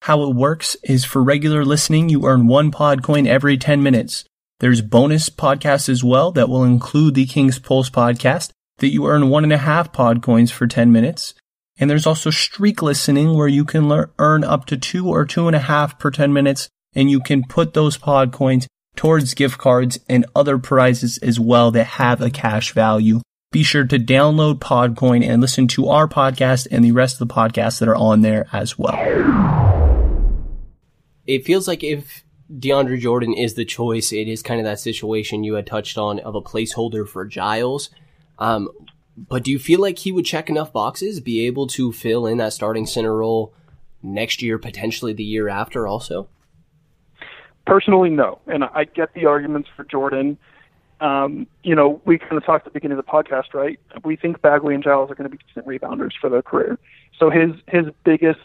How 0.01 0.21
it 0.29 0.35
works 0.35 0.77
is 0.83 1.05
for 1.05 1.23
regular 1.23 1.65
listening, 1.65 2.09
you 2.09 2.27
earn 2.27 2.45
one 2.45 2.71
Podcoin 2.71 3.25
every 3.25 3.57
10 3.57 3.81
minutes. 3.81 4.25
There's 4.59 4.81
bonus 4.81 5.29
podcasts 5.29 5.87
as 5.87 6.03
well 6.03 6.31
that 6.31 6.49
will 6.49 6.63
include 6.63 7.13
the 7.13 7.27
King's 7.27 7.59
Pulse 7.59 7.91
podcast 7.91 8.49
that 8.79 8.89
you 8.89 9.07
earn 9.07 9.29
one 9.29 9.43
and 9.43 9.53
a 9.53 9.57
half 9.57 9.93
pod 9.93 10.23
coins 10.23 10.51
for 10.51 10.65
10 10.65 10.91
minutes. 10.91 11.35
And 11.79 11.89
there's 11.89 12.07
also 12.07 12.31
streak 12.31 12.81
listening 12.81 13.35
where 13.35 13.47
you 13.47 13.63
can 13.63 13.87
learn, 13.87 14.09
earn 14.17 14.43
up 14.43 14.65
to 14.65 14.77
two 14.77 15.07
or 15.07 15.25
two 15.25 15.45
and 15.45 15.55
a 15.55 15.59
half 15.59 15.99
per 15.99 16.09
10 16.09 16.33
minutes 16.33 16.69
and 16.95 17.11
you 17.11 17.19
can 17.19 17.43
put 17.43 17.75
those 17.75 17.97
pod 17.97 18.31
coins 18.31 18.67
towards 18.95 19.35
gift 19.35 19.59
cards 19.59 19.99
and 20.09 20.25
other 20.35 20.57
prizes 20.57 21.19
as 21.19 21.39
well 21.39 21.69
that 21.69 21.83
have 21.85 22.19
a 22.19 22.31
cash 22.31 22.73
value. 22.73 23.21
Be 23.51 23.61
sure 23.61 23.85
to 23.85 23.99
download 23.99 24.59
Podcoin 24.59 25.23
and 25.23 25.39
listen 25.39 25.67
to 25.69 25.87
our 25.87 26.07
podcast 26.07 26.67
and 26.71 26.83
the 26.83 26.91
rest 26.91 27.21
of 27.21 27.27
the 27.27 27.33
podcasts 27.33 27.79
that 27.79 27.87
are 27.87 27.95
on 27.95 28.21
there 28.21 28.47
as 28.51 28.77
well. 28.77 28.97
It 31.25 31.45
feels 31.45 31.67
like 31.67 31.83
if 31.83 32.23
DeAndre 32.51 32.99
Jordan 32.99 33.33
is 33.33 33.55
the 33.55 33.65
choice, 33.65 34.11
it 34.13 34.27
is 34.27 34.41
kind 34.41 34.59
of 34.59 34.65
that 34.65 34.79
situation 34.79 35.43
you 35.43 35.55
had 35.55 35.67
touched 35.67 35.97
on 35.97 36.19
of 36.19 36.35
a 36.35 36.41
placeholder 36.41 37.07
for 37.07 37.25
Giles. 37.25 37.89
Um, 38.39 38.69
but 39.17 39.43
do 39.43 39.51
you 39.51 39.59
feel 39.59 39.81
like 39.81 39.99
he 39.99 40.11
would 40.11 40.25
check 40.25 40.49
enough 40.49 40.71
boxes, 40.71 41.19
be 41.19 41.45
able 41.47 41.67
to 41.67 41.91
fill 41.91 42.25
in 42.27 42.37
that 42.37 42.53
starting 42.53 42.85
center 42.85 43.15
role 43.15 43.53
next 44.03 44.41
year, 44.41 44.57
potentially 44.57 45.11
the 45.11 45.23
year 45.23 45.49
after 45.49 45.87
also? 45.87 46.29
Personally, 47.65 48.09
no. 48.09 48.39
And 48.47 48.63
I 48.63 48.85
get 48.85 49.13
the 49.13 49.25
arguments 49.25 49.69
for 49.75 49.83
Jordan. 49.83 50.37
Um, 51.01 51.47
you 51.63 51.75
know, 51.75 52.01
we 52.05 52.17
kind 52.17 52.37
of 52.37 52.45
talked 52.45 52.65
at 52.65 52.73
the 52.73 52.79
beginning 52.79 52.97
of 52.97 53.05
the 53.05 53.11
podcast, 53.11 53.53
right? 53.53 53.79
We 54.05 54.15
think 54.15 54.41
Bagley 54.41 54.73
and 54.73 54.83
Giles 54.83 55.11
are 55.11 55.15
going 55.15 55.29
to 55.29 55.35
be 55.35 55.43
decent 55.47 55.65
rebounders 55.67 56.13
for 56.19 56.29
their 56.29 56.41
career. 56.41 56.79
So 57.19 57.29
his 57.29 57.51
his 57.67 57.85
biggest 58.03 58.39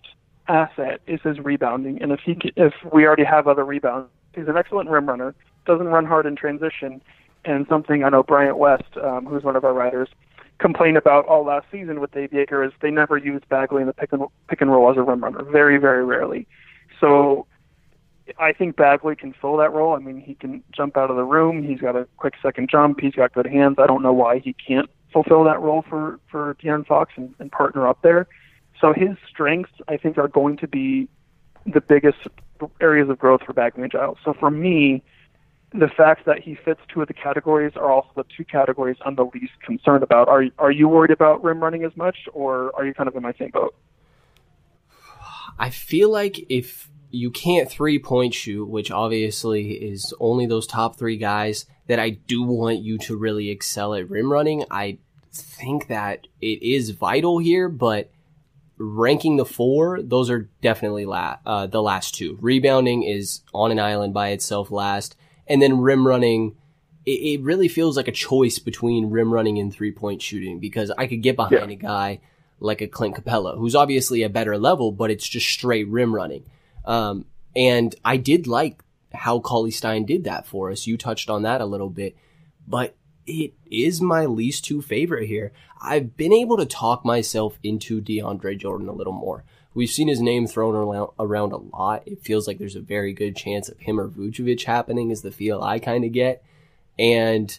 asset 0.49 1.01
is 1.07 1.21
his 1.23 1.39
rebounding. 1.39 2.01
And 2.03 2.13
if 2.13 2.21
he 2.21 2.37
if 2.57 2.73
we 2.93 3.07
already 3.07 3.25
have 3.25 3.47
other 3.47 3.65
rebounds, 3.65 4.09
he's 4.35 4.49
an 4.49 4.57
excellent 4.57 4.91
rim 4.91 5.07
runner. 5.07 5.35
Doesn't 5.67 5.89
run 5.89 6.05
hard 6.05 6.27
in 6.27 6.37
transition, 6.37 7.01
and 7.45 7.67
something 7.69 8.03
I 8.03 8.09
know 8.09 8.23
Bryant 8.23 8.59
West, 8.59 8.97
um, 9.03 9.27
who's 9.27 9.45
one 9.45 9.57
of 9.57 9.65
our 9.65 9.73
writers, 9.73 10.09
complained 10.59 10.97
about 10.97 11.27
all 11.27 11.45
last 11.45 11.67
season 11.71 12.01
with 12.01 12.11
Dave 12.13 12.31
Joerger 12.31 12.67
is 12.67 12.73
they 12.81 12.91
never 12.91 13.17
used 13.17 13.49
Bagley 13.49 13.83
in 13.83 13.87
the 13.87 13.93
pick 13.93 14.13
and 14.13 14.23
pick 14.49 14.61
and 14.61 14.71
roll 14.71 14.91
as 14.91 14.97
a 14.97 15.03
rim 15.03 15.23
runner, 15.23 15.43
very 15.45 15.79
very 15.79 16.05
rarely. 16.05 16.47
So 17.01 17.47
I 18.39 18.53
think 18.53 18.77
Bagley 18.77 19.17
can 19.17 19.35
fill 19.41 19.57
that 19.59 19.73
role. 19.73 19.95
I 19.95 19.99
mean, 19.99 20.21
he 20.21 20.35
can 20.35 20.63
jump 20.73 20.97
out 20.97 21.11
of 21.11 21.17
the 21.17 21.25
room. 21.25 21.63
He's 21.63 21.81
got 21.81 21.97
a 21.97 22.07
quick 22.17 22.35
second 22.43 22.69
jump. 22.71 23.01
He's 23.01 23.15
got 23.15 23.33
good 23.33 23.47
hands. 23.47 23.77
I 23.79 23.87
don't 23.87 24.03
know 24.03 24.13
why 24.13 24.39
he 24.39 24.55
can't 24.55 24.89
fulfill 25.13 25.45
that 25.45 25.61
role 25.61 25.85
for 25.89 26.19
for 26.31 26.55
De'Aaron 26.63 26.87
Fox 26.87 27.13
and, 27.17 27.35
and 27.39 27.51
partner 27.53 27.87
up 27.87 28.01
there. 28.03 28.27
So 28.83 28.93
his 28.93 29.17
strengths, 29.31 29.73
I 29.89 29.97
think, 29.97 30.19
are 30.19 30.29
going 30.29 30.57
to 30.59 30.67
be 30.69 31.09
the 31.65 31.81
biggest 31.81 32.19
areas 32.81 33.09
of 33.09 33.19
growth 33.19 33.43
for 33.47 33.53
Bagley 33.53 33.85
and 33.85 33.93
Giles. 33.93 34.19
So 34.25 34.35
for 34.35 34.51
me, 34.51 35.05
the 35.73 35.89
fact 35.89 36.27
that 36.27 36.41
he 36.41 36.57
fits 36.57 36.81
two 36.93 37.01
of 37.01 37.07
the 37.09 37.15
categories 37.15 37.73
are 37.77 37.91
also 37.91 38.11
the 38.17 38.25
two 38.37 38.45
categories 38.45 38.97
I'm 39.07 39.15
the 39.15 39.31
least 39.33 39.53
concerned 39.65 40.03
about. 40.03 40.29
Are 40.29 40.45
are 40.59 40.73
you 40.73 40.89
worried 40.89 41.13
about 41.13 41.43
rim 41.45 41.61
running 41.61 41.85
as 41.85 41.97
much, 41.97 42.17
or 42.33 42.75
are 42.77 42.85
you 42.85 42.93
kind 42.93 43.09
of 43.09 43.15
in 43.15 43.23
my 43.23 43.33
same 43.39 43.51
boat? 43.51 43.75
I 45.59 45.71
feel 45.71 46.11
like 46.11 46.45
if 46.51 46.91
you 47.11 47.31
can't 47.31 47.71
three 47.71 48.01
point 48.01 48.35
shoot, 48.35 48.67
which 48.67 48.91
obviously 48.91 49.71
is 49.73 50.13
only 50.19 50.47
those 50.47 50.67
top 50.67 50.99
three 50.99 51.17
guys 51.17 51.67
that 51.87 52.01
I 52.01 52.11
do 52.11 52.43
want 52.43 52.81
you 52.81 52.99
to 52.99 53.17
really 53.17 53.49
excel 53.49 53.95
at 53.95 54.11
rim 54.11 54.31
running. 54.31 54.65
I 54.73 54.99
think 55.33 55.87
that 55.87 56.27
it 56.41 56.63
is 56.63 56.91
vital 56.91 57.39
here, 57.39 57.69
but 57.69 58.11
ranking 58.83 59.37
the 59.37 59.45
four, 59.45 60.03
those 60.03 60.29
are 60.29 60.51
definitely 60.61 61.05
la- 61.05 61.39
uh, 61.47 61.67
the 61.67 61.83
last 61.83 62.15
two. 62.15 62.37
Rebounding 62.41 63.05
is 63.05 63.41
on 63.55 63.71
an 63.71 63.79
island 63.79 64.13
by 64.13 64.31
itself 64.31 64.71
last, 64.71 65.17
and 65.47 65.63
then 65.63 65.81
rim 65.81 66.07
running. 66.07 66.57
It, 67.07 67.11
it 67.11 67.43
really 67.43 67.69
feels 67.69 67.97
like 67.97 68.09
a 68.09 68.13
choice 68.13 68.59
between 68.59 69.11
rim 69.11 69.33
running 69.33 69.59
and 69.59 69.73
three 69.73 69.93
point 69.93 70.21
shooting 70.21 70.59
because 70.59 70.91
I 70.99 71.07
could 71.07 71.23
get 71.23 71.37
behind 71.37 71.71
yeah. 71.71 71.77
a 71.77 71.81
guy 71.81 72.21
like 72.59 72.81
a 72.81 72.89
Clint 72.89 73.17
Capela, 73.17 73.57
who's 73.57 73.75
obviously 73.75 74.23
a 74.23 74.29
better 74.29 74.59
level, 74.59 74.93
but 74.93 75.11
it's 75.11 75.29
just 75.29 75.49
straight 75.49 75.89
rim 75.89 76.15
running. 76.15 76.45
Um, 76.85 77.27
and 77.55 77.95
I 78.05 78.17
did 78.17 78.47
like 78.47 78.83
how 79.13 79.41
Cauley 79.41 79.71
Stein 79.71 80.05
did 80.05 80.25
that 80.25 80.47
for 80.47 80.71
us. 80.71 80.87
You 80.87 80.97
touched 80.97 81.29
on 81.29 81.43
that 81.43 81.61
a 81.61 81.67
little 81.67 81.91
bit, 81.91 82.17
but 82.67 82.97
it 83.27 83.53
is 83.71 84.01
my 84.01 84.27
least 84.27 84.65
two 84.65 84.83
favorite 84.83 85.27
here. 85.27 85.53
I've 85.81 86.17
been 86.17 86.33
able 86.33 86.57
to 86.57 86.67
talk 86.67 87.05
myself 87.05 87.59
into 87.63 88.01
DeAndre 88.01 88.59
Jordan 88.59 88.89
a 88.89 88.93
little 88.93 89.13
more. 89.13 89.45
We've 89.75 89.91
seen 89.91 90.09
his 90.09 90.21
name 90.21 90.47
thrown 90.47 90.75
around 91.19 91.53
a 91.53 91.57
lot. 91.57 92.03
It 92.07 92.23
feels 92.23 92.47
like 92.47 92.59
there's 92.59 92.77
a 92.77 92.81
very 92.81 93.13
good 93.13 93.35
chance 93.35 93.69
of 93.69 93.79
him 93.79 93.99
or 93.99 94.09
Vucevic 94.09 94.65
happening, 94.65 95.11
is 95.11 95.23
the 95.23 95.31
feel 95.31 95.63
I 95.63 95.79
kind 95.79 96.05
of 96.05 96.13
get. 96.13 96.45
And 96.99 97.59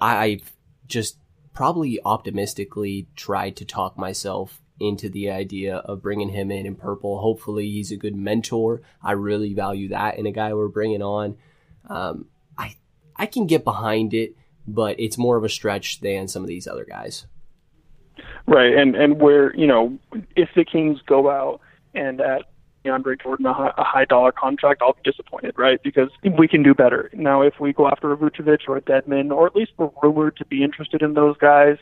I've 0.00 0.52
just 0.86 1.16
probably 1.52 2.00
optimistically 2.04 3.08
tried 3.16 3.56
to 3.56 3.64
talk 3.64 3.98
myself 3.98 4.60
into 4.78 5.08
the 5.10 5.30
idea 5.30 5.76
of 5.76 6.02
bringing 6.02 6.30
him 6.30 6.50
in 6.50 6.66
in 6.66 6.76
purple. 6.76 7.20
Hopefully, 7.20 7.68
he's 7.68 7.92
a 7.92 7.96
good 7.96 8.14
mentor. 8.14 8.80
I 9.02 9.12
really 9.12 9.52
value 9.52 9.88
that 9.88 10.18
in 10.18 10.26
a 10.26 10.32
guy 10.32 10.54
we're 10.54 10.68
bringing 10.68 11.02
on. 11.02 11.36
Um, 11.88 12.26
I 12.56 12.76
I 13.16 13.26
can 13.26 13.46
get 13.46 13.64
behind 13.64 14.14
it, 14.14 14.36
but 14.74 14.98
it's 14.98 15.18
more 15.18 15.36
of 15.36 15.44
a 15.44 15.48
stretch 15.48 16.00
than 16.00 16.28
some 16.28 16.42
of 16.42 16.48
these 16.48 16.66
other 16.66 16.84
guys. 16.84 17.26
Right, 18.46 18.74
and 18.74 18.96
and 18.96 19.20
where 19.20 19.54
you 19.56 19.66
know 19.66 19.98
if 20.36 20.48
the 20.54 20.64
Kings 20.64 21.00
go 21.06 21.30
out 21.30 21.60
and 21.94 22.20
at 22.20 22.42
DeAndre 22.84 23.22
Jordan 23.22 23.46
a 23.46 23.52
high, 23.52 23.72
a 23.76 23.84
high 23.84 24.04
dollar 24.04 24.32
contract, 24.32 24.82
I'll 24.82 24.94
be 24.94 25.02
disappointed, 25.04 25.54
right? 25.56 25.80
Because 25.82 26.10
we 26.38 26.48
can 26.48 26.62
do 26.62 26.74
better. 26.74 27.10
Now, 27.12 27.42
if 27.42 27.54
we 27.60 27.72
go 27.72 27.88
after 27.88 28.12
a 28.12 28.16
Vucevic 28.16 28.60
or 28.68 28.76
a 28.76 28.82
Dedmon, 28.82 29.30
or 29.30 29.46
at 29.46 29.54
least 29.54 29.72
we're 29.76 29.90
rumored 30.02 30.36
to 30.36 30.46
be 30.46 30.64
interested 30.64 31.02
in 31.02 31.14
those 31.14 31.36
guys, 31.36 31.76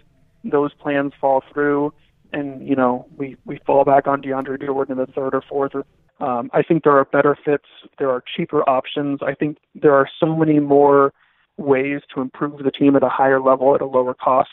those 0.44 0.72
plans 0.74 1.12
fall 1.20 1.42
through 1.52 1.92
and 2.32 2.66
you 2.66 2.76
know 2.76 3.06
we 3.16 3.36
we 3.44 3.58
fall 3.66 3.84
back 3.84 4.06
on 4.06 4.22
DeAndre 4.22 4.64
Jordan 4.64 4.98
in 4.98 5.06
the 5.06 5.12
third 5.12 5.34
or 5.34 5.42
fourth. 5.48 5.72
Or, 5.74 5.84
um, 6.26 6.50
I 6.52 6.62
think 6.62 6.84
there 6.84 6.96
are 6.96 7.04
better 7.04 7.36
fits. 7.44 7.64
There 7.98 8.10
are 8.10 8.22
cheaper 8.36 8.68
options. 8.68 9.20
I 9.22 9.34
think 9.34 9.58
there 9.74 9.94
are 9.94 10.08
so 10.18 10.36
many 10.36 10.58
more 10.58 11.12
ways 11.58 12.00
to 12.14 12.20
improve 12.20 12.62
the 12.62 12.70
team 12.70 12.96
at 12.96 13.02
a 13.02 13.08
higher 13.08 13.40
level 13.40 13.74
at 13.74 13.82
a 13.82 13.86
lower 13.86 14.14
cost. 14.14 14.50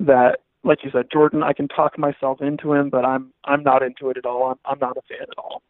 That, 0.00 0.40
like 0.64 0.84
you 0.84 0.90
said, 0.90 1.06
Jordan, 1.12 1.42
I 1.42 1.52
can 1.52 1.68
talk 1.68 1.98
myself 1.98 2.40
into 2.40 2.72
him, 2.72 2.90
but 2.90 3.04
I'm 3.04 3.32
I'm 3.44 3.62
not 3.62 3.82
into 3.82 4.10
it 4.10 4.16
at 4.16 4.24
all. 4.24 4.50
I'm 4.50 4.58
I'm 4.64 4.78
not 4.78 4.96
a 4.96 5.02
fan 5.02 5.26
at 5.30 5.38
all. 5.38 5.62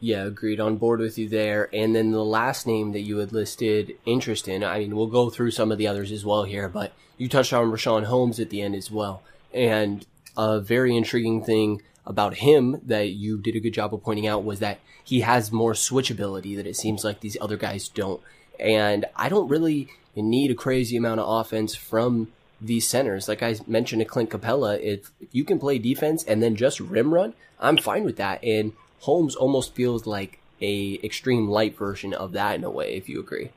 Yeah, 0.00 0.24
agreed. 0.24 0.60
On 0.60 0.76
board 0.76 1.00
with 1.00 1.16
you 1.16 1.28
there. 1.28 1.70
And 1.72 1.96
then 1.96 2.10
the 2.10 2.24
last 2.24 2.66
name 2.66 2.92
that 2.92 3.00
you 3.00 3.18
had 3.18 3.32
listed 3.32 3.96
interest 4.04 4.48
in, 4.48 4.62
I 4.62 4.80
mean, 4.80 4.94
we'll 4.94 5.06
go 5.06 5.30
through 5.30 5.52
some 5.52 5.72
of 5.72 5.78
the 5.78 5.86
others 5.86 6.12
as 6.12 6.26
well 6.26 6.44
here, 6.44 6.68
but 6.68 6.92
you 7.16 7.26
touched 7.26 7.54
on 7.54 7.70
Richaun 7.70 8.04
Holmes 8.04 8.38
at 8.38 8.50
the 8.50 8.60
end 8.60 8.74
as 8.74 8.90
well. 8.90 9.22
And 9.54 10.04
a 10.36 10.60
very 10.60 10.94
intriguing 10.94 11.42
thing 11.42 11.80
about 12.04 12.34
him 12.34 12.80
that 12.84 13.10
you 13.10 13.40
did 13.40 13.56
a 13.56 13.60
good 13.60 13.72
job 13.72 13.94
of 13.94 14.02
pointing 14.02 14.26
out 14.26 14.44
was 14.44 14.58
that 14.58 14.78
he 15.02 15.20
has 15.20 15.52
more 15.52 15.72
switchability 15.72 16.54
that 16.56 16.66
it 16.66 16.76
seems 16.76 17.04
like 17.04 17.20
these 17.20 17.38
other 17.40 17.56
guys 17.56 17.88
don't. 17.88 18.20
And 18.58 19.06
I 19.16 19.28
don't 19.28 19.48
really 19.48 19.88
need 20.14 20.50
a 20.50 20.54
crazy 20.54 20.96
amount 20.96 21.20
of 21.20 21.28
offense 21.28 21.74
from 21.74 22.32
these 22.60 22.86
centers. 22.86 23.28
Like 23.28 23.42
I 23.42 23.56
mentioned 23.66 24.00
to 24.00 24.04
Clint 24.04 24.30
Capela, 24.30 24.80
if, 24.80 25.10
if 25.20 25.34
you 25.34 25.44
can 25.44 25.58
play 25.58 25.78
defense 25.78 26.24
and 26.24 26.42
then 26.42 26.56
just 26.56 26.80
rim 26.80 27.12
run, 27.12 27.34
I'm 27.60 27.76
fine 27.76 28.04
with 28.04 28.16
that. 28.16 28.42
And 28.44 28.72
Holmes 29.00 29.34
almost 29.34 29.74
feels 29.74 30.06
like 30.06 30.38
a 30.60 30.98
extreme 31.02 31.48
light 31.48 31.76
version 31.76 32.14
of 32.14 32.32
that 32.32 32.56
in 32.56 32.64
a 32.64 32.70
way, 32.70 32.94
if 32.94 33.08
you 33.08 33.20
agree. 33.20 33.50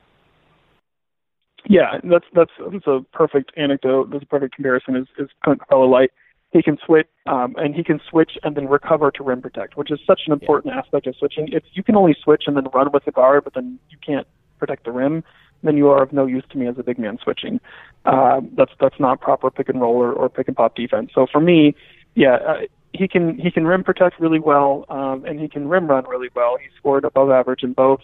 Yeah, 1.66 1.98
that's 2.04 2.24
that's 2.34 2.52
that's 2.72 2.86
a 2.86 3.04
perfect 3.12 3.52
anecdote. 3.56 4.10
That's 4.10 4.22
a 4.22 4.26
perfect 4.26 4.54
comparison. 4.54 4.96
Is 4.96 5.06
is 5.18 5.28
Clint 5.42 5.60
Capela 5.60 5.90
light? 5.90 6.10
he 6.50 6.62
can 6.62 6.78
switch 6.84 7.06
um, 7.26 7.54
and 7.58 7.74
he 7.74 7.84
can 7.84 8.00
switch 8.08 8.32
and 8.42 8.56
then 8.56 8.68
recover 8.68 9.10
to 9.10 9.22
rim 9.22 9.42
protect, 9.42 9.76
which 9.76 9.90
is 9.90 10.00
such 10.06 10.22
an 10.26 10.32
important 10.32 10.72
yeah. 10.74 10.80
aspect 10.80 11.06
of 11.06 11.14
switching. 11.16 11.48
If 11.52 11.62
you 11.72 11.82
can 11.82 11.96
only 11.96 12.16
switch 12.22 12.44
and 12.46 12.56
then 12.56 12.66
run 12.72 12.90
with 12.92 13.04
the 13.04 13.12
guard, 13.12 13.44
but 13.44 13.54
then 13.54 13.78
you 13.90 13.98
can't 14.04 14.26
protect 14.58 14.84
the 14.84 14.92
rim, 14.92 15.24
then 15.62 15.76
you 15.76 15.88
are 15.88 16.02
of 16.02 16.12
no 16.12 16.26
use 16.26 16.44
to 16.50 16.58
me 16.58 16.66
as 16.66 16.78
a 16.78 16.82
big 16.82 16.98
man 16.98 17.18
switching. 17.22 17.60
Uh, 18.04 18.40
that's 18.56 18.72
that's 18.80 18.98
not 18.98 19.20
proper 19.20 19.50
pick 19.50 19.68
and 19.68 19.80
roll 19.80 19.96
or, 19.96 20.12
or 20.12 20.28
pick 20.28 20.48
and 20.48 20.56
pop 20.56 20.74
defense. 20.74 21.10
So 21.14 21.26
for 21.30 21.40
me, 21.40 21.74
yeah, 22.14 22.34
uh, 22.34 22.60
he 22.92 23.08
can 23.08 23.38
he 23.38 23.50
can 23.50 23.66
rim 23.66 23.84
protect 23.84 24.20
really 24.20 24.40
well, 24.40 24.84
um, 24.88 25.24
and 25.24 25.40
he 25.40 25.48
can 25.48 25.68
rim 25.68 25.86
run 25.86 26.04
really 26.04 26.28
well. 26.34 26.56
He 26.56 26.68
scored 26.76 27.04
above 27.04 27.30
average 27.30 27.62
in 27.62 27.72
both. 27.72 28.00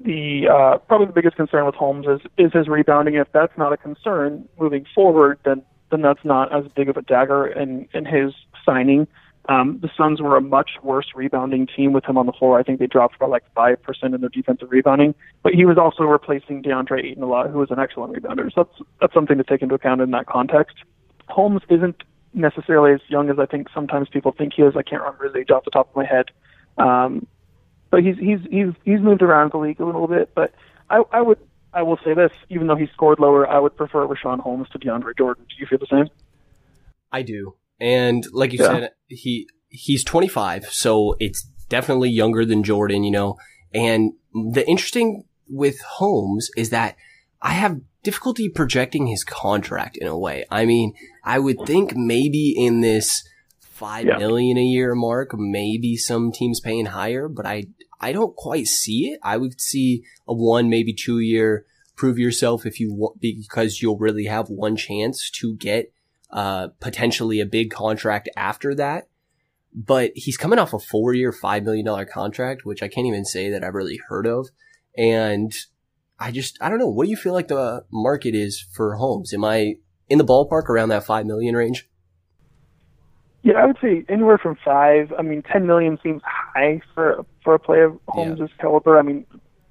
The 0.00 0.48
uh, 0.48 0.78
probably 0.78 1.06
the 1.06 1.12
biggest 1.12 1.36
concern 1.36 1.64
with 1.66 1.74
Holmes 1.74 2.06
is 2.06 2.20
is 2.36 2.52
his 2.52 2.68
rebounding. 2.68 3.14
If 3.14 3.30
that's 3.32 3.56
not 3.56 3.72
a 3.72 3.76
concern 3.76 4.48
moving 4.58 4.86
forward, 4.94 5.38
then 5.44 5.62
then 5.90 6.02
that's 6.02 6.24
not 6.24 6.52
as 6.52 6.70
big 6.72 6.88
of 6.88 6.96
a 6.96 7.02
dagger 7.02 7.46
in 7.46 7.88
in 7.94 8.04
his 8.04 8.34
signing. 8.64 9.06
Um, 9.48 9.78
the 9.80 9.90
Suns 9.96 10.22
were 10.22 10.36
a 10.36 10.40
much 10.40 10.70
worse 10.82 11.08
rebounding 11.14 11.66
team 11.66 11.92
with 11.92 12.04
him 12.06 12.16
on 12.16 12.24
the 12.24 12.32
floor. 12.32 12.58
I 12.58 12.62
think 12.62 12.78
they 12.78 12.86
dropped 12.86 13.16
about 13.16 13.28
like 13.30 13.44
five 13.54 13.82
percent 13.82 14.14
in 14.14 14.20
their 14.20 14.30
defensive 14.30 14.70
rebounding, 14.70 15.14
but 15.42 15.52
he 15.52 15.66
was 15.66 15.76
also 15.76 16.04
replacing 16.04 16.62
DeAndre 16.62 17.04
Ayton 17.04 17.22
a 17.22 17.26
lot, 17.26 17.50
who 17.50 17.58
was 17.58 17.70
an 17.70 17.78
excellent 17.78 18.14
rebounder. 18.14 18.50
So 18.52 18.64
that's 18.64 18.88
that's 19.00 19.14
something 19.14 19.36
to 19.36 19.44
take 19.44 19.60
into 19.60 19.74
account 19.74 20.00
in 20.00 20.12
that 20.12 20.26
context. 20.26 20.76
Holmes 21.28 21.62
isn't 21.68 22.02
necessarily 22.32 22.92
as 22.92 23.00
young 23.08 23.28
as 23.28 23.38
I 23.38 23.46
think 23.46 23.68
sometimes 23.72 24.08
people 24.08 24.32
think 24.32 24.54
he 24.54 24.62
is. 24.62 24.76
I 24.76 24.82
can't 24.82 25.02
remember 25.02 25.24
his 25.24 25.36
age 25.36 25.50
off 25.50 25.64
the 25.64 25.70
top 25.70 25.90
of 25.90 25.96
my 25.96 26.06
head, 26.06 26.26
um, 26.78 27.26
but 27.90 28.02
he's 28.02 28.16
he's 28.16 28.40
he's 28.50 28.72
he's 28.84 29.00
moved 29.00 29.20
around 29.20 29.52
the 29.52 29.58
league 29.58 29.80
a 29.80 29.84
little 29.84 30.08
bit. 30.08 30.30
But 30.34 30.54
I, 30.88 31.02
I 31.12 31.20
would 31.20 31.38
I 31.74 31.82
will 31.82 31.98
say 32.04 32.14
this, 32.14 32.32
even 32.48 32.66
though 32.66 32.76
he 32.76 32.86
scored 32.86 33.18
lower, 33.18 33.46
I 33.46 33.58
would 33.58 33.76
prefer 33.76 34.06
Richaun 34.06 34.40
Holmes 34.40 34.68
to 34.70 34.78
DeAndre 34.78 35.18
Jordan. 35.18 35.44
Do 35.48 35.54
you 35.58 35.66
feel 35.66 35.78
the 35.78 35.86
same? 35.86 36.08
I 37.12 37.22
do. 37.22 37.54
And 37.80 38.24
like 38.32 38.52
you 38.52 38.58
Yeah. 38.60 38.68
said, 38.68 38.90
he 39.08 39.48
he's 39.68 40.04
25, 40.04 40.66
so 40.66 41.16
it's 41.18 41.46
definitely 41.68 42.10
younger 42.10 42.44
than 42.44 42.62
Jordan, 42.62 43.02
you 43.04 43.10
know. 43.10 43.36
And 43.72 44.12
the 44.32 44.64
interesting 44.68 45.24
with 45.48 45.80
Holmes 45.80 46.48
is 46.56 46.70
that 46.70 46.96
I 47.42 47.52
have 47.52 47.80
difficulty 48.02 48.48
projecting 48.48 49.06
his 49.08 49.24
contract 49.24 49.96
in 49.96 50.06
a 50.06 50.16
way. 50.18 50.44
I 50.50 50.64
mean, 50.64 50.94
I 51.24 51.38
would 51.38 51.58
think 51.66 51.96
maybe 51.96 52.54
in 52.56 52.80
this 52.82 53.24
five 53.60 54.06
Yeah. 54.06 54.18
million 54.18 54.56
a 54.56 54.62
year 54.62 54.94
mark, 54.94 55.30
maybe 55.34 55.96
some 55.96 56.30
teams 56.30 56.60
paying 56.60 56.86
higher, 56.86 57.28
but 57.28 57.46
I 57.46 57.64
I 58.00 58.12
don't 58.12 58.36
quite 58.36 58.66
see 58.66 59.08
it. 59.10 59.18
I 59.22 59.36
would 59.38 59.60
see 59.60 60.04
a 60.28 60.34
one, 60.34 60.68
maybe 60.68 60.92
two 60.92 61.18
year 61.20 61.64
prove 61.96 62.18
yourself 62.18 62.66
if 62.66 62.78
you 62.80 62.92
want, 62.92 63.20
because 63.20 63.80
you'll 63.80 63.98
really 63.98 64.24
have 64.26 64.48
one 64.50 64.76
chance 64.76 65.30
to 65.30 65.56
get 65.56 65.92
uh, 66.30 66.68
potentially 66.80 67.40
a 67.40 67.46
big 67.46 67.70
contract 67.70 68.28
after 68.36 68.74
that. 68.74 69.08
But 69.74 70.12
he's 70.14 70.36
coming 70.36 70.58
off 70.58 70.72
a 70.72 70.78
four 70.78 71.14
year, 71.14 71.32
$5 71.32 71.64
million 71.64 72.06
contract, 72.06 72.64
which 72.64 72.82
I 72.82 72.88
can't 72.88 73.06
even 73.06 73.24
say 73.24 73.50
that 73.50 73.64
I've 73.64 73.74
really 73.74 74.00
heard 74.08 74.26
of. 74.26 74.48
And 74.96 75.52
I 76.18 76.30
just, 76.30 76.56
I 76.60 76.68
don't 76.68 76.78
know. 76.78 76.88
What 76.88 77.04
do 77.04 77.10
you 77.10 77.16
feel 77.16 77.32
like 77.32 77.48
the 77.48 77.84
market 77.90 78.36
is 78.36 78.64
for 78.72 78.94
Holmes? 78.94 79.34
Am 79.34 79.44
I 79.44 79.76
in 80.08 80.18
the 80.18 80.24
ballpark 80.24 80.68
around 80.68 80.90
that 80.90 81.04
5 81.04 81.26
million 81.26 81.56
range? 81.56 81.88
Yeah, 83.44 83.54
I 83.62 83.66
would 83.66 83.76
say 83.80 84.04
anywhere 84.08 84.38
from 84.38 84.56
five. 84.64 85.12
I 85.18 85.20
mean, 85.20 85.42
ten 85.42 85.66
million 85.66 85.98
seems 86.02 86.22
high 86.24 86.80
for 86.94 87.26
for 87.44 87.54
a 87.54 87.58
player 87.58 87.84
of 87.84 88.00
Holmes' 88.08 88.48
caliber. 88.58 88.98
I 88.98 89.02
mean, 89.02 89.26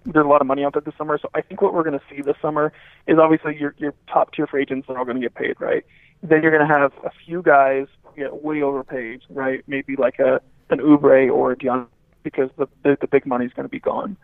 there's 0.06 0.26
a 0.26 0.30
lot 0.30 0.42
of 0.42 0.48
money 0.48 0.64
out 0.64 0.74
there 0.74 0.82
this 0.82 0.94
summer, 0.96 1.18
so 1.20 1.28
I 1.34 1.42
think 1.42 1.60
what 1.64 1.74
we're 1.74 1.84
going 1.84 1.98
to 1.98 2.06
see 2.08 2.22
this 2.22 2.36
summer 2.40 2.72
is 3.08 3.18
obviously 3.18 3.58
your 3.60 3.74
your 3.80 3.96
top 4.08 4.32
tier 4.32 4.46
free 4.46 4.62
agents 4.62 4.88
are 4.90 4.98
all 5.00 5.06
going 5.06 5.20
to 5.20 5.22
get 5.22 5.34
paid, 5.34 5.56
right? 5.60 5.84
Then 6.24 6.42
you're 6.42 6.56
going 6.56 6.68
to 6.68 6.74
have 6.74 6.94
a 7.06 7.12
few 7.26 7.42
guys 7.42 7.88
get 8.16 8.44
way 8.44 8.62
overpaid, 8.62 9.22
right? 9.30 9.64
Maybe 9.68 9.96
like 9.96 10.20
a 10.20 10.42
an 10.70 10.80
Oubre 10.80 11.32
or 11.32 11.52
a 11.52 11.56
Deion, 11.56 11.88
because 12.24 12.50
the 12.58 12.68
the, 12.84 12.98
the 13.00 13.08
big 13.08 13.26
money's 13.26 13.52
going 13.54 13.66
to 13.66 13.70
be 13.70 13.80
gone. 13.80 14.18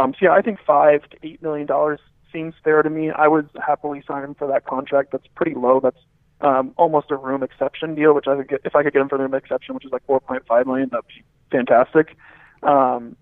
Um, 0.00 0.12
so 0.12 0.26
yeah, 0.26 0.32
I 0.32 0.42
think 0.42 0.58
five 0.66 1.02
to 1.10 1.16
eight 1.22 1.42
million 1.42 1.66
dollars 1.66 2.00
seems 2.32 2.54
fair 2.62 2.82
to 2.82 2.90
me. 2.90 3.10
I 3.10 3.28
would 3.28 3.48
happily 3.64 4.02
sign 4.06 4.24
him 4.24 4.34
for 4.34 4.46
that 4.48 4.66
contract. 4.66 5.12
That's 5.12 5.26
pretty 5.34 5.54
low. 5.54 5.80
That's 5.80 5.98
um, 6.40 6.72
almost 6.76 7.10
a 7.10 7.16
room 7.16 7.42
exception 7.42 7.94
deal, 7.94 8.14
which 8.14 8.26
I 8.28 8.36
could 8.36 8.48
get 8.48 8.60
if 8.64 8.74
I 8.74 8.82
could 8.82 8.92
get 8.92 9.02
him 9.02 9.08
for 9.08 9.18
the 9.18 9.24
room 9.24 9.34
exception, 9.34 9.74
which 9.74 9.84
is 9.84 9.92
like 9.92 10.06
4.5 10.06 10.66
million. 10.66 10.88
That'd 10.90 11.06
be 11.06 11.24
fantastic. 11.50 12.16
Um, 12.62 13.16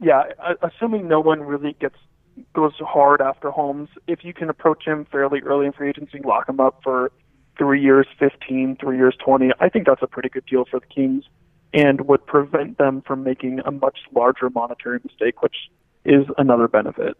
yeah, 0.00 0.24
assuming 0.62 1.08
no 1.08 1.20
one 1.20 1.40
really 1.40 1.74
gets 1.80 1.96
goes 2.54 2.74
hard 2.78 3.20
after 3.20 3.50
Holmes, 3.50 3.88
if 4.06 4.24
you 4.24 4.32
can 4.32 4.48
approach 4.48 4.86
him 4.86 5.06
fairly 5.10 5.40
early 5.40 5.66
in 5.66 5.72
free 5.72 5.88
agency, 5.88 6.20
lock 6.24 6.48
him 6.48 6.60
up 6.60 6.80
for 6.84 7.10
three 7.58 7.82
years, 7.82 8.06
15, 8.18 8.76
three 8.80 8.96
years, 8.96 9.16
20, 9.24 9.50
I 9.60 9.68
think 9.68 9.86
that's 9.86 10.02
a 10.02 10.06
pretty 10.06 10.28
good 10.28 10.46
deal 10.46 10.64
for 10.70 10.80
the 10.80 10.86
Kings 10.86 11.24
and 11.74 12.00
would 12.02 12.24
prevent 12.26 12.78
them 12.78 13.02
from 13.06 13.22
making 13.22 13.60
a 13.66 13.70
much 13.70 13.98
larger 14.14 14.48
monetary 14.48 15.00
mistake, 15.04 15.42
which 15.42 15.56
is 16.04 16.24
another 16.38 16.66
benefit. 16.68 17.16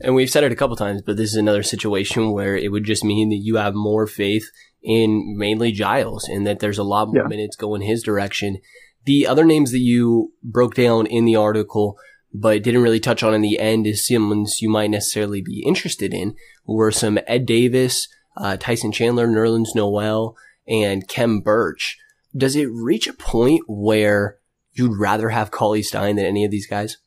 And 0.00 0.14
we've 0.14 0.30
said 0.30 0.42
it 0.42 0.50
a 0.50 0.56
couple 0.56 0.74
times, 0.74 1.02
but 1.02 1.16
this 1.16 1.30
is 1.30 1.36
another 1.36 1.62
situation 1.62 2.32
where 2.32 2.56
it 2.56 2.72
would 2.72 2.84
just 2.84 3.04
mean 3.04 3.28
that 3.28 3.40
you 3.40 3.56
have 3.56 3.74
more 3.74 4.06
faith 4.06 4.50
in 4.82 5.36
mainly 5.36 5.70
Giles 5.70 6.28
and 6.28 6.44
that 6.46 6.58
there's 6.58 6.78
a 6.78 6.82
lot 6.82 7.08
more 7.08 7.22
Yeah. 7.22 7.28
minutes 7.28 7.54
going 7.54 7.82
his 7.82 8.02
direction. 8.02 8.58
The 9.04 9.26
other 9.26 9.44
names 9.44 9.70
that 9.70 9.78
you 9.78 10.32
broke 10.42 10.74
down 10.74 11.06
in 11.06 11.24
the 11.24 11.36
article, 11.36 11.96
but 12.34 12.62
didn't 12.64 12.82
really 12.82 12.98
touch 13.00 13.22
on 13.22 13.34
in 13.34 13.42
the 13.42 13.60
end 13.60 13.86
is 13.86 14.06
someone's 14.06 14.60
you 14.60 14.68
might 14.70 14.90
necessarily 14.90 15.42
be 15.42 15.62
interested 15.64 16.12
in 16.12 16.34
were 16.66 16.90
some 16.90 17.18
Ed 17.28 17.46
Davis, 17.46 18.08
uh, 18.36 18.56
Tyson 18.56 18.92
Chandler, 18.92 19.26
Nerlens 19.26 19.74
Noel, 19.74 20.36
and 20.66 21.06
Kem 21.08 21.40
Birch. 21.40 21.98
Does 22.36 22.56
it 22.56 22.68
reach 22.70 23.06
a 23.06 23.12
point 23.12 23.64
where 23.68 24.38
you'd 24.72 24.98
rather 24.98 25.28
have 25.28 25.50
Cauley 25.50 25.82
Stein 25.82 26.16
than 26.16 26.24
any 26.24 26.44
of 26.44 26.50
these 26.50 26.66
guys? 26.66 26.98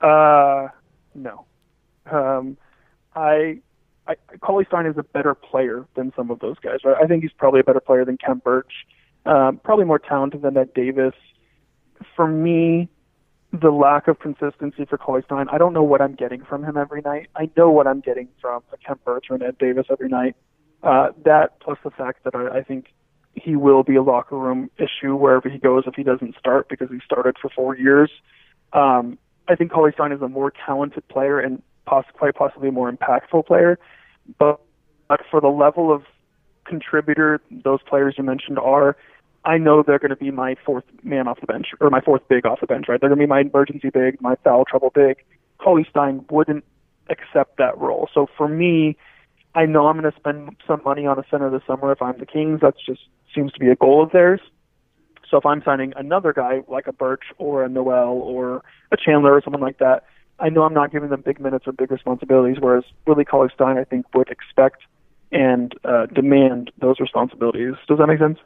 Uh, 0.00 0.68
no. 1.14 1.44
Um, 2.10 2.56
I, 3.14 3.60
I 4.06 4.14
Cauley 4.40 4.64
Stein 4.68 4.86
is 4.86 4.96
a 4.96 5.02
better 5.02 5.34
player 5.34 5.86
than 5.94 6.12
some 6.16 6.30
of 6.30 6.40
those 6.40 6.58
guys. 6.58 6.78
I 6.84 7.06
think 7.06 7.22
he's 7.22 7.32
probably 7.32 7.60
a 7.60 7.64
better 7.64 7.80
player 7.80 8.04
than 8.04 8.16
Kem 8.16 8.38
Birch. 8.38 8.72
Um, 9.26 9.60
probably 9.62 9.84
more 9.84 9.98
talented 9.98 10.42
than 10.42 10.56
Ed 10.56 10.72
Davis. 10.74 11.14
For 12.16 12.26
me, 12.26 12.88
the 13.52 13.70
lack 13.70 14.06
of 14.06 14.20
consistency 14.20 14.84
for 14.84 14.96
Cauley 14.96 15.22
Stein, 15.24 15.48
I 15.50 15.58
don't 15.58 15.72
know 15.72 15.82
what 15.82 16.00
I'm 16.00 16.14
getting 16.14 16.44
from 16.44 16.64
him 16.64 16.76
every 16.76 17.02
night. 17.02 17.28
I 17.34 17.50
know 17.56 17.70
what 17.70 17.86
I'm 17.86 18.00
getting 18.00 18.28
from 18.40 18.62
a 18.72 18.76
Kem 18.76 18.98
Birch 19.04 19.26
or 19.30 19.36
an 19.36 19.42
Ed 19.42 19.58
Davis 19.58 19.86
every 19.90 20.08
night. 20.08 20.36
Uh, 20.82 21.08
that 21.24 21.60
plus 21.60 21.78
the 21.84 21.90
fact 21.90 22.24
that 22.24 22.34
I, 22.34 22.58
I 22.58 22.62
think 22.62 22.86
he 23.34 23.56
will 23.56 23.82
be 23.82 23.96
a 23.96 24.02
locker 24.02 24.36
room 24.36 24.70
issue 24.78 25.14
wherever 25.14 25.48
he 25.48 25.58
goes 25.58 25.84
if 25.86 25.94
he 25.94 26.02
doesn't 26.02 26.36
start 26.38 26.68
because 26.68 26.88
he 26.90 26.98
started 27.04 27.36
for 27.40 27.50
four 27.50 27.76
years. 27.76 28.10
Um, 28.72 29.18
I 29.48 29.56
think 29.56 29.72
Cauley 29.72 29.90
Stein 29.92 30.12
is 30.12 30.22
a 30.22 30.28
more 30.28 30.52
talented 30.64 31.06
player 31.08 31.40
and 31.40 31.62
poss- 31.86 32.06
quite 32.14 32.34
possibly 32.34 32.68
a 32.68 32.72
more 32.72 32.90
impactful 32.90 33.46
player. 33.46 33.78
But, 34.38 34.60
but 35.08 35.20
for 35.30 35.40
the 35.40 35.48
level 35.48 35.92
of 35.92 36.02
contributor 36.64 37.40
those 37.50 37.80
players 37.82 38.14
you 38.16 38.24
mentioned 38.24 38.58
are, 38.58 38.96
I 39.44 39.58
know 39.58 39.82
they're 39.82 39.98
going 39.98 40.10
to 40.10 40.16
be 40.16 40.30
my 40.30 40.54
fourth 40.66 40.84
man 41.02 41.26
off 41.26 41.40
the 41.40 41.46
bench 41.46 41.68
or 41.80 41.88
my 41.90 42.00
fourth 42.00 42.22
big 42.28 42.44
off 42.44 42.60
the 42.60 42.66
bench, 42.66 42.86
right? 42.88 43.00
They're 43.00 43.08
going 43.08 43.18
to 43.18 43.26
be 43.26 43.28
my 43.28 43.40
emergency 43.40 43.90
big, 43.90 44.20
my 44.20 44.36
foul 44.44 44.64
trouble 44.64 44.90
big. 44.94 45.16
Cauley 45.58 45.86
Stein 45.88 46.24
wouldn't 46.30 46.64
accept 47.08 47.56
that 47.58 47.76
role. 47.78 48.08
So 48.12 48.26
for 48.36 48.48
me, 48.48 48.96
I 49.54 49.66
know 49.66 49.88
I'm 49.88 49.98
going 49.98 50.10
to 50.10 50.18
spend 50.18 50.56
some 50.66 50.82
money 50.84 51.06
on 51.06 51.18
a 51.18 51.24
center 51.30 51.50
this 51.50 51.62
summer 51.66 51.90
if 51.90 52.02
I'm 52.02 52.18
the 52.18 52.26
Kings. 52.26 52.60
That 52.60 52.74
just 52.84 53.00
seems 53.34 53.52
to 53.52 53.58
be 53.58 53.68
a 53.68 53.76
goal 53.76 54.02
of 54.02 54.12
theirs. 54.12 54.40
So 55.28 55.38
if 55.38 55.46
I'm 55.46 55.62
signing 55.64 55.92
another 55.96 56.32
guy 56.32 56.62
like 56.68 56.86
a 56.86 56.92
Birch 56.92 57.24
or 57.38 57.64
a 57.64 57.68
Noel 57.68 58.20
or 58.20 58.62
a 58.92 58.96
Chandler 58.96 59.34
or 59.34 59.42
someone 59.42 59.62
like 59.62 59.78
that, 59.78 60.04
I 60.38 60.48
know 60.48 60.62
I'm 60.62 60.74
not 60.74 60.92
giving 60.92 61.10
them 61.10 61.22
big 61.22 61.40
minutes 61.40 61.66
or 61.66 61.72
big 61.72 61.90
responsibilities. 61.90 62.56
Whereas 62.60 62.84
Willie 63.06 63.24
Cauley 63.24 63.48
Stein, 63.54 63.78
I 63.78 63.84
think, 63.84 64.06
would 64.14 64.28
expect 64.28 64.82
and 65.32 65.74
uh, 65.84 66.06
demand 66.06 66.72
those 66.80 66.98
responsibilities. 66.98 67.74
Does 67.88 67.98
that 67.98 68.06
make 68.06 68.18
sense? 68.18 68.38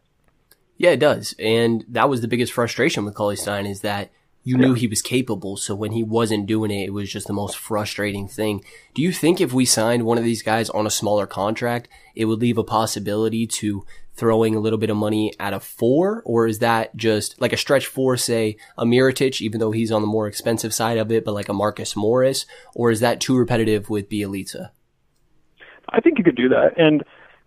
Yeah, 0.76 0.90
it 0.90 1.00
does. 1.00 1.34
And 1.38 1.84
that 1.88 2.08
was 2.08 2.20
the 2.20 2.28
biggest 2.28 2.52
frustration 2.52 3.04
with 3.04 3.14
Cauley 3.14 3.36
Stein 3.36 3.66
is 3.66 3.80
that 3.80 4.10
you 4.46 4.58
knew 4.58 4.74
he 4.74 4.86
was 4.86 5.00
capable. 5.00 5.56
So 5.56 5.74
when 5.74 5.92
he 5.92 6.02
wasn't 6.02 6.46
doing 6.46 6.70
it, 6.70 6.84
it 6.84 6.92
was 6.92 7.10
just 7.10 7.26
the 7.26 7.32
most 7.32 7.56
frustrating 7.56 8.28
thing. 8.28 8.62
Do 8.92 9.00
you 9.00 9.10
think 9.10 9.40
if 9.40 9.54
we 9.54 9.64
signed 9.64 10.04
one 10.04 10.18
of 10.18 10.24
these 10.24 10.42
guys 10.42 10.68
on 10.68 10.86
a 10.86 10.90
smaller 10.90 11.26
contract, 11.26 11.88
it 12.14 12.26
would 12.26 12.40
leave 12.40 12.58
a 12.58 12.64
possibility 12.64 13.46
to 13.46 13.86
throwing 14.16 14.54
a 14.54 14.60
little 14.60 14.78
bit 14.78 14.90
of 14.90 14.98
money 14.98 15.32
at 15.40 15.54
a 15.54 15.60
four? 15.60 16.22
Or 16.26 16.46
is 16.46 16.58
that 16.58 16.94
just 16.94 17.40
like 17.40 17.54
a 17.54 17.56
stretch 17.56 17.86
four, 17.86 18.18
say 18.18 18.58
a 18.76 18.84
Mirotic, 18.84 19.40
even 19.40 19.60
though 19.60 19.72
he's 19.72 19.90
on 19.90 20.02
the 20.02 20.06
more 20.06 20.26
expensive 20.26 20.74
side 20.74 20.98
of 20.98 21.10
it, 21.10 21.24
but 21.24 21.34
like 21.34 21.48
a 21.48 21.54
Marcus 21.54 21.96
Morris? 21.96 22.44
Or 22.74 22.90
is 22.90 23.00
that 23.00 23.20
too 23.20 23.36
repetitive 23.36 23.88
with 23.88 24.10
Bjelica? 24.10 24.70
I 25.88 26.00
think 26.00 26.18
you 26.18 26.24
could 26.24 26.36
do 26.36 26.50
that. 26.50 26.78
And 26.78 27.02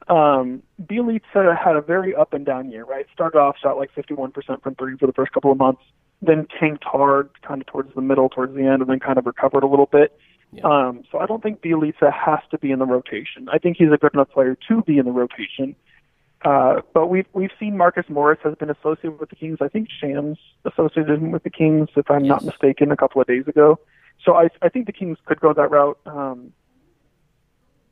um, 0.10 0.64
Bjelica 0.82 1.58
had 1.58 1.76
a 1.76 1.82
very 1.82 2.16
up 2.16 2.34
and 2.34 2.46
down 2.46 2.72
year, 2.72 2.86
right? 2.86 3.06
Started 3.14 3.38
off 3.38 3.58
shot 3.62 3.78
like 3.78 3.92
51% 3.94 4.62
from 4.62 4.76
three 4.76 4.98
for 4.98 5.08
the 5.08 5.14
first 5.14 5.32
couple 5.32 5.52
of 5.52 5.58
months, 5.58 5.82
then 6.22 6.48
tanked 6.60 6.84
hard 6.84 7.30
kind 7.46 7.62
of 7.62 7.68
towards 7.68 7.94
the 7.94 8.02
middle, 8.02 8.30
towards 8.30 8.56
the 8.56 8.64
end, 8.64 8.82
and 8.82 8.90
then 8.90 9.00
kind 9.00 9.18
of 9.18 9.26
recovered 9.26 9.64
a 9.64 9.68
little 9.68 9.86
bit. 9.86 10.18
Um, 10.64 11.04
so 11.12 11.20
I 11.20 11.26
don't 11.26 11.44
think 11.44 11.62
Bjelica 11.62 12.12
has 12.12 12.40
to 12.52 12.58
be 12.58 12.72
in 12.72 12.80
the 12.80 12.86
rotation. 12.86 13.50
I 13.52 13.58
think 13.58 13.78
he's 13.78 13.92
a 13.92 13.98
good 13.98 14.14
enough 14.14 14.30
player 14.30 14.58
to 14.70 14.82
be 14.82 14.98
in 14.98 15.06
the 15.06 15.12
rotation. 15.12 15.76
Uh, 16.46 16.82
but 16.94 17.08
we've 17.08 17.26
we've 17.34 17.52
seen 17.60 17.76
Marcus 17.76 18.06
Morris 18.10 18.40
has 18.44 18.56
been 18.56 18.70
associated 18.70 19.20
with 19.20 19.30
the 19.30 19.36
Kings. 19.36 19.58
I 19.60 19.68
think 19.68 19.90
Shams 20.00 20.38
associated 20.66 21.18
him 21.18 21.32
with 21.32 21.44
the 21.44 21.50
Kings, 21.50 21.90
if 21.96 22.10
I'm 22.10 22.28
not 22.28 22.46
mistaken, 22.46 22.92
a 22.92 22.96
couple 22.96 23.20
of 23.20 23.28
days 23.28 23.48
ago. 23.48 23.80
So 24.24 24.36
I 24.36 24.50
I 24.62 24.70
think 24.70 24.86
the 24.86 24.94
Kings 24.94 25.18
could 25.26 25.40
go 25.42 25.54
that 25.54 25.72
route. 25.72 26.00
Um, 26.06 26.54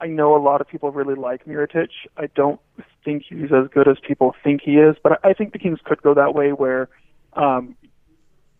I 0.01 0.07
know 0.07 0.35
a 0.35 0.41
lot 0.41 0.61
of 0.61 0.67
people 0.67 0.91
really 0.91 1.15
like 1.15 1.45
Mirotic. 1.45 1.89
I 2.17 2.27
don't 2.35 2.59
think 3.03 3.23
he's 3.29 3.51
as 3.51 3.69
good 3.73 3.87
as 3.87 3.97
people 4.05 4.35
think 4.43 4.61
he 4.63 4.73
is, 4.73 4.95
but 5.01 5.19
I 5.23 5.33
think 5.33 5.53
the 5.53 5.59
Kings 5.59 5.79
could 5.83 6.01
go 6.01 6.13
that 6.13 6.35
way 6.35 6.51
where 6.51 6.89
um, 7.33 7.75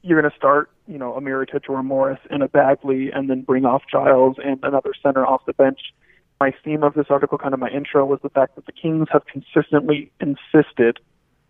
you're 0.01 0.19
going 0.21 0.31
to 0.31 0.37
start, 0.37 0.69
you 0.87 0.97
know, 0.97 1.13
a 1.15 1.21
Mirotic 1.21 1.67
or 1.67 1.79
a 1.79 1.83
Morris 1.83 2.19
and 2.29 2.41
a 2.43 2.47
Bagley, 2.47 3.11
and 3.11 3.29
then 3.29 3.41
bring 3.41 3.65
off 3.65 3.83
Giles 3.91 4.37
and 4.43 4.59
another 4.63 4.93
center 5.01 5.25
off 5.25 5.41
the 5.45 5.53
bench. 5.53 5.79
My 6.39 6.53
theme 6.63 6.83
of 6.83 6.93
this 6.93 7.07
article, 7.09 7.37
kind 7.37 7.53
of 7.53 7.59
my 7.59 7.69
intro, 7.69 8.05
was 8.05 8.19
the 8.21 8.29
fact 8.29 8.55
that 8.55 8.65
the 8.65 8.71
Kings 8.71 9.07
have 9.11 9.25
consistently 9.25 10.11
insisted 10.19 10.99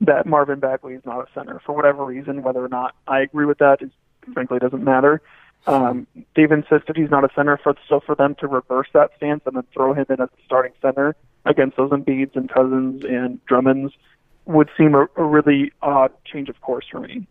that 0.01 0.25
Marvin 0.25 0.59
Bagley 0.59 0.93
is 0.93 1.05
not 1.05 1.19
a 1.19 1.25
center 1.33 1.61
for 1.65 1.73
whatever 1.73 2.05
reason. 2.05 2.43
Whether 2.43 2.63
or 2.63 2.69
not 2.69 2.95
I 3.07 3.21
agree 3.21 3.45
with 3.45 3.59
that 3.59 3.81
is 3.81 3.89
frankly 4.33 4.59
doesn't 4.59 4.83
matter. 4.83 5.21
Um, 5.67 6.05
they've 6.35 6.51
insisted 6.51 6.95
he's 6.95 7.09
not 7.09 7.23
a 7.23 7.29
center, 7.35 7.57
for, 7.57 7.75
so 7.89 7.99
for 7.99 8.15
them 8.15 8.35
to 8.39 8.47
reverse 8.47 8.87
that 8.93 9.11
stance 9.17 9.41
and 9.45 9.55
then 9.55 9.63
throw 9.73 9.93
him 9.93 10.05
in 10.09 10.21
as 10.21 10.29
a 10.29 10.45
starting 10.45 10.73
center 10.81 11.15
against 11.45 11.77
those 11.77 11.91
Embiids 11.91 12.35
and 12.35 12.49
Cousins 12.49 13.03
and 13.03 13.43
Drummonds 13.45 13.93
would 14.45 14.69
seem 14.77 14.93
a, 14.93 15.07
a 15.15 15.23
really 15.23 15.71
odd 15.81 16.11
change 16.23 16.49
of 16.49 16.61
course 16.61 16.85
for 16.91 16.99
me. 16.99 17.27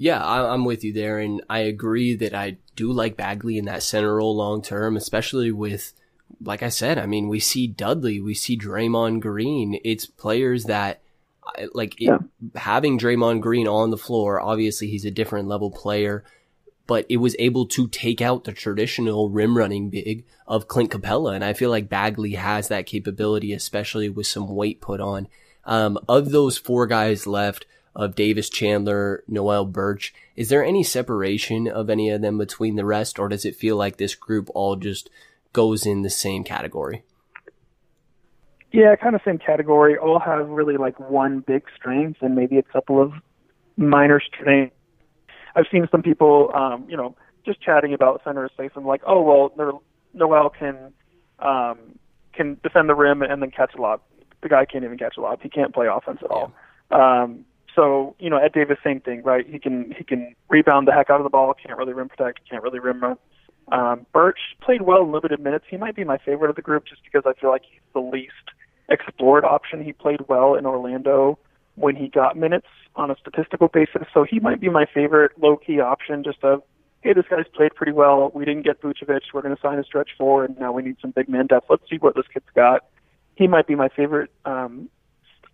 Yeah, 0.00 0.24
I'm 0.24 0.64
with 0.64 0.84
you 0.84 0.92
there, 0.92 1.18
and 1.18 1.42
I 1.50 1.60
agree 1.60 2.14
that 2.14 2.32
I 2.32 2.58
do 2.76 2.92
like 2.92 3.16
Bagley 3.16 3.58
in 3.58 3.64
that 3.64 3.82
center 3.82 4.14
role 4.14 4.36
long 4.36 4.62
term, 4.62 4.96
especially 4.96 5.50
with, 5.50 5.92
like 6.40 6.62
I 6.62 6.68
said, 6.68 6.98
I 6.98 7.06
mean, 7.06 7.26
we 7.26 7.40
see 7.40 7.66
Dudley, 7.66 8.20
we 8.20 8.34
see 8.34 8.56
Draymond 8.56 9.18
Green. 9.18 9.80
It's 9.84 10.06
players 10.06 10.66
that, 10.66 11.02
like, 11.74 11.98
yeah. 11.98 12.18
it, 12.54 12.60
having 12.60 12.96
Draymond 12.96 13.40
Green 13.40 13.66
on 13.66 13.90
the 13.90 13.98
floor, 13.98 14.40
obviously 14.40 14.86
he's 14.86 15.04
a 15.04 15.10
different 15.10 15.48
level 15.48 15.72
player 15.72 16.22
but 16.88 17.04
it 17.10 17.18
was 17.18 17.36
able 17.38 17.66
to 17.66 17.86
take 17.86 18.22
out 18.22 18.44
the 18.44 18.52
traditional 18.52 19.28
rim 19.28 19.56
running 19.56 19.90
big 19.90 20.24
of 20.46 20.68
Clint 20.68 20.90
Capela. 20.90 21.34
And 21.34 21.44
I 21.44 21.52
feel 21.52 21.68
like 21.68 21.90
Bagley 21.90 22.32
has 22.32 22.68
that 22.68 22.86
capability, 22.86 23.52
especially 23.52 24.08
with 24.08 24.26
some 24.26 24.48
weight 24.48 24.80
put 24.80 24.98
on. 24.98 25.28
Um, 25.64 25.98
of 26.08 26.30
those 26.30 26.56
four 26.56 26.86
guys 26.86 27.26
left, 27.26 27.66
of 27.94 28.14
Davis 28.14 28.48
Chandler, 28.48 29.22
Noel 29.28 29.66
Birch, 29.66 30.14
is 30.34 30.48
there 30.48 30.64
any 30.64 30.82
separation 30.82 31.68
of 31.68 31.90
any 31.90 32.08
of 32.08 32.22
them 32.22 32.38
between 32.38 32.76
the 32.76 32.86
rest, 32.86 33.18
or 33.18 33.28
does 33.28 33.44
it 33.44 33.54
feel 33.54 33.76
like 33.76 33.98
this 33.98 34.14
group 34.14 34.48
all 34.54 34.76
just 34.76 35.10
goes 35.52 35.84
in 35.84 36.00
the 36.00 36.10
same 36.10 36.42
category? 36.42 37.02
Yeah, 38.72 38.96
kind 38.96 39.14
of 39.14 39.20
same 39.26 39.38
category. 39.38 39.98
All 39.98 40.20
have 40.20 40.48
really 40.48 40.78
like 40.78 40.98
one 40.98 41.40
big 41.40 41.64
strength 41.76 42.22
and 42.22 42.34
maybe 42.34 42.56
a 42.56 42.62
couple 42.62 43.02
of 43.02 43.12
minor 43.76 44.20
strengths 44.20 44.74
I've 45.58 45.66
seen 45.72 45.88
some 45.90 46.02
people, 46.02 46.52
um, 46.54 46.86
you 46.88 46.96
know, 46.96 47.16
just 47.44 47.60
chatting 47.60 47.92
about 47.92 48.22
center 48.22 48.48
space 48.52 48.70
and 48.76 48.86
like, 48.86 49.02
oh 49.06 49.22
well, 49.22 49.80
Noel 50.14 50.50
can 50.50 50.92
um, 51.40 51.98
can 52.32 52.58
defend 52.62 52.88
the 52.88 52.94
rim 52.94 53.22
and 53.22 53.42
then 53.42 53.50
catch 53.50 53.74
a 53.76 53.80
lob. 53.80 54.00
The 54.40 54.48
guy 54.48 54.64
can't 54.66 54.84
even 54.84 54.98
catch 54.98 55.16
a 55.16 55.20
lob. 55.20 55.40
He 55.42 55.48
can't 55.48 55.74
play 55.74 55.88
offense 55.88 56.20
at 56.22 56.30
all. 56.30 56.52
Um, 56.92 57.44
so 57.74 58.14
you 58.20 58.30
know, 58.30 58.36
Ed 58.36 58.52
Davis, 58.52 58.78
same 58.84 59.00
thing, 59.00 59.22
right? 59.24 59.44
He 59.48 59.58
can 59.58 59.92
he 59.96 60.04
can 60.04 60.36
rebound 60.48 60.86
the 60.86 60.92
heck 60.92 61.10
out 61.10 61.18
of 61.18 61.24
the 61.24 61.30
ball. 61.30 61.52
Can't 61.54 61.76
really 61.76 61.92
rim 61.92 62.08
protect. 62.08 62.48
Can't 62.48 62.62
really 62.62 62.78
rim 62.78 63.00
run. 63.00 63.16
Um, 63.72 64.06
Birch 64.12 64.38
played 64.62 64.82
well 64.82 65.02
in 65.02 65.10
limited 65.10 65.40
minutes. 65.40 65.64
He 65.68 65.76
might 65.76 65.96
be 65.96 66.04
my 66.04 66.18
favorite 66.18 66.50
of 66.50 66.56
the 66.56 66.62
group 66.62 66.86
just 66.86 67.02
because 67.02 67.24
I 67.26 67.38
feel 67.38 67.50
like 67.50 67.62
he's 67.68 67.80
the 67.94 68.00
least 68.00 68.32
explored 68.88 69.44
option. 69.44 69.82
He 69.82 69.92
played 69.92 70.20
well 70.28 70.54
in 70.54 70.66
Orlando 70.66 71.38
when 71.78 71.96
he 71.96 72.08
got 72.08 72.36
minutes 72.36 72.66
on 72.96 73.10
a 73.10 73.16
statistical 73.20 73.68
basis. 73.68 74.02
So 74.12 74.24
he 74.24 74.40
might 74.40 74.60
be 74.60 74.68
my 74.68 74.86
favorite 74.92 75.32
low 75.40 75.56
key 75.56 75.80
option. 75.80 76.24
Just 76.24 76.42
of 76.42 76.62
hey, 77.00 77.12
this 77.12 77.24
guy's 77.30 77.46
played 77.54 77.74
pretty 77.74 77.92
well. 77.92 78.30
We 78.34 78.44
didn't 78.44 78.64
get 78.64 78.82
Vucevic. 78.82 79.20
We're 79.32 79.42
going 79.42 79.54
to 79.54 79.62
sign 79.62 79.78
a 79.78 79.84
stretch 79.84 80.10
four, 80.18 80.44
and 80.44 80.58
now 80.58 80.72
we 80.72 80.82
need 80.82 80.96
some 81.00 81.12
big 81.12 81.28
man 81.28 81.46
depth. 81.46 81.66
Let's 81.70 81.88
see 81.88 81.96
what 81.96 82.14
this 82.14 82.26
kid's 82.32 82.46
got. 82.54 82.86
He 83.36 83.46
might 83.46 83.66
be 83.66 83.74
my 83.74 83.88
favorite 83.88 84.30
um, 84.44 84.90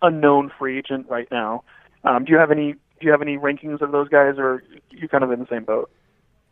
unknown 0.01 0.51
free 0.57 0.79
agent 0.79 1.07
right 1.09 1.27
now. 1.31 1.63
Um, 2.03 2.25
do 2.25 2.31
you 2.31 2.37
have 2.37 2.51
any? 2.51 2.73
Do 2.73 3.05
you 3.05 3.11
have 3.11 3.21
any 3.21 3.37
rankings 3.37 3.81
of 3.81 3.91
those 3.91 4.09
guys, 4.09 4.35
or 4.37 4.63
you 4.89 5.07
kind 5.07 5.23
of 5.23 5.31
in 5.31 5.39
the 5.39 5.47
same 5.49 5.63
boat? 5.63 5.89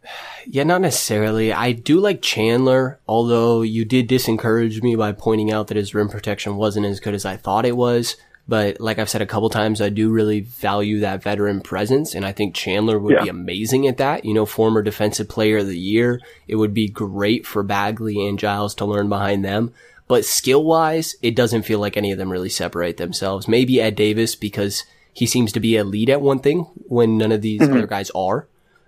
Yeah, 0.46 0.64
not 0.64 0.82
necessarily. 0.82 1.54
I 1.54 1.72
do 1.72 2.02
like 2.02 2.22
Chandler, 2.22 3.00
although 3.08 3.62
you 3.62 3.86
did 3.86 4.10
disencourage 4.10 4.84
me 4.84 4.98
by 4.98 5.14
pointing 5.14 5.54
out 5.54 5.68
that 5.68 5.78
his 5.78 5.96
rim 5.96 6.10
protection 6.10 6.58
wasn't 6.58 6.86
as 6.86 7.00
good 7.00 7.14
as 7.14 7.24
I 7.24 7.38
thought 7.38 7.66
it 7.66 7.78
was. 7.78 8.18
But 8.48 8.82
like 8.82 9.00
I've 9.00 9.10
said 9.10 9.22
a 9.22 9.26
couple 9.26 9.50
times, 9.50 9.80
I 9.80 9.90
do 9.90 10.10
really 10.10 10.42
value 10.42 11.00
that 11.00 11.24
veteran 11.24 11.62
presence. 11.62 12.14
And 12.14 12.26
I 12.26 12.34
think 12.34 12.54
Chandler 12.54 13.00
would 13.00 13.16
yeah. 13.16 13.24
be 13.24 13.30
amazing 13.30 13.88
at 13.88 13.98
that. 13.98 14.26
You 14.26 14.34
know, 14.34 14.46
former 14.46 14.82
defensive 14.82 15.30
player 15.30 15.60
of 15.60 15.68
the 15.68 15.80
year. 15.80 16.20
It 16.48 16.58
would 16.58 16.74
be 16.74 16.90
great 16.90 17.46
for 17.46 17.64
Bagley 17.64 18.28
and 18.28 18.38
Giles 18.38 18.76
to 18.76 18.86
learn 18.86 19.08
behind 19.08 19.46
them. 19.46 19.74
But 20.08 20.26
skill 20.26 20.64
wise, 20.64 21.16
it 21.22 21.36
doesn't 21.36 21.64
feel 21.64 21.80
like 21.80 21.96
any 21.96 22.12
of 22.12 22.18
them 22.18 22.32
really 22.32 22.50
separate 22.50 22.98
themselves. 22.98 23.48
Maybe 23.48 23.80
Ed 23.80 23.96
Davis 23.96 24.36
because 24.36 24.84
he 25.14 25.26
seems 25.26 25.52
to 25.54 25.60
be 25.60 25.78
a 25.78 25.84
lead 25.84 26.10
at 26.10 26.22
one 26.22 26.40
thing 26.40 26.64
when 26.88 27.18
none 27.18 27.32
of 27.32 27.42
these 27.42 27.62
mm-hmm. 27.62 27.74
other 27.74 27.88
guys 27.88 28.12
are. 28.12 28.48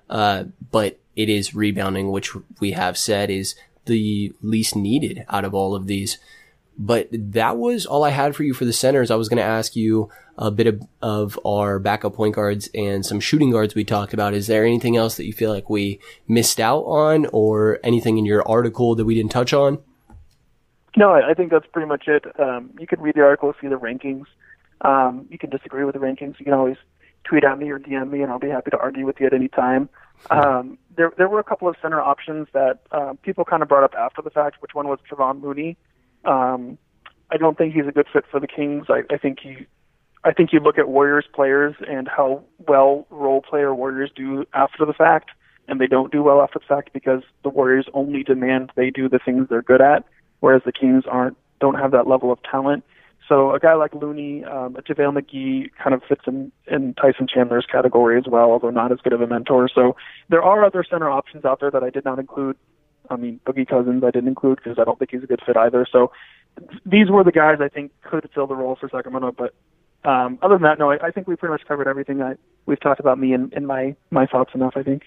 Uh, 0.10 0.46
but 0.72 1.00
it 1.16 1.30
is 1.30 1.56
rebounding, 1.56 2.12
which 2.12 2.36
we 2.60 2.72
have 2.72 2.98
said 2.98 3.30
is 3.30 3.56
the 3.86 4.34
least 4.42 4.76
needed 4.76 5.24
out 5.30 5.46
of 5.46 5.54
all 5.54 5.76
of 5.76 5.88
these. 5.88 6.18
But 6.78 7.08
that 7.12 7.58
was 7.58 7.86
all 7.86 8.04
I 8.04 8.10
had 8.10 8.36
for 8.36 8.44
you 8.44 8.54
for 8.54 8.66
the 8.66 8.74
centers. 8.74 9.10
I 9.10 9.16
was 9.16 9.30
going 9.30 9.38
to 9.38 9.44
ask 9.44 9.76
you 9.76 10.10
a 10.38 10.52
bit 10.52 10.68
of, 10.68 10.82
of, 11.02 11.40
our 11.46 11.80
backup 11.80 12.16
point 12.16 12.36
guards 12.36 12.70
and 12.76 13.06
some 13.06 13.22
shooting 13.22 13.52
guards 13.52 13.76
we 13.76 13.86
talked 13.86 14.14
about. 14.14 14.34
Is 14.34 14.48
there 14.48 14.66
anything 14.66 14.98
else 14.98 15.16
that 15.16 15.26
you 15.26 15.32
feel 15.32 15.50
like 15.50 15.70
we 15.70 16.02
missed 16.28 16.60
out 16.60 16.82
on 16.82 17.28
or 17.28 17.80
anything 17.84 18.18
in 18.18 18.26
your 18.26 18.46
article 18.46 18.96
that 18.96 19.06
we 19.06 19.16
didn't 19.16 19.32
touch 19.32 19.54
on? 19.54 19.80
No, 20.98 21.12
I 21.12 21.34
think 21.34 21.52
that's 21.52 21.68
pretty 21.68 21.88
much 21.88 22.08
it. 22.08 22.26
Um, 22.40 22.72
you 22.80 22.88
can 22.88 23.02
read 23.02 23.16
the 23.16 23.22
article, 23.22 23.54
see 23.62 23.68
the 23.68 23.76
rankings. 23.76 24.26
Um, 24.82 25.28
you 25.30 25.38
can 25.38 25.50
disagree 25.50 25.84
with 25.84 25.94
the 25.94 26.00
rankings. 26.00 26.40
You 26.40 26.46
can 26.46 26.54
always 26.54 26.78
tweet 27.26 27.44
at 27.44 27.58
me 27.58 27.70
or 27.70 27.80
DM 27.80 28.12
me, 28.12 28.22
and 28.22 28.32
I'll 28.32 28.40
be 28.40 28.50
happy 28.50 28.72
to 28.72 28.78
argue 28.78 29.06
with 29.06 29.20
you 29.20 29.26
at 29.26 29.34
any 29.34 29.48
time. 29.48 29.90
Um, 30.32 30.78
there, 30.96 31.12
there 31.18 31.28
were 31.28 31.40
a 31.40 31.44
couple 31.44 31.68
of 31.68 31.76
center 31.82 32.02
options 32.02 32.48
that 32.54 32.80
uh, 32.92 33.14
people 33.24 33.44
kind 33.44 33.62
of 33.62 33.68
brought 33.68 33.84
up 33.84 33.94
after 33.98 34.22
the 34.22 34.30
fact. 34.30 34.62
Which 34.62 34.74
one 34.74 34.88
was 34.88 35.00
Kevon 35.10 35.44
Looney? 35.44 35.78
Um, 36.26 36.78
I 37.32 37.38
don't 37.38 37.58
think 37.58 37.74
he's 37.74 37.88
a 37.88 37.92
good 37.92 38.08
fit 38.12 38.26
for 38.30 38.40
the 38.40 38.48
Kings. 38.48 38.86
I, 38.90 39.02
I 39.14 39.18
think 39.18 39.40
he, 39.42 39.66
I 40.24 40.32
think 40.32 40.54
you 40.54 40.60
look 40.60 40.78
at 40.78 40.88
Warriors 40.88 41.26
players 41.34 41.76
and 41.88 42.08
how 42.08 42.44
well 42.68 43.06
role 43.10 43.42
player 43.42 43.74
Warriors 43.74 44.12
do 44.16 44.46
after 44.54 44.86
the 44.86 44.94
fact, 44.94 45.32
and 45.68 45.80
they 45.80 45.88
don't 45.88 46.12
do 46.12 46.22
well 46.24 46.42
after 46.42 46.60
the 46.60 46.66
fact 46.66 46.92
because 46.94 47.24
the 47.44 47.50
Warriors 47.50 47.88
only 47.94 48.24
demand 48.24 48.72
they 48.76 48.90
do 48.90 49.10
the 49.10 49.20
things 49.20 49.48
they're 49.50 49.62
good 49.62 49.82
at, 49.82 50.06
whereas 50.40 50.62
the 50.66 50.72
Kings 50.72 51.04
aren't 51.08 51.38
don't 51.60 51.76
have 51.76 51.92
that 51.92 52.08
level 52.08 52.32
of 52.32 52.40
talent. 52.44 52.84
So 53.28 53.56
a 53.56 53.60
guy 53.60 53.74
like 53.74 53.94
Looney, 53.96 54.44
um, 54.44 54.76
JaVale 54.76 55.18
McGee 55.20 55.72
kind 55.82 55.96
of 55.96 56.04
fits 56.08 56.22
in, 56.28 56.52
in 56.68 56.94
Tyson 56.94 57.28
Chandler's 57.28 57.66
category 57.66 58.20
as 58.20 58.26
well, 58.28 58.52
although 58.52 58.70
not 58.70 58.92
as 58.92 59.00
good 59.04 59.14
of 59.14 59.22
a 59.22 59.28
mentor. 59.28 59.68
So 59.74 59.96
there 60.30 60.44
are 60.44 60.64
other 60.64 60.84
center 60.88 61.10
options 61.10 61.44
out 61.44 61.60
there 61.60 61.72
that 61.72 61.84
I 61.84 61.90
did 61.90 62.06
not 62.06 62.20
include 62.20 62.56
I 63.10 63.16
mean, 63.16 63.40
Boogie 63.46 63.68
Cousins 63.68 64.04
I 64.04 64.12
didn't 64.12 64.28
include 64.28 64.60
because 64.64 64.78
I 64.80 64.84
don't 64.84 64.98
think 64.98 65.12
he's 65.12 65.24
a 65.24 65.28
good 65.28 65.42
fit 65.46 65.58
either. 65.58 65.86
So 65.92 66.12
these 66.86 67.10
were 67.10 67.24
the 67.24 67.32
guys 67.32 67.58
I 67.62 67.70
think 67.70 67.92
could 68.04 68.30
fill 68.34 68.48
the 68.48 68.56
role 68.56 68.78
for 68.80 68.90
Sacramento. 68.90 69.34
But 69.38 69.54
um, 70.10 70.40
other 70.42 70.56
than 70.56 70.64
that, 70.64 70.80
no, 70.80 70.92
I, 70.92 71.08
I 71.08 71.12
think 71.12 71.28
we 71.28 71.36
pretty 71.36 71.54
much 71.54 71.64
covered 71.68 71.88
everything. 71.88 72.22
I 72.22 72.36
we've 72.66 72.80
talked 72.80 73.00
about 73.00 73.20
me 73.20 73.34
and, 73.34 73.52
and 73.54 73.68
my 73.68 73.96
my 74.12 74.26
thoughts 74.26 74.52
enough. 74.54 74.74
I 74.76 74.84
think. 74.84 75.04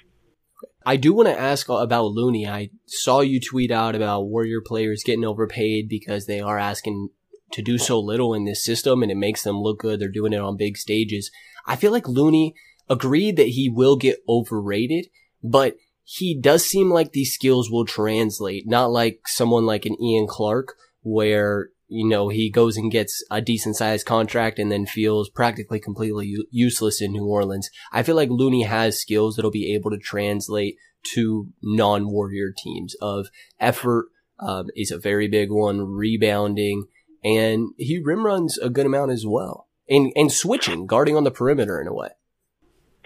I 0.84 0.96
do 0.96 1.12
want 1.12 1.28
to 1.28 1.38
ask 1.38 1.68
about 1.68 2.06
Looney. 2.06 2.46
I 2.46 2.70
saw 2.86 3.20
you 3.20 3.40
tweet 3.40 3.70
out 3.70 3.94
about 3.94 4.22
Warrior 4.22 4.60
players 4.64 5.04
getting 5.04 5.24
overpaid 5.24 5.88
because 5.88 6.26
they 6.26 6.40
are 6.40 6.58
asking 6.58 7.10
to 7.52 7.62
do 7.62 7.78
so 7.78 7.98
little 8.00 8.34
in 8.34 8.44
this 8.44 8.64
system 8.64 9.02
and 9.02 9.10
it 9.10 9.16
makes 9.16 9.42
them 9.42 9.60
look 9.60 9.80
good. 9.80 10.00
They're 10.00 10.08
doing 10.08 10.32
it 10.32 10.40
on 10.40 10.56
big 10.56 10.76
stages. 10.76 11.30
I 11.66 11.76
feel 11.76 11.92
like 11.92 12.08
Looney 12.08 12.54
agreed 12.88 13.36
that 13.36 13.48
he 13.48 13.68
will 13.68 13.96
get 13.96 14.18
overrated, 14.28 15.06
but 15.42 15.76
he 16.10 16.34
does 16.34 16.64
seem 16.64 16.90
like 16.90 17.12
these 17.12 17.34
skills 17.34 17.70
will 17.70 17.84
translate, 17.84 18.66
not 18.66 18.90
like 18.90 19.28
someone 19.28 19.66
like 19.66 19.84
an 19.84 20.02
Ian 20.02 20.26
Clark 20.26 20.74
where, 21.02 21.68
you 21.86 22.08
know, 22.08 22.30
he 22.30 22.48
goes 22.48 22.78
and 22.78 22.90
gets 22.90 23.22
a 23.30 23.42
decent 23.42 23.76
sized 23.76 24.06
contract 24.06 24.58
and 24.58 24.72
then 24.72 24.86
feels 24.86 25.28
practically 25.28 25.78
completely 25.78 26.34
useless 26.50 27.02
in 27.02 27.12
New 27.12 27.26
Orleans. 27.26 27.68
I 27.92 28.02
feel 28.02 28.16
like 28.16 28.30
Looney 28.30 28.62
has 28.62 28.98
skills 28.98 29.36
that'll 29.36 29.50
be 29.50 29.74
able 29.74 29.90
to 29.90 29.98
translate 29.98 30.76
to 31.12 31.48
non-warrior 31.62 32.54
teams 32.56 32.94
of 33.02 33.28
effort, 33.60 34.06
um, 34.40 34.68
is 34.74 34.90
a 34.90 34.98
very 34.98 35.28
big 35.28 35.50
one, 35.50 35.82
rebounding, 35.82 36.86
and 37.22 37.74
he 37.76 37.98
rim 37.98 38.24
runs 38.24 38.56
a 38.56 38.70
good 38.70 38.86
amount 38.86 39.10
as 39.10 39.26
well. 39.26 39.68
And, 39.90 40.10
and 40.16 40.32
switching, 40.32 40.86
guarding 40.86 41.16
on 41.16 41.24
the 41.24 41.30
perimeter 41.30 41.78
in 41.82 41.86
a 41.86 41.92
way. 41.92 42.08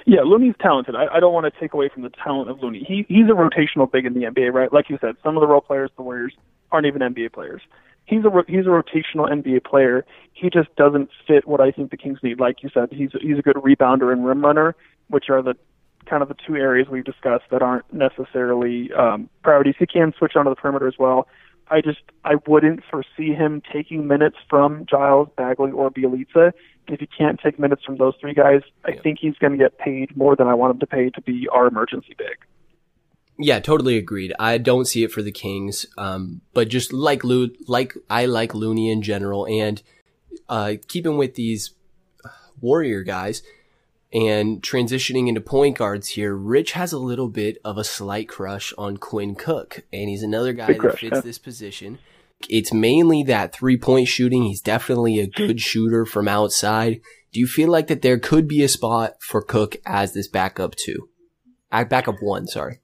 Yeah, 0.06 0.20
Looney's 0.24 0.54
talented. 0.60 0.94
I, 0.96 1.06
I 1.06 1.20
don't 1.20 1.32
want 1.32 1.52
to 1.52 1.60
take 1.60 1.74
away 1.74 1.88
from 1.88 2.02
the 2.02 2.10
talent 2.10 2.50
of 2.50 2.62
Looney. 2.62 2.84
He 2.86 3.04
he's 3.08 3.26
a 3.26 3.34
rotational 3.34 3.90
big 3.90 4.04
in 4.04 4.14
the 4.14 4.22
NBA, 4.22 4.52
right? 4.52 4.72
Like 4.72 4.90
you 4.90 4.98
said, 5.00 5.16
some 5.22 5.36
of 5.36 5.40
the 5.40 5.46
role 5.46 5.60
players, 5.60 5.90
the 5.96 6.02
Warriors, 6.02 6.34
aren't 6.70 6.86
even 6.86 7.02
NBA 7.02 7.32
players. 7.32 7.62
He's 8.04 8.24
a 8.24 8.30
he's 8.48 8.66
a 8.66 8.70
rotational 8.70 9.30
NBA 9.30 9.64
player. 9.64 10.04
He 10.32 10.50
just 10.50 10.74
doesn't 10.76 11.10
fit 11.26 11.46
what 11.46 11.60
I 11.60 11.70
think 11.70 11.90
the 11.90 11.96
Kings 11.96 12.18
need. 12.22 12.40
Like 12.40 12.62
you 12.62 12.70
said, 12.72 12.88
he's 12.90 13.10
he's 13.20 13.38
a 13.38 13.42
good 13.42 13.56
rebounder 13.56 14.12
and 14.12 14.26
rim 14.26 14.44
runner, 14.44 14.74
which 15.08 15.30
are 15.30 15.42
the 15.42 15.54
kind 16.06 16.22
of 16.22 16.28
the 16.28 16.36
two 16.46 16.56
areas 16.56 16.88
we've 16.88 17.04
discussed 17.04 17.44
that 17.50 17.62
aren't 17.62 17.90
necessarily 17.92 18.92
um, 18.92 19.28
priorities. 19.42 19.76
He 19.78 19.86
can 19.86 20.12
switch 20.18 20.34
onto 20.34 20.50
the 20.50 20.56
perimeter 20.56 20.88
as 20.88 20.94
well. 20.98 21.28
I 21.72 21.80
just 21.80 22.02
I 22.24 22.34
wouldn't 22.46 22.82
foresee 22.90 23.34
him 23.34 23.62
taking 23.72 24.06
minutes 24.06 24.36
from 24.48 24.86
Giles, 24.88 25.28
Bagley, 25.36 25.72
or 25.72 25.90
Bjelica 25.90 26.52
if 26.88 27.00
he 27.00 27.06
can't 27.06 27.40
take 27.40 27.58
minutes 27.58 27.84
from 27.84 27.96
those 27.96 28.14
three 28.20 28.34
guys, 28.34 28.62
I 28.84 28.92
think 28.92 29.18
he's 29.20 29.36
going 29.36 29.52
to 29.52 29.58
get 29.58 29.78
paid 29.78 30.16
more 30.16 30.36
than 30.36 30.46
I 30.46 30.54
want 30.54 30.74
him 30.74 30.80
to 30.80 30.86
pay 30.86 31.10
to 31.10 31.20
be 31.20 31.48
our 31.52 31.66
emergency 31.66 32.14
big. 32.16 32.36
Yeah, 33.38 33.60
totally 33.60 33.96
agreed. 33.96 34.32
I 34.38 34.58
don't 34.58 34.84
see 34.86 35.04
it 35.04 35.12
for 35.12 35.22
the 35.22 35.32
Kings, 35.32 35.86
um, 35.96 36.42
but 36.52 36.68
just 36.68 36.92
like 36.92 37.24
Lou, 37.24 37.50
like 37.66 37.94
I 38.10 38.26
like 38.26 38.54
Looney 38.54 38.90
in 38.90 39.02
general, 39.02 39.46
and 39.46 39.82
uh, 40.48 40.74
keeping 40.86 41.16
with 41.16 41.34
these 41.34 41.70
Warrior 42.60 43.02
guys. 43.02 43.42
And 44.12 44.62
transitioning 44.62 45.28
into 45.28 45.40
point 45.40 45.78
guards 45.78 46.08
here, 46.08 46.34
Rich 46.34 46.72
has 46.72 46.92
a 46.92 46.98
little 46.98 47.28
bit 47.28 47.56
of 47.64 47.78
a 47.78 47.84
slight 47.84 48.28
crush 48.28 48.74
on 48.76 48.98
Quinn 48.98 49.34
Cook, 49.34 49.84
and 49.90 50.10
he's 50.10 50.22
another 50.22 50.52
guy 50.52 50.66
Big 50.66 50.82
that 50.82 50.98
fits 50.98 51.14
yeah. 51.14 51.20
this 51.20 51.38
position. 51.38 51.98
It's 52.50 52.74
mainly 52.74 53.22
that 53.22 53.54
three 53.54 53.78
point 53.78 54.08
shooting. 54.08 54.42
He's 54.42 54.60
definitely 54.60 55.18
a 55.18 55.26
good 55.26 55.60
shooter 55.62 56.04
from 56.04 56.28
outside. 56.28 57.00
Do 57.32 57.40
you 57.40 57.46
feel 57.46 57.70
like 57.70 57.86
that 57.86 58.02
there 58.02 58.18
could 58.18 58.46
be 58.46 58.62
a 58.62 58.68
spot 58.68 59.14
for 59.20 59.40
Cook 59.40 59.76
as 59.86 60.12
this 60.12 60.28
backup 60.28 60.74
two? 60.74 61.08
Uh, 61.70 61.84
Backup 61.84 62.16
one, 62.20 62.46
sorry. 62.46 62.80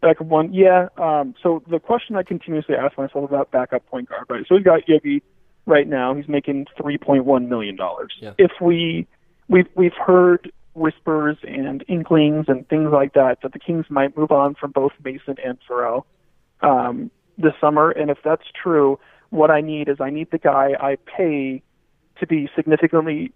Backup 0.00 0.28
one, 0.28 0.52
yeah. 0.54 0.86
Um, 0.96 1.34
so 1.42 1.64
the 1.68 1.80
question 1.80 2.14
I 2.14 2.22
continuously 2.22 2.76
ask 2.76 2.96
myself 2.96 3.28
about 3.28 3.50
backup 3.50 3.84
point 3.86 4.08
guard, 4.08 4.26
right? 4.28 4.44
So 4.48 4.54
we've 4.54 4.64
got 4.64 4.86
Yogi 4.86 5.20
right 5.66 5.88
now. 5.88 6.14
He's 6.14 6.28
making 6.28 6.66
three 6.80 6.96
point 6.96 7.24
one 7.24 7.48
million 7.48 7.74
dollars. 7.74 8.12
Yeah. 8.20 8.34
If 8.38 8.52
we 8.60 9.08
we've 9.48 9.68
we've 9.74 9.94
heard 9.94 10.52
whispers 10.74 11.36
and 11.42 11.84
inklings 11.88 12.46
and 12.48 12.68
things 12.68 12.90
like 12.92 13.14
that 13.14 13.38
that 13.42 13.52
the 13.52 13.58
Kings 13.58 13.86
might 13.88 14.16
move 14.16 14.32
on 14.32 14.54
from 14.54 14.72
both 14.72 14.92
Mason 15.04 15.36
and 15.44 15.58
Ferrell 15.66 16.06
um, 16.62 17.10
this 17.38 17.52
summer. 17.60 17.90
And 17.90 18.10
if 18.10 18.18
that's 18.24 18.44
true, 18.60 18.98
what 19.30 19.50
I 19.50 19.60
need 19.60 19.88
is 19.88 19.98
I 20.00 20.10
need 20.10 20.30
the 20.30 20.38
guy 20.38 20.72
I 20.80 20.96
pay 20.96 21.62
to 22.18 22.26
be 22.26 22.48
significantly 22.54 23.32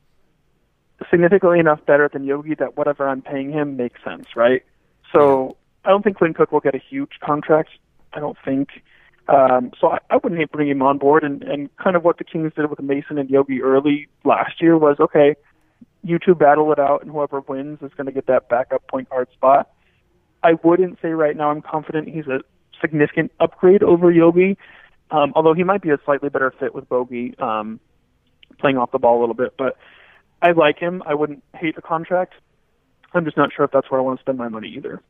significantly 1.11 1.61
enough 1.61 1.85
better 1.87 2.09
than 2.13 2.25
Yogi 2.25 2.55
that 2.57 2.77
whatever 2.77 3.09
I'm 3.09 3.23
paying 3.23 3.53
him 3.53 3.77
makes 3.77 4.03
sense, 4.03 4.27
right? 4.35 4.63
So 5.13 5.57
I 5.85 5.91
don't 5.91 6.03
think 6.03 6.17
Quinn 6.17 6.35
Cook 6.35 6.53
will 6.53 6.61
get 6.61 6.75
a 6.75 6.81
huge 6.91 7.13
contract. 7.23 7.71
I 8.13 8.21
don't 8.21 8.37
think. 8.45 8.83
Um, 9.29 9.73
so 9.81 9.89
I, 9.91 9.99
I 10.11 10.17
wouldn't 10.17 10.51
bringing 10.51 10.73
him 10.73 10.83
on 10.83 10.99
board. 10.99 11.23
And, 11.23 11.43
and 11.45 11.75
kind 11.77 11.97
of 11.97 12.03
what 12.03 12.19
the 12.19 12.25
Kings 12.25 12.53
did 12.57 12.69
with 12.69 12.81
Mason 12.81 13.19
and 13.19 13.31
Yogi 13.31 13.63
early 13.63 14.09
last 14.25 14.61
year 14.61 14.77
was 14.77 14.97
okay, 14.99 15.37
you 16.03 16.19
two 16.19 16.35
battle 16.35 16.73
it 16.73 16.79
out, 16.79 17.03
and 17.03 17.11
whoever 17.11 17.41
wins 17.41 17.79
is 17.83 17.93
going 17.97 18.07
to 18.07 18.13
get 18.13 18.27
that 18.27 18.49
backup 18.49 18.87
point 18.89 19.09
guard 19.11 19.29
spot. 19.33 19.71
I 20.43 20.53
wouldn't 20.63 20.99
say 21.03 21.09
right 21.09 21.37
now 21.37 21.51
I'm 21.51 21.63
confident 21.63 22.09
he's 22.09 22.27
a 22.27 22.41
significant 22.81 23.33
upgrade 23.41 23.83
over 23.83 24.11
Yogi, 24.11 24.57
um, 25.11 25.33
although 25.35 25.55
he 25.55 25.65
might 25.65 25.83
be 25.83 25.91
a 25.91 25.99
slightly 26.05 26.29
better 26.29 26.53
fit 26.59 26.75
with 26.75 26.89
Bogi 26.89 27.41
um, 27.41 27.81
playing 28.59 28.77
off 28.77 28.93
the 28.93 28.99
ball 28.99 29.19
a 29.19 29.21
little 29.21 29.35
bit. 29.35 29.55
But 29.59 29.77
I 30.41 30.53
like 30.53 30.79
him. 30.79 31.03
I 31.05 31.15
wouldn't 31.15 31.43
hate 31.55 31.77
a 31.77 31.83
contract. 31.83 32.35
I'm 33.13 33.25
just 33.25 33.37
not 33.37 33.51
sure 33.55 33.65
if 33.65 33.71
that's 33.73 33.91
where 33.91 34.01
I 34.01 34.03
want 34.03 34.19
to 34.19 34.23
spend 34.23 34.39
my 34.39 34.49
money 34.49 34.73
either. 34.77 35.03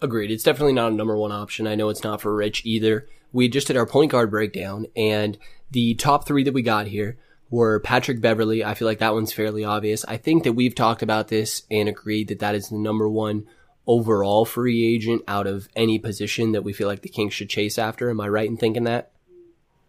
Agreed. 0.00 0.30
It's 0.30 0.42
definitely 0.42 0.72
not 0.72 0.92
a 0.92 0.94
number 0.94 1.16
one 1.16 1.30
option. 1.30 1.66
I 1.66 1.76
know 1.76 1.88
it's 1.88 2.02
not 2.02 2.20
for 2.20 2.34
Rich 2.34 2.66
either. 2.66 3.08
We 3.32 3.48
just 3.48 3.68
did 3.68 3.76
our 3.76 3.86
point 3.86 4.10
guard 4.10 4.30
breakdown, 4.30 4.86
and 4.96 5.38
the 5.70 5.94
top 5.94 6.26
three 6.26 6.44
that 6.44 6.52
we 6.52 6.62
got 6.62 6.88
here 6.88 7.18
were 7.52 7.78
Patrick 7.80 8.22
Beverley. 8.22 8.64
I 8.64 8.72
feel 8.72 8.88
like 8.88 9.00
that 9.00 9.12
one's 9.12 9.32
fairly 9.32 9.62
obvious. 9.62 10.06
I 10.06 10.16
think 10.16 10.44
that 10.44 10.54
we've 10.54 10.74
talked 10.74 11.02
about 11.02 11.28
this 11.28 11.62
and 11.70 11.86
agreed 11.86 12.28
that 12.28 12.38
that 12.38 12.54
is 12.54 12.70
the 12.70 12.78
number 12.78 13.06
one 13.08 13.46
overall 13.86 14.46
free 14.46 14.94
agent 14.94 15.22
out 15.28 15.46
of 15.46 15.68
any 15.76 15.98
position 15.98 16.52
that 16.52 16.64
we 16.64 16.72
feel 16.72 16.88
like 16.88 17.02
the 17.02 17.10
Kings 17.10 17.34
should 17.34 17.50
chase 17.50 17.76
after. 17.76 18.08
Am 18.08 18.22
I 18.22 18.28
right 18.28 18.48
in 18.48 18.56
thinking 18.56 18.84
that? 18.84 19.10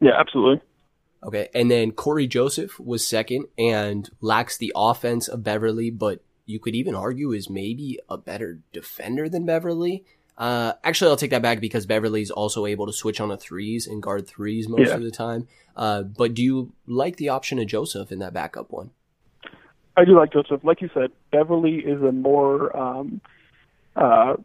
Yeah, 0.01 0.19
absolutely. 0.19 0.61
Okay. 1.23 1.47
And 1.55 1.71
then 1.71 1.93
Cory 1.93 2.27
Joseph 2.27 2.77
was 2.81 3.07
second 3.07 3.45
and 3.57 4.09
lacks 4.19 4.57
the 4.57 4.73
offense 4.75 5.29
of 5.29 5.45
Beverley, 5.45 5.89
but 5.89 6.21
you 6.45 6.59
could 6.59 6.75
even 6.75 6.95
argue 6.95 7.31
is 7.31 7.49
maybe 7.49 7.97
a 8.09 8.17
better 8.17 8.59
defender 8.73 9.29
than 9.29 9.45
Beverley. 9.45 10.03
Uh, 10.37 10.73
actually, 10.83 11.09
I'll 11.11 11.17
take 11.17 11.31
that 11.31 11.41
back 11.41 11.59
because 11.59 11.85
Beverley's 11.85 12.31
also 12.31 12.65
able 12.65 12.85
to 12.87 12.93
switch 12.93 13.21
on 13.21 13.29
a 13.31 13.37
threes 13.37 13.85
and 13.87 14.01
guard 14.01 14.27
threes 14.27 14.67
most 14.67 14.87
Yeah. 14.89 14.95
of 14.95 15.03
the 15.03 15.11
time. 15.11 15.47
Uh, 15.75 16.03
but 16.03 16.33
do 16.33 16.41
you 16.41 16.71
like 16.87 17.17
the 17.17 17.29
option 17.29 17.59
of 17.59 17.67
Joseph 17.67 18.11
in 18.11 18.19
that 18.19 18.33
backup 18.33 18.71
one? 18.71 18.91
I 19.95 20.05
do 20.05 20.15
like 20.17 20.33
Joseph. 20.33 20.63
Like 20.63 20.81
you 20.81 20.89
said, 20.93 21.11
Beverley 21.31 21.75
is 21.77 22.01
a 22.01 22.11
more 22.11 22.75
um, 22.75 23.21
uh, 23.95 24.35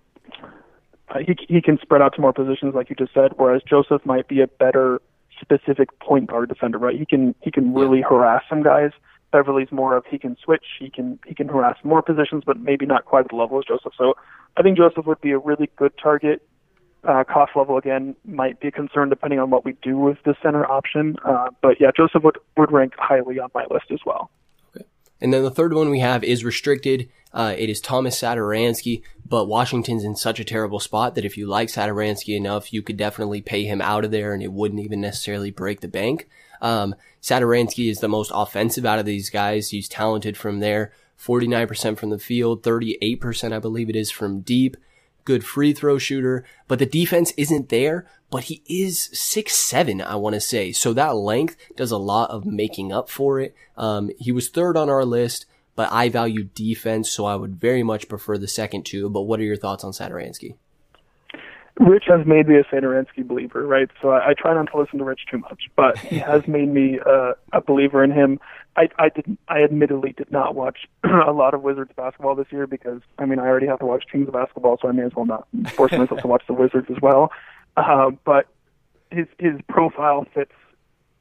he 1.21 1.35
he 1.49 1.63
can 1.63 1.79
spread 1.81 2.03
out 2.03 2.15
to 2.17 2.21
more 2.21 2.35
positions, 2.35 2.75
like 2.75 2.91
you 2.91 2.97
just 2.97 3.15
said. 3.15 3.33
Whereas 3.37 3.63
Joseph 3.63 4.05
might 4.05 4.29
be 4.29 4.43
a 4.43 4.47
better 4.47 5.01
specific 5.41 5.99
point 6.01 6.29
guard 6.29 6.51
defender, 6.51 6.77
right? 6.79 6.99
He 6.99 7.07
can 7.07 7.35
he 7.41 7.51
can 7.51 7.73
really 7.73 8.03
harass 8.03 8.43
some 8.49 8.63
guys. 8.63 8.91
Beverley's 9.31 9.71
more 9.71 9.97
of 9.97 10.05
he 10.07 10.19
can 10.19 10.37
switch, 10.43 10.65
he 10.79 10.91
can 10.91 11.19
he 11.27 11.35
can 11.35 11.49
harass 11.49 11.77
more 11.85 12.03
positions, 12.03 12.43
but 12.47 12.59
maybe 12.59 12.87
not 12.87 13.05
quite 13.05 13.25
at 13.25 13.31
the 13.31 13.37
level 13.37 13.59
as 13.59 13.65
Joseph. 13.67 13.93
So 13.97 14.15
I 14.57 14.63
think 14.63 14.77
Joseph 14.77 15.07
would 15.07 15.21
be 15.21 15.33
a 15.33 15.39
really 15.39 15.71
good 15.77 15.93
target. 16.03 16.43
Uh, 17.05 17.23
cost 17.23 17.53
level 17.55 17.79
again 17.79 18.17
might 18.25 18.59
be 18.59 18.69
a 18.69 18.73
concern 18.73 19.09
depending 19.09 19.39
on 19.39 19.51
what 19.51 19.65
we 19.65 19.73
do 19.83 19.97
with 19.97 20.19
the 20.25 20.35
center 20.43 20.69
option. 20.69 21.17
Uh, 21.25 21.49
but 21.63 21.81
yeah, 21.81 21.91
Joseph 21.97 22.23
would 22.25 22.39
would 22.57 22.73
rank 22.73 22.95
highly 22.99 23.39
on 23.39 23.51
my 23.55 23.65
list 23.71 23.87
as 23.91 24.01
well. 24.05 24.31
Okay. 24.75 24.85
And 25.21 25.33
then 25.33 25.43
the 25.43 25.51
third 25.51 25.75
one 25.75 25.91
we 25.91 26.01
have 26.01 26.25
is 26.25 26.45
restricted. 26.45 27.09
Uh, 27.33 27.55
it 27.57 27.69
is 27.69 27.81
Thomas 27.81 28.21
Satoransky, 28.21 29.03
but 29.25 29.47
Washington's 29.47 30.03
in 30.03 30.17
such 30.17 30.41
a 30.41 30.45
terrible 30.45 30.81
spot 30.81 31.15
that 31.15 31.25
if 31.25 31.37
you 31.37 31.47
like 31.47 31.69
Satoransky 31.69 32.35
enough, 32.35 32.73
you 32.73 32.83
could 32.83 32.97
definitely 32.97 33.43
pay 33.43 33.65
him 33.65 33.81
out 33.81 34.05
of 34.05 34.11
there 34.11 34.33
and 34.33 34.43
it 34.43 34.53
wouldn't 34.53 34.81
even 34.81 35.01
necessarily 35.01 35.51
break 35.51 35.81
the 35.81 35.89
bank. 35.89 36.29
Um, 36.61 36.95
Satoransky 37.23 37.91
is 37.91 38.01
the 38.01 38.09
most 38.09 38.33
offensive 38.35 38.87
out 38.87 38.99
of 38.99 39.07
these 39.07 39.31
guys. 39.31 39.71
He's 39.71 39.89
talented 39.89 40.37
from 40.37 40.61
there. 40.61 40.93
49% 41.21 41.99
from 41.99 42.11
the 42.11 42.19
field, 42.19 42.63
38% 42.63 43.53
I 43.53 43.59
believe 43.59 43.91
it 43.91 43.97
is 43.97 44.11
from 44.11 44.41
deep. 44.41 44.77
Good 45.25 45.45
free 45.45 45.75
throw 45.75 45.99
shooter, 45.99 46.45
but 46.69 46.79
the 46.79 46.87
defense 46.87 47.35
isn't 47.37 47.69
there, 47.69 48.07
but 48.31 48.45
he 48.45 48.63
is 48.67 49.11
six 49.13 49.55
seven, 49.57 50.01
I 50.01 50.15
want 50.17 50.35
to 50.35 50.41
say. 50.41 50.73
So 50.73 50.95
that 50.95 51.17
length 51.17 51.57
does 51.77 51.91
a 51.91 51.99
lot 51.99 52.31
of 52.31 52.47
making 52.47 52.93
up 52.93 53.11
for 53.11 53.39
it. 53.39 53.55
Um, 53.77 54.11
he 54.19 54.33
was 54.33 54.49
third 54.49 54.79
on 54.79 54.89
our 54.89 55.05
list, 55.05 55.45
but 55.77 55.93
I 55.93 56.09
value 56.09 56.45
defense, 56.45 57.11
so 57.11 57.27
I 57.27 57.37
would 57.37 57.61
very 57.61 57.83
much 57.83 58.09
prefer 58.09 58.39
the 58.39 58.49
second 58.49 58.87
two. 58.87 59.11
But 59.11 59.23
what 59.23 59.39
are 59.39 59.45
your 59.45 59.57
thoughts 59.57 59.85
on 59.85 59.93
Satoransky? 59.93 60.55
Rich 61.79 62.05
has 62.09 62.27
made 62.27 62.49
me 62.49 62.57
a 62.57 62.65
Satoransky 62.65 63.27
believer, 63.27 63.67
right? 63.67 63.89
So 64.03 64.11
I, 64.11 64.31
I 64.31 64.35
try 64.35 64.53
not 64.53 64.71
to 64.73 64.79
listen 64.79 64.99
to 64.99 65.05
Rich 65.05 65.23
too 65.31 65.39
much, 65.39 65.65
but 65.77 65.97
he 65.99 66.19
has 66.19 66.47
made 66.49 66.69
me 66.69 66.99
uh, 67.05 67.35
a 67.53 67.61
believer 67.61 68.03
in 68.03 68.11
him. 68.11 68.41
I, 68.77 68.89
I 68.99 69.09
did, 69.11 69.39
I 69.49 69.63
admittedly 69.63 70.13
did 70.13 70.31
not 70.33 70.55
watch 70.55 70.89
a 71.05 71.33
lot 71.33 71.55
of 71.55 71.63
Wizards 71.63 71.93
basketball 71.97 72.35
this 72.35 72.49
year 72.51 72.67
because 72.67 73.01
I 73.19 73.27
mean 73.27 73.39
I 73.39 73.47
already 73.47 73.67
have 73.67 73.79
to 73.79 73.87
watch 73.87 74.05
Kings 74.11 74.29
basketball, 74.33 74.79
so 74.81 74.89
I 74.89 74.93
may 74.93 75.05
as 75.05 75.13
well 75.15 75.27
not 75.27 75.47
force 75.71 75.93
myself 75.99 76.21
to 76.21 76.27
watch 76.27 76.43
the 76.49 76.55
Wizards 76.55 76.89
as 76.91 77.01
well. 77.01 77.31
Uh, 77.77 78.11
but 78.25 78.47
his 79.11 79.27
his 79.39 79.55
profile 79.69 80.27
fits 80.35 80.53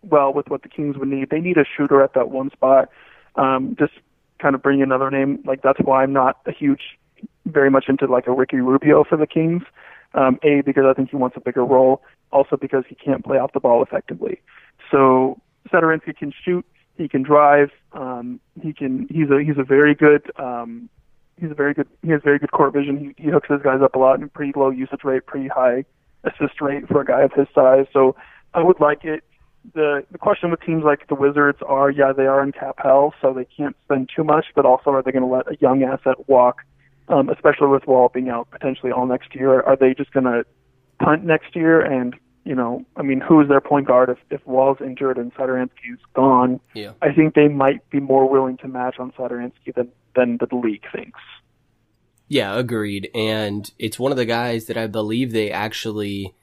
well 0.01 0.33
with 0.33 0.49
what 0.49 0.63
the 0.63 0.69
Kings 0.69 0.97
would 0.97 1.07
need. 1.07 1.29
They 1.29 1.39
need 1.39 1.57
a 1.57 1.65
shooter 1.65 2.01
at 2.01 2.13
that 2.13 2.29
one 2.29 2.49
spot. 2.51 2.89
Um, 3.35 3.75
just 3.77 3.93
kind 4.39 4.55
of 4.55 4.61
bring 4.61 4.81
another 4.81 5.11
name. 5.11 5.39
Like 5.45 5.61
that's 5.61 5.79
why 5.79 6.03
I'm 6.03 6.13
not 6.13 6.39
a 6.45 6.51
huge, 6.51 6.97
very 7.45 7.69
much 7.69 7.85
into 7.89 8.07
like 8.07 8.27
a 8.27 8.31
Ricky 8.31 8.57
Rubio 8.57 9.03
for 9.03 9.17
the 9.17 9.27
Kings. 9.27 9.63
Um, 10.17 10.39
a 10.43 10.61
because 10.61 10.83
I 10.89 10.93
think 10.93 11.11
he 11.11 11.15
wants 11.15 11.37
a 11.37 11.39
bigger 11.39 11.63
role. 11.63 12.01
Also 12.31 12.57
because 12.57 12.83
he 12.89 12.95
can't 12.95 13.23
play 13.23 13.37
off 13.37 13.53
the 13.53 13.59
ball 13.59 13.81
effectively. 13.81 14.41
So 14.91 15.39
Satoransky 15.71 16.17
can 16.17 16.33
shoot. 16.43 16.65
He 16.97 17.07
can 17.07 17.23
drive. 17.23 17.69
Um, 17.93 18.39
he 18.61 18.73
can. 18.73 19.07
He's 19.09 19.29
a 19.29 19.41
he's 19.43 19.57
a 19.57 19.63
very 19.63 19.93
good. 19.95 20.31
Um, 20.37 20.89
he's 21.39 21.51
a 21.51 21.53
very 21.53 21.73
good. 21.73 21.87
He 22.01 22.09
has 22.09 22.21
very 22.23 22.39
good 22.39 22.51
court 22.51 22.73
vision. 22.73 23.13
He, 23.17 23.23
he 23.23 23.29
hooks 23.29 23.47
his 23.49 23.61
guys 23.61 23.81
up 23.81 23.95
a 23.95 23.99
lot 23.99 24.19
and 24.19 24.33
pretty 24.33 24.53
low 24.55 24.69
usage 24.71 25.03
rate, 25.03 25.25
pretty 25.25 25.47
high 25.47 25.85
assist 26.23 26.59
rate 26.61 26.87
for 26.87 27.01
a 27.01 27.05
guy 27.05 27.21
of 27.21 27.31
his 27.33 27.47
size. 27.53 27.85
So 27.93 28.15
I 28.53 28.63
would 28.63 28.79
like 28.79 29.05
it. 29.05 29.23
The 29.73 30.05
the 30.11 30.17
question 30.17 30.49
with 30.49 30.61
teams 30.61 30.83
like 30.83 31.07
the 31.07 31.15
Wizards 31.15 31.59
are, 31.65 31.91
yeah, 31.91 32.13
they 32.13 32.25
are 32.25 32.41
in 32.41 32.51
cap 32.51 32.75
hell, 32.77 33.13
so 33.21 33.33
they 33.33 33.45
can't 33.45 33.75
spend 33.85 34.09
too 34.15 34.23
much, 34.23 34.45
but 34.55 34.65
also 34.65 34.91
are 34.91 35.03
they 35.03 35.11
going 35.11 35.27
to 35.27 35.29
let 35.29 35.47
a 35.51 35.57
young 35.59 35.83
asset 35.83 36.27
walk, 36.27 36.63
um, 37.07 37.29
especially 37.29 37.67
with 37.67 37.87
Wall 37.87 38.09
being 38.13 38.29
out 38.29 38.49
potentially 38.51 38.91
all 38.91 39.05
next 39.05 39.33
year? 39.35 39.61
Are 39.61 39.75
they 39.75 39.93
just 39.93 40.11
going 40.11 40.25
to 40.25 40.45
punt 40.99 41.23
next 41.23 41.55
year? 41.55 41.81
And 41.81 42.15
you 42.43 42.55
know, 42.55 42.85
I 42.95 43.01
mean, 43.01 43.19
who 43.19 43.41
is 43.41 43.49
their 43.49 43.61
point 43.61 43.87
guard 43.87 44.09
if 44.09 44.17
if 44.29 44.45
Wall's 44.47 44.77
injured 44.81 45.17
and 45.17 45.33
Satoransky's 45.33 45.99
gone? 46.13 46.59
Yeah. 46.73 46.93
I 47.01 47.11
think 47.13 47.35
they 47.35 47.47
might 47.47 47.87
be 47.89 47.99
more 47.99 48.29
willing 48.29 48.57
to 48.57 48.67
match 48.67 48.95
on 48.99 49.11
Satoransky 49.11 49.75
than 49.75 49.91
than 50.15 50.37
the 50.37 50.55
league 50.55 50.83
thinks. 50.93 51.19
Yeah, 52.29 52.57
agreed. 52.57 53.09
And 53.15 53.69
it's 53.79 53.99
one 53.99 54.11
of 54.11 54.17
the 54.17 54.25
guys 54.25 54.65
that 54.65 54.77
I 54.77 54.87
believe 54.87 55.31
they 55.31 55.51
actually, 55.51 56.33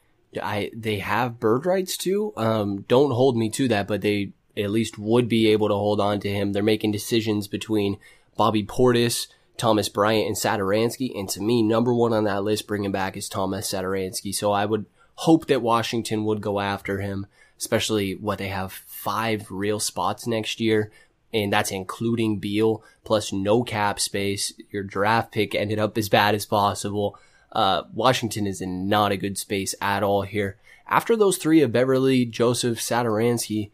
I 0.42 0.70
they 0.74 0.98
have 0.98 1.40
bird 1.40 1.66
rights 1.66 1.96
to. 1.98 2.32
Um, 2.36 2.82
don't 2.88 3.10
hold 3.10 3.36
me 3.36 3.50
to 3.50 3.68
that, 3.68 3.86
but 3.86 4.00
they 4.00 4.32
at 4.56 4.70
least 4.70 4.98
would 4.98 5.28
be 5.28 5.48
able 5.48 5.68
to 5.68 5.74
hold 5.74 6.00
on 6.00 6.20
to 6.20 6.28
him. 6.28 6.52
They're 6.52 6.62
making 6.62 6.92
decisions 6.92 7.48
between 7.48 7.98
Bobby 8.36 8.64
Portis, 8.64 9.26
Thomas 9.56 9.88
Bryant, 9.88 10.26
and 10.26 10.36
Satoransky. 10.36 11.18
And 11.18 11.28
to 11.30 11.40
me, 11.40 11.62
number 11.62 11.94
one 11.94 12.12
on 12.12 12.24
that 12.24 12.44
list 12.44 12.66
bringing 12.66 12.92
back 12.92 13.16
is 13.16 13.28
Thomas 13.28 13.70
Satoransky. 13.70 14.34
So 14.34 14.52
I 14.52 14.66
would 14.66 14.86
hope 15.16 15.46
that 15.46 15.62
Washington 15.62 16.24
would 16.24 16.40
go 16.40 16.60
after 16.60 17.00
him, 17.00 17.26
especially 17.58 18.14
what 18.14 18.38
they 18.38 18.48
have 18.48 18.72
five 18.72 19.50
real 19.50 19.78
spots 19.78 20.26
next 20.26 20.60
year 20.60 20.90
and 21.34 21.52
that's 21.52 21.72
including 21.72 22.38
Beal 22.38 22.82
plus 23.02 23.32
no 23.32 23.64
cap 23.64 23.98
space. 23.98 24.52
Your 24.70 24.84
draft 24.84 25.32
pick 25.32 25.54
ended 25.54 25.80
up 25.80 25.98
as 25.98 26.08
bad 26.08 26.34
as 26.34 26.46
possible. 26.46 27.18
Uh, 27.52 27.82
Washington 27.92 28.46
is 28.46 28.60
in 28.60 28.88
not 28.88 29.12
a 29.12 29.16
good 29.16 29.36
space 29.36 29.74
at 29.82 30.04
all 30.04 30.22
here. 30.22 30.56
After 30.86 31.16
those 31.16 31.36
three 31.36 31.60
of 31.60 31.72
Beverley, 31.72 32.24
Joseph, 32.24 32.78
Satoransky, 32.78 33.70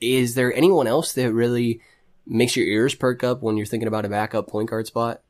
is 0.00 0.34
there 0.34 0.54
anyone 0.54 0.86
else 0.86 1.12
that 1.12 1.32
really 1.32 1.80
makes 2.26 2.56
your 2.56 2.66
ears 2.66 2.94
perk 2.94 3.24
up 3.24 3.42
when 3.42 3.56
you're 3.56 3.66
thinking 3.66 3.88
about 3.88 4.04
a 4.04 4.08
backup 4.08 4.48
point 4.48 4.70
guard 4.70 4.86
spot? 4.86 5.22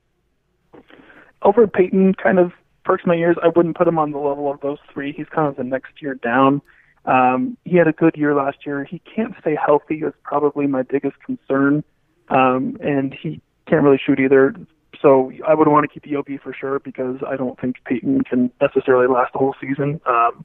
Over 1.42 1.66
Payton 1.66 2.14
kind 2.14 2.38
of 2.38 2.52
perks 2.84 3.04
my 3.06 3.14
ears. 3.14 3.36
I 3.42 3.48
wouldn't 3.48 3.76
put 3.76 3.88
him 3.88 3.98
on 3.98 4.12
the 4.12 4.18
level 4.18 4.50
of 4.50 4.60
those 4.60 4.78
three. 4.92 5.12
He's 5.12 5.28
kind 5.28 5.48
of 5.48 5.56
the 5.56 5.64
next 5.64 6.00
year 6.00 6.14
down. 6.14 6.62
Um, 7.04 7.56
he 7.64 7.76
had 7.76 7.88
a 7.88 7.92
good 7.92 8.16
year 8.16 8.34
last 8.34 8.58
year. 8.64 8.84
He 8.84 9.00
can't 9.00 9.34
stay 9.40 9.56
healthy 9.56 9.96
is 9.96 10.12
probably 10.22 10.66
my 10.66 10.82
biggest 10.82 11.16
concern. 11.24 11.82
Um, 12.28 12.76
and 12.80 13.12
he 13.12 13.40
can't 13.66 13.82
really 13.82 14.00
shoot 14.04 14.20
either. 14.20 14.54
So 15.00 15.32
I 15.46 15.54
would 15.54 15.66
want 15.66 15.84
to 15.84 15.92
keep 15.92 16.06
Yogi 16.10 16.38
for 16.38 16.54
sure 16.54 16.78
because 16.78 17.16
I 17.26 17.36
don't 17.36 17.60
think 17.60 17.76
Payton 17.84 18.22
can 18.22 18.52
necessarily 18.60 19.08
last 19.08 19.32
the 19.32 19.38
whole 19.40 19.54
season. 19.60 20.00
Um, 20.06 20.44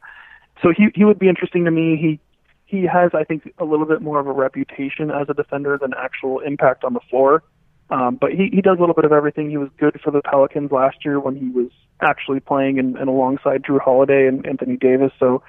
so 0.62 0.74
he 0.76 0.88
he 0.96 1.06
would 1.06 1.20
be 1.20 1.30
interesting 1.30 1.66
to 1.66 1.72
me. 1.72 1.98
He 1.98 2.20
he 2.68 2.84
has, 2.86 3.12
I 3.14 3.24
think, 3.24 3.52
a 3.58 3.66
little 3.66 3.86
bit 3.86 4.02
more 4.02 4.20
of 4.20 4.28
a 4.28 4.32
reputation 4.32 5.10
as 5.10 5.28
a 5.30 5.34
defender 5.34 5.78
than 5.82 5.94
actual 5.98 6.40
impact 6.40 6.84
on 6.84 6.94
the 6.94 7.00
floor. 7.10 7.42
Um, 7.90 8.18
but 8.20 8.32
he, 8.32 8.50
he 8.52 8.62
does 8.62 8.78
a 8.78 8.82
little 8.82 8.94
bit 8.94 9.06
of 9.06 9.14
everything. 9.14 9.50
He 9.50 9.58
was 9.58 9.70
good 9.80 10.00
for 10.04 10.12
the 10.12 10.22
Pelicans 10.22 10.72
last 10.72 10.98
year 11.06 11.20
when 11.22 11.38
he 11.38 11.48
was 11.48 11.72
actually 12.02 12.42
playing 12.42 12.78
and, 12.78 12.98
and 12.98 13.08
alongside 13.08 13.64
Jrue 13.64 13.80
Holiday 13.80 14.28
and 14.28 14.46
Anthony 14.46 14.76
Davis. 14.76 15.14
So 15.18 15.42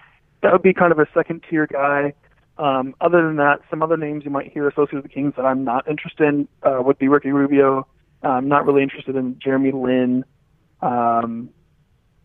that 0.43 0.53
would 0.53 0.63
be 0.63 0.73
kind 0.73 0.93
of 0.93 1.01
a 1.01 1.07
second 1.13 1.45
tier 1.51 1.67
guy. 1.67 2.15
Um, 2.57 2.95
other 3.01 3.23
than 3.27 3.37
that, 3.37 3.61
some 3.69 3.83
other 3.83 3.97
names 3.97 4.25
you 4.25 4.31
might 4.31 4.53
hear 4.53 4.69
associated 4.69 5.03
with 5.03 5.05
the 5.05 5.15
Kings 5.15 5.35
that 5.37 5.45
I'm 5.45 5.65
not 5.65 5.89
interested 5.89 6.29
in 6.29 6.49
uh, 6.63 6.81
would 6.81 6.99
be 6.99 7.09
Ricky 7.09 7.33
Rubio. 7.33 7.89
I'm 8.23 8.49
not 8.49 8.65
really 8.65 8.83
interested 8.83 9.17
in 9.17 9.39
Jeremy 9.43 9.73
Lin. 9.73 10.25
Um, 10.81 11.51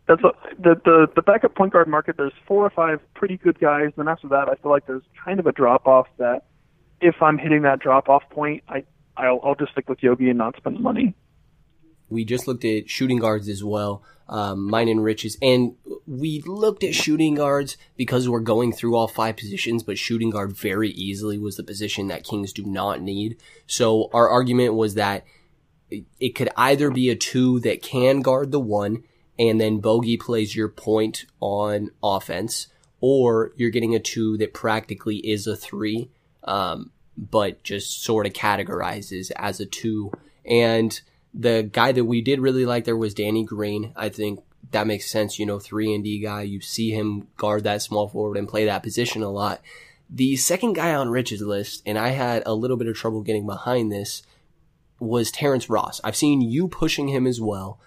that's 0.07 0.21
the 0.21 0.75
the 0.83 1.07
the 1.15 1.21
backup 1.21 1.55
point 1.55 1.73
guard 1.73 1.87
market. 1.87 2.17
There's 2.17 2.33
four 2.47 2.65
or 2.65 2.69
five 2.69 2.99
pretty 3.13 3.37
good 3.37 3.59
guys, 3.59 3.91
and 3.97 4.09
after 4.09 4.27
that, 4.29 4.49
I 4.49 4.55
feel 4.55 4.71
like 4.71 4.85
there's 4.85 5.03
kind 5.23 5.39
of 5.39 5.47
a 5.47 5.51
drop 5.51 5.87
off. 5.87 6.07
That 6.17 6.43
if 6.99 7.21
I'm 7.21 7.37
hitting 7.37 7.61
that 7.61 7.79
drop 7.79 8.09
off 8.09 8.23
point, 8.29 8.63
I 8.67 8.83
I'll, 9.15 9.39
I'll 9.43 9.55
just 9.55 9.71
stick 9.71 9.87
with 9.87 10.03
Yogi 10.03 10.29
and 10.29 10.37
not 10.37 10.57
spend 10.57 10.75
the 10.75 10.81
money. 10.81 11.15
We 12.09 12.25
just 12.25 12.47
looked 12.47 12.65
at 12.65 12.89
shooting 12.89 13.17
guards 13.17 13.47
as 13.47 13.63
well, 13.63 14.03
um, 14.27 14.69
mine 14.69 14.87
and 14.89 15.03
Rich's, 15.03 15.37
and 15.41 15.75
we 16.05 16.43
looked 16.45 16.83
at 16.83 16.93
shooting 16.93 17.35
guards 17.35 17.77
because 17.95 18.29
we're 18.29 18.41
going 18.41 18.71
through 18.73 18.95
all 18.95 19.07
five 19.07 19.37
positions, 19.37 19.83
but 19.83 19.97
shooting 19.97 20.29
guard 20.29 20.55
very 20.55 20.89
easily 20.89 21.39
was 21.39 21.55
the 21.55 21.63
position 21.63 22.09
that 22.09 22.23
Kings 22.23 22.53
do 22.53 22.65
not 22.65 23.01
need. 23.01 23.37
So 23.65 24.09
our 24.13 24.29
argument 24.29 24.75
was 24.75 24.93
that 24.95 25.25
it 26.19 26.35
could 26.35 26.49
either 26.55 26.91
be 26.91 27.09
a 27.09 27.15
two 27.15 27.59
that 27.61 27.81
can 27.81 28.21
guard 28.21 28.51
the 28.51 28.59
one 28.59 29.03
and 29.37 29.59
then 29.59 29.81
Bogi 29.81 30.19
plays 30.19 30.55
your 30.55 30.69
point 30.69 31.25
on 31.39 31.91
offense, 32.03 32.67
or 32.99 33.51
you're 33.55 33.69
getting 33.69 33.95
a 33.95 33.99
two 33.99 34.37
that 34.37 34.53
practically 34.53 35.17
is 35.17 35.47
a 35.47 35.55
three, 35.55 36.09
um, 36.43 36.91
but 37.17 37.63
just 37.63 38.03
sort 38.03 38.25
of 38.25 38.33
categorizes 38.33 39.31
as 39.35 39.59
a 39.59 39.65
two. 39.65 40.11
And 40.45 40.99
the 41.33 41.67
guy 41.71 41.91
that 41.91 42.05
we 42.05 42.21
did 42.21 42.39
really 42.39 42.65
like 42.65 42.85
there 42.85 42.97
was 42.97 43.13
Danny 43.13 43.43
Green. 43.43 43.91
I 43.95 44.09
think 44.09 44.41
that 44.71 44.87
makes 44.87 45.09
sense. 45.09 45.39
You 45.39 45.45
know, 45.45 45.59
three 45.59 45.93
and 45.93 46.03
D 46.03 46.19
guy. 46.19 46.43
You 46.43 46.61
see 46.61 46.91
him 46.91 47.27
guard 47.37 47.63
that 47.63 47.81
small 47.81 48.07
forward 48.07 48.37
and 48.37 48.47
play 48.47 48.65
that 48.65 48.83
position 48.83 49.23
a 49.23 49.29
lot. 49.29 49.61
The 50.09 50.35
second 50.35 50.73
guy 50.73 50.93
on 50.93 51.09
Rich's 51.09 51.41
list, 51.41 51.81
and 51.87 51.97
I 51.97 52.09
had 52.09 52.43
a 52.45 52.53
little 52.53 52.77
bit 52.77 52.87
of 52.87 52.95
trouble 52.95 53.21
getting 53.21 53.47
behind 53.47 53.91
this, 53.91 54.21
was 54.99 55.31
Terrence 55.31 55.69
Ross. 55.69 55.99
I've 56.03 56.15
seen 56.15 56.41
you 56.41 56.67
pushing 56.67 57.07
him 57.07 57.25
as 57.25 57.41
well 57.41 57.79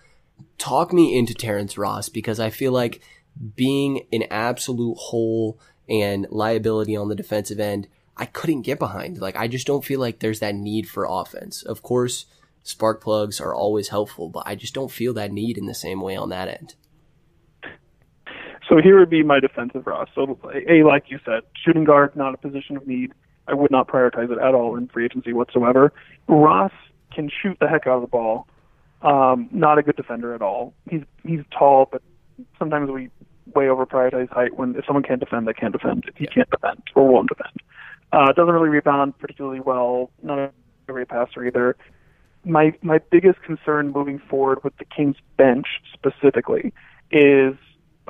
talk 0.59 0.93
me 0.93 1.17
into 1.17 1.35
Terrence 1.35 1.79
Ross 1.79 2.09
because 2.09 2.41
I 2.41 2.51
feel 2.51 2.73
like 2.73 3.01
being 3.55 4.07
an 4.13 4.25
absolute 4.31 4.97
hole 4.97 5.61
and 5.89 6.27
liability 6.31 6.97
on 6.97 7.09
the 7.09 7.15
defensive 7.15 7.61
end, 7.61 7.89
I 8.17 8.27
couldn't 8.27 8.63
get 8.63 8.79
behind. 8.79 9.19
Like, 9.19 9.37
I 9.37 9.47
just 9.47 9.67
don't 9.67 9.85
feel 9.85 10.01
like 10.01 10.21
there's 10.21 10.41
that 10.41 10.55
need 10.55 10.89
for 10.89 11.07
offense. 11.09 11.63
Of 11.63 11.83
course, 11.83 12.27
spark 12.63 13.03
plugs 13.03 13.41
are 13.41 13.55
always 13.55 13.89
helpful, 13.89 14.29
but 14.29 14.45
I 14.47 14.55
just 14.55 14.75
don't 14.75 14.91
feel 14.91 15.13
that 15.15 15.33
need 15.33 15.59
in 15.59 15.67
the 15.67 15.75
same 15.75 16.01
way 16.01 16.17
on 16.17 16.31
that 16.31 16.49
end. 16.49 16.75
So 18.69 18.81
here 18.83 18.99
would 18.99 19.11
be 19.11 19.23
my 19.23 19.39
defensive 19.39 19.87
Ross. 19.87 20.09
So, 20.15 20.39
A, 20.69 20.83
like 20.83 21.05
you 21.09 21.21
said, 21.25 21.43
shooting 21.65 21.85
guard, 21.85 22.17
not 22.17 22.35
a 22.35 22.37
position 22.37 22.77
of 22.77 22.87
need. 22.87 23.13
I 23.47 23.55
would 23.55 23.71
not 23.71 23.87
prioritize 23.87 24.33
it 24.33 24.39
at 24.39 24.55
all 24.55 24.77
in 24.77 24.89
free 24.89 25.05
agency 25.05 25.33
whatsoever. 25.33 25.93
Ross 26.27 26.73
can 27.15 27.31
shoot 27.43 27.57
the 27.61 27.69
heck 27.69 27.87
out 27.87 27.97
of 27.97 28.01
the 28.01 28.09
ball 28.09 28.49
um, 29.07 29.49
not 29.53 29.79
a 29.79 29.83
good 29.83 29.97
defender 29.97 30.35
at 30.35 30.43
all. 30.43 30.75
He's 30.91 31.03
he's 31.25 31.41
tall, 31.57 31.89
but 31.91 32.03
sometimes 32.59 32.91
we 32.91 33.09
way 33.55 33.69
over 33.69 33.87
prioritize 33.87 34.29
height 34.31 34.57
when 34.59 34.75
if 34.75 34.85
someone 34.85 35.05
can't 35.05 35.21
defend, 35.21 35.47
they 35.47 35.53
can't 35.53 35.73
defend. 35.73 36.05
If 36.09 36.17
he 36.17 36.25
yeah. 36.25 36.35
can't 36.35 36.51
defend 36.51 36.83
or 36.95 37.07
won't 37.07 37.29
defend, 37.29 37.63
uh, 38.13 38.33
doesn't 38.33 38.53
really 38.53 38.69
rebound 38.69 39.17
particularly 39.19 39.61
well. 39.61 40.11
Not 40.23 40.39
a 40.39 40.51
great 40.89 41.09
passer 41.09 41.45
either. 41.45 41.77
My 42.45 42.75
my 42.83 42.99
biggest 42.99 43.41
concern 43.43 43.93
moving 43.93 44.19
forward 44.19 44.65
with 44.65 44.77
the 44.79 44.85
Kings 44.85 45.17
bench 45.37 45.67
specifically 45.93 46.73
is 47.13 47.55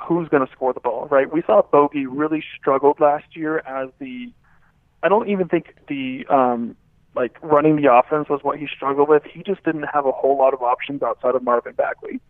who's 0.02 0.28
going 0.28 0.46
to 0.46 0.52
score 0.52 0.72
the 0.72 0.80
ball. 0.80 1.08
Right? 1.10 1.30
We 1.30 1.42
saw 1.42 1.62
Bogi 1.62 2.06
really 2.08 2.42
struggled 2.58 3.00
last 3.00 3.36
year 3.36 3.58
as 3.58 3.90
the. 3.98 4.32
I 5.02 5.10
don't 5.10 5.28
even 5.28 5.46
think 5.46 5.74
the 5.88 6.26
um, 6.30 6.74
like 7.16 7.36
running 7.42 7.76
the 7.76 7.92
offense 7.92 8.28
was 8.28 8.40
what 8.42 8.58
he 8.58 8.68
struggled 8.68 9.08
with. 9.08 9.22
He 9.24 9.42
just 9.42 9.64
didn't 9.64 9.86
have 9.92 10.06
a 10.06 10.12
whole 10.12 10.36
lot 10.38 10.54
of 10.54 10.62
options 10.62 11.02
outside 11.02 11.34
of 11.34 11.42
Marvin 11.42 11.72
Bagley. 11.72 12.20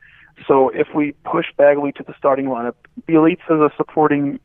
So 0.47 0.69
if 0.71 0.89
we 0.95 1.13
push 1.25 1.47
Bagley 1.57 1.93
to 1.93 2.03
the 2.03 2.15
starting 2.17 2.47
lineup, 2.47 2.75
Bjelica 3.09 3.51
is 3.51 3.61
a 3.61 3.71
supporting 3.77 4.39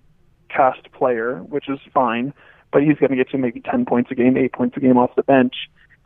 cast 0.49 0.91
player, 0.91 1.37
which 1.43 1.69
is 1.69 1.79
fine, 1.93 2.33
but 2.71 2.81
he's 2.81 2.97
going 2.97 3.11
to 3.11 3.15
get 3.15 3.31
you 3.31 3.39
maybe 3.39 3.61
10 3.61 3.85
points 3.85 4.09
a 4.11 4.15
game, 4.15 4.35
8 4.35 4.53
points 4.53 4.77
a 4.77 4.79
game 4.79 4.97
off 4.97 5.15
the 5.15 5.23
bench. 5.23 5.53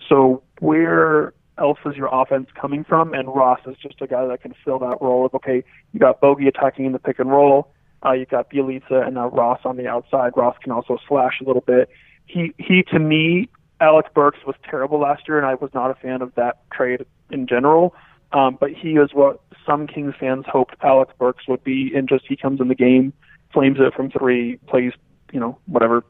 So 0.10 0.44
where 0.60 1.34
else 1.58 1.80
is 1.86 1.96
your 1.96 2.10
offense 2.12 2.48
coming 2.60 2.84
from? 2.84 3.14
And 3.14 3.34
Ross 3.34 3.60
is 3.66 3.78
just 3.82 4.02
a 4.02 4.08
guy 4.08 4.26
that 4.28 4.42
can 4.42 4.54
fill 4.64 4.80
that 4.80 4.98
role 5.02 5.26
of, 5.26 5.34
okay, 5.36 5.64
you 5.94 6.00
got 6.00 6.20
Bogi 6.20 6.48
attacking 6.48 6.86
in 6.86 6.92
the 6.92 7.00
pick 7.00 7.20
and 7.20 7.32
roll, 7.32 7.72
uh, 8.06 8.12
you 8.12 8.26
got 8.26 8.50
Bjelica 8.52 9.06
and 9.06 9.16
now 9.16 9.30
Ross 9.30 9.62
on 9.64 9.78
the 9.78 9.88
outside. 9.88 10.34
Ross 10.36 10.56
can 10.62 10.72
also 10.72 10.98
slash 11.08 11.40
a 11.42 11.46
little 11.46 11.64
bit. 11.66 11.90
He, 12.26 12.54
he 12.58 12.84
to 12.92 13.00
me 13.00 13.50
Alec 13.82 14.14
Burks 14.14 14.40
was 14.46 14.56
terrible 14.70 15.00
last 15.00 15.28
year, 15.28 15.38
and 15.38 15.46
I 15.46 15.56
was 15.56 15.70
not 15.74 15.92
a 15.92 15.96
fan 15.96 16.22
of 16.22 16.34
that 16.36 16.70
trade 16.72 17.06
in 17.30 17.48
general. 17.48 17.94
Um, 18.32 18.58
but 18.60 18.72
he 18.72 18.92
is 18.92 19.12
what 19.14 19.42
some 19.66 19.88
Kings 19.88 20.14
fans 20.20 20.46
hoped 20.48 20.76
Alec 20.82 21.18
Burks 21.18 21.48
would 21.48 21.64
be, 21.64 21.92
and 21.96 22.08
just 22.08 22.26
he 22.28 22.36
comes 22.36 22.60
in 22.60 22.68
the 22.68 22.76
game, 22.76 23.14
flames 23.54 23.78
it 23.80 23.94
from 23.94 24.12
three, 24.12 24.58
plays, 24.68 24.94
you 25.32 25.40
know, 25.40 25.58
whatever, 25.68 26.04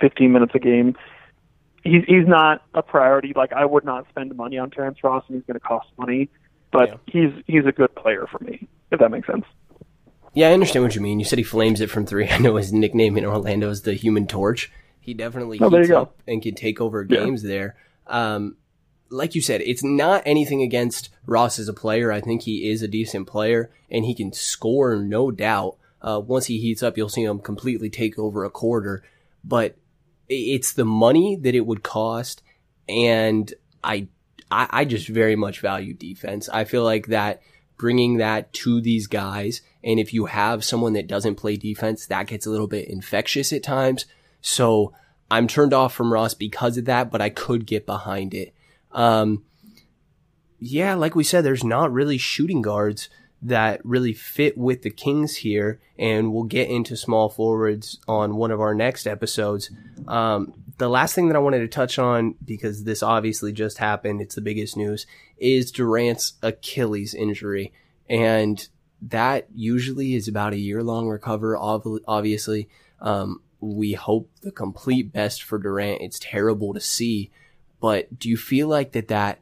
15 0.00 0.32
minutes 0.32 0.52
a 0.54 0.58
game. 0.58 0.96
He's 1.82 2.04
he's 2.06 2.26
not 2.26 2.62
a 2.74 2.82
priority. 2.82 3.32
Like 3.34 3.52
I 3.54 3.64
would 3.64 3.84
not 3.84 4.06
spend 4.10 4.34
money 4.36 4.58
on 4.58 4.70
Terrence 4.70 4.98
Ross, 5.02 5.24
and 5.28 5.36
he's 5.36 5.46
going 5.46 5.54
to 5.54 5.60
cost 5.60 5.88
money. 5.96 6.28
But 6.72 6.88
yeah. 6.88 6.96
he's 7.06 7.44
he's 7.46 7.66
a 7.66 7.72
good 7.72 7.94
player 7.94 8.26
for 8.30 8.38
me, 8.44 8.68
if 8.90 9.00
that 9.00 9.10
makes 9.10 9.26
sense. 9.26 9.44
Yeah, 10.34 10.48
I 10.48 10.52
understand 10.52 10.84
what 10.84 10.94
you 10.94 11.00
mean. 11.00 11.18
You 11.18 11.24
said 11.24 11.38
he 11.38 11.44
flames 11.44 11.80
it 11.80 11.90
from 11.90 12.06
three. 12.06 12.28
I 12.30 12.38
know 12.38 12.56
his 12.56 12.72
nickname 12.72 13.16
in 13.16 13.24
Orlando 13.24 13.70
is 13.70 13.82
the 13.82 13.94
Human 13.94 14.26
Torch. 14.26 14.70
He 15.00 15.14
definitely 15.14 15.58
oh, 15.60 15.70
heats 15.70 15.90
up 15.90 16.20
and 16.26 16.42
can 16.42 16.54
take 16.54 16.80
over 16.80 17.04
games 17.04 17.42
yeah. 17.42 17.48
there. 17.48 17.76
Um, 18.06 18.56
like 19.10 19.34
you 19.34 19.40
said, 19.40 19.60
it's 19.62 19.82
not 19.82 20.22
anything 20.24 20.62
against 20.62 21.10
Ross 21.26 21.58
as 21.58 21.68
a 21.68 21.74
player. 21.74 22.12
I 22.12 22.20
think 22.20 22.42
he 22.42 22.70
is 22.70 22.82
a 22.82 22.88
decent 22.88 23.26
player 23.26 23.70
and 23.90 24.04
he 24.04 24.14
can 24.14 24.32
score, 24.32 24.96
no 24.96 25.30
doubt. 25.30 25.76
Uh, 26.02 26.20
once 26.24 26.46
he 26.46 26.58
heats 26.58 26.82
up, 26.82 26.96
you'll 26.96 27.08
see 27.08 27.24
him 27.24 27.40
completely 27.40 27.90
take 27.90 28.18
over 28.18 28.44
a 28.44 28.50
quarter. 28.50 29.02
But 29.44 29.76
it's 30.28 30.72
the 30.72 30.84
money 30.84 31.36
that 31.36 31.54
it 31.54 31.66
would 31.66 31.82
cost, 31.82 32.42
and 32.88 33.52
I, 33.82 34.08
I, 34.50 34.68
I 34.70 34.84
just 34.84 35.08
very 35.08 35.36
much 35.36 35.60
value 35.60 35.92
defense. 35.92 36.48
I 36.48 36.64
feel 36.64 36.84
like 36.84 37.08
that 37.08 37.42
bringing 37.76 38.18
that 38.18 38.52
to 38.52 38.80
these 38.80 39.06
guys, 39.06 39.60
and 39.82 39.98
if 39.98 40.14
you 40.14 40.26
have 40.26 40.64
someone 40.64 40.92
that 40.92 41.08
doesn't 41.08 41.34
play 41.34 41.56
defense, 41.56 42.06
that 42.06 42.28
gets 42.28 42.46
a 42.46 42.50
little 42.50 42.68
bit 42.68 42.88
infectious 42.88 43.52
at 43.52 43.62
times. 43.62 44.06
So 44.40 44.92
I'm 45.30 45.46
turned 45.46 45.72
off 45.72 45.94
from 45.94 46.12
Ross 46.12 46.34
because 46.34 46.76
of 46.76 46.86
that, 46.86 47.10
but 47.10 47.20
I 47.20 47.30
could 47.30 47.66
get 47.66 47.86
behind 47.86 48.34
it. 48.34 48.54
Um, 48.92 49.44
yeah, 50.58 50.94
like 50.94 51.14
we 51.14 51.24
said, 51.24 51.44
there's 51.44 51.64
not 51.64 51.92
really 51.92 52.18
shooting 52.18 52.62
guards 52.62 53.08
that 53.42 53.80
really 53.84 54.12
fit 54.12 54.58
with 54.58 54.82
the 54.82 54.90
Kings 54.90 55.36
here, 55.36 55.80
and 55.98 56.32
we'll 56.32 56.44
get 56.44 56.68
into 56.68 56.96
small 56.96 57.30
forwards 57.30 57.98
on 58.06 58.36
one 58.36 58.50
of 58.50 58.60
our 58.60 58.74
next 58.74 59.06
episodes. 59.06 59.70
Um, 60.06 60.52
the 60.76 60.88
last 60.88 61.14
thing 61.14 61.28
that 61.28 61.36
I 61.36 61.40
wanted 61.40 61.60
to 61.60 61.68
touch 61.68 61.98
on, 61.98 62.34
because 62.44 62.84
this 62.84 63.02
obviously 63.02 63.52
just 63.52 63.78
happened, 63.78 64.20
it's 64.20 64.34
the 64.34 64.40
biggest 64.40 64.76
news, 64.76 65.06
is 65.38 65.72
Durant's 65.72 66.34
Achilles 66.42 67.14
injury. 67.14 67.72
And 68.08 68.66
that 69.02 69.46
usually 69.54 70.14
is 70.14 70.28
about 70.28 70.52
a 70.52 70.58
year 70.58 70.82
long 70.82 71.08
recover, 71.08 71.56
obviously. 71.56 72.68
Um, 73.00 73.40
we 73.60 73.92
hope 73.92 74.30
the 74.42 74.52
complete 74.52 75.12
best 75.12 75.42
for 75.42 75.58
Durant. 75.58 76.00
It's 76.00 76.18
terrible 76.18 76.74
to 76.74 76.80
see, 76.80 77.30
but 77.80 78.18
do 78.18 78.28
you 78.28 78.36
feel 78.36 78.68
like 78.68 78.92
that 78.92 79.08
that 79.08 79.40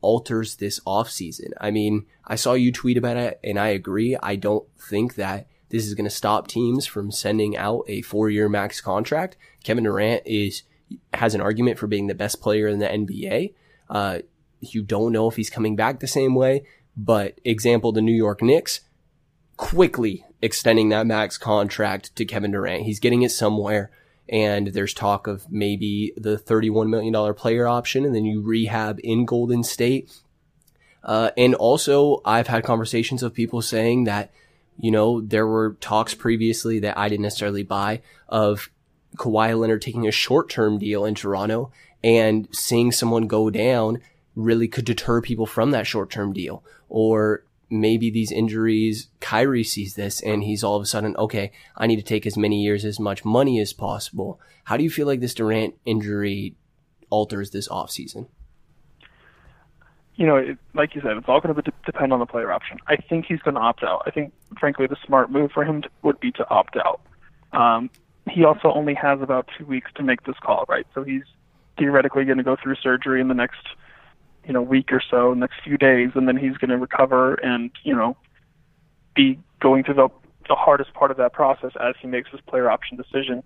alters 0.00 0.56
this 0.56 0.80
offseason? 0.80 1.52
I 1.60 1.70
mean, 1.70 2.06
I 2.24 2.36
saw 2.36 2.54
you 2.54 2.72
tweet 2.72 2.96
about 2.96 3.16
it 3.16 3.40
and 3.44 3.58
I 3.58 3.68
agree. 3.68 4.16
I 4.22 4.36
don't 4.36 4.66
think 4.78 5.14
that 5.16 5.46
this 5.68 5.86
is 5.86 5.94
going 5.94 6.04
to 6.04 6.10
stop 6.10 6.48
teams 6.48 6.86
from 6.86 7.12
sending 7.12 7.56
out 7.56 7.84
a 7.88 8.02
four 8.02 8.28
year 8.28 8.48
max 8.48 8.80
contract. 8.80 9.36
Kevin 9.64 9.84
Durant 9.84 10.22
is 10.26 10.62
has 11.14 11.34
an 11.34 11.40
argument 11.40 11.78
for 11.78 11.86
being 11.86 12.08
the 12.08 12.14
best 12.14 12.40
player 12.40 12.66
in 12.66 12.80
the 12.80 12.88
NBA. 12.88 13.54
Uh, 13.88 14.18
you 14.60 14.82
don't 14.82 15.12
know 15.12 15.28
if 15.28 15.36
he's 15.36 15.50
coming 15.50 15.76
back 15.76 16.00
the 16.00 16.08
same 16.08 16.34
way, 16.34 16.64
but 16.96 17.40
example, 17.44 17.92
the 17.92 18.02
New 18.02 18.14
York 18.14 18.42
Knicks 18.42 18.80
quickly 19.56 20.24
extending 20.42 20.88
that 20.88 21.06
max 21.06 21.38
contract 21.38 22.14
to 22.16 22.24
Kevin 22.24 22.52
Durant. 22.52 22.84
He's 22.84 23.00
getting 23.00 23.22
it 23.22 23.30
somewhere. 23.30 23.90
And 24.28 24.68
there's 24.68 24.94
talk 24.94 25.26
of 25.26 25.50
maybe 25.50 26.12
the 26.16 26.36
$31 26.36 26.88
million 26.88 27.34
player 27.34 27.66
option 27.66 28.04
and 28.04 28.14
then 28.14 28.24
you 28.24 28.40
rehab 28.40 29.00
in 29.02 29.24
Golden 29.24 29.64
State. 29.64 30.20
Uh, 31.02 31.30
and 31.36 31.54
also 31.54 32.20
I've 32.24 32.46
had 32.46 32.64
conversations 32.64 33.22
of 33.22 33.34
people 33.34 33.60
saying 33.60 34.04
that, 34.04 34.30
you 34.78 34.90
know, 34.90 35.20
there 35.20 35.46
were 35.46 35.76
talks 35.80 36.14
previously 36.14 36.78
that 36.80 36.96
I 36.96 37.08
didn't 37.08 37.24
necessarily 37.24 37.64
buy 37.64 38.02
of 38.28 38.70
Kawhi 39.16 39.58
Leonard 39.58 39.82
taking 39.82 40.06
a 40.06 40.12
short 40.12 40.48
term 40.48 40.78
deal 40.78 41.04
in 41.04 41.14
Toronto 41.14 41.72
and 42.04 42.48
seeing 42.52 42.92
someone 42.92 43.26
go 43.26 43.50
down 43.50 44.00
really 44.36 44.68
could 44.68 44.84
deter 44.84 45.20
people 45.20 45.46
from 45.46 45.72
that 45.72 45.86
short 45.86 46.10
term 46.10 46.32
deal. 46.32 46.62
Or 46.88 47.44
maybe 47.70 48.10
these 48.10 48.32
injuries, 48.32 49.08
Kyrie 49.20 49.64
sees 49.64 49.94
this 49.94 50.20
and 50.20 50.42
he's 50.42 50.64
all 50.64 50.76
of 50.76 50.82
a 50.82 50.86
sudden, 50.86 51.16
okay, 51.16 51.52
I 51.76 51.86
need 51.86 51.96
to 51.96 52.02
take 52.02 52.26
as 52.26 52.36
many 52.36 52.62
years, 52.62 52.84
as 52.84 52.98
much 52.98 53.24
money 53.24 53.60
as 53.60 53.72
possible. 53.72 54.40
How 54.64 54.76
do 54.76 54.84
you 54.84 54.90
feel 54.90 55.06
like 55.06 55.20
this 55.20 55.34
Durant 55.34 55.74
injury 55.84 56.56
alters 57.10 57.50
this 57.50 57.68
offseason? 57.68 58.28
You 60.16 60.26
know, 60.26 60.36
it, 60.36 60.58
like 60.74 60.94
you 60.94 61.00
said, 61.00 61.16
it's 61.16 61.28
all 61.28 61.40
going 61.40 61.54
to 61.54 61.72
depend 61.86 62.12
on 62.12 62.18
the 62.18 62.26
player 62.26 62.52
option. 62.52 62.78
I 62.86 62.96
think 62.96 63.24
he's 63.26 63.40
going 63.40 63.54
to 63.54 63.60
opt 63.60 63.82
out. 63.82 64.02
I 64.06 64.10
think, 64.10 64.32
frankly, 64.58 64.86
the 64.86 64.96
smart 65.06 65.30
move 65.30 65.50
for 65.52 65.64
him 65.64 65.82
to, 65.82 65.88
would 66.02 66.20
be 66.20 66.30
to 66.32 66.48
opt 66.50 66.76
out. 66.76 67.00
Um, 67.52 67.88
he 68.28 68.44
also 68.44 68.70
only 68.72 68.94
has 68.94 69.22
about 69.22 69.48
two 69.56 69.64
weeks 69.64 69.90
to 69.94 70.02
make 70.02 70.24
this 70.24 70.36
call, 70.42 70.66
right? 70.68 70.86
So 70.94 71.04
he's 71.04 71.22
theoretically 71.78 72.24
going 72.24 72.38
to 72.38 72.44
go 72.44 72.56
through 72.62 72.74
surgery 72.76 73.20
in 73.20 73.28
the 73.28 73.34
next 73.34 73.60
you 74.46 74.52
know 74.52 74.62
week 74.62 74.92
or 74.92 75.02
so, 75.10 75.34
next 75.34 75.56
few 75.64 75.76
days, 75.76 76.10
and 76.14 76.26
then 76.26 76.36
he's 76.36 76.56
going 76.56 76.70
to 76.70 76.78
recover 76.78 77.34
and 77.34 77.70
you 77.84 77.94
know 77.94 78.16
be 79.14 79.38
going 79.60 79.84
through 79.84 79.94
the 79.94 80.08
the 80.48 80.54
hardest 80.54 80.92
part 80.94 81.10
of 81.10 81.16
that 81.16 81.32
process 81.32 81.70
as 81.80 81.94
he 82.00 82.08
makes 82.08 82.30
his 82.30 82.40
player 82.42 82.70
option 82.70 82.96
decision. 82.96 83.42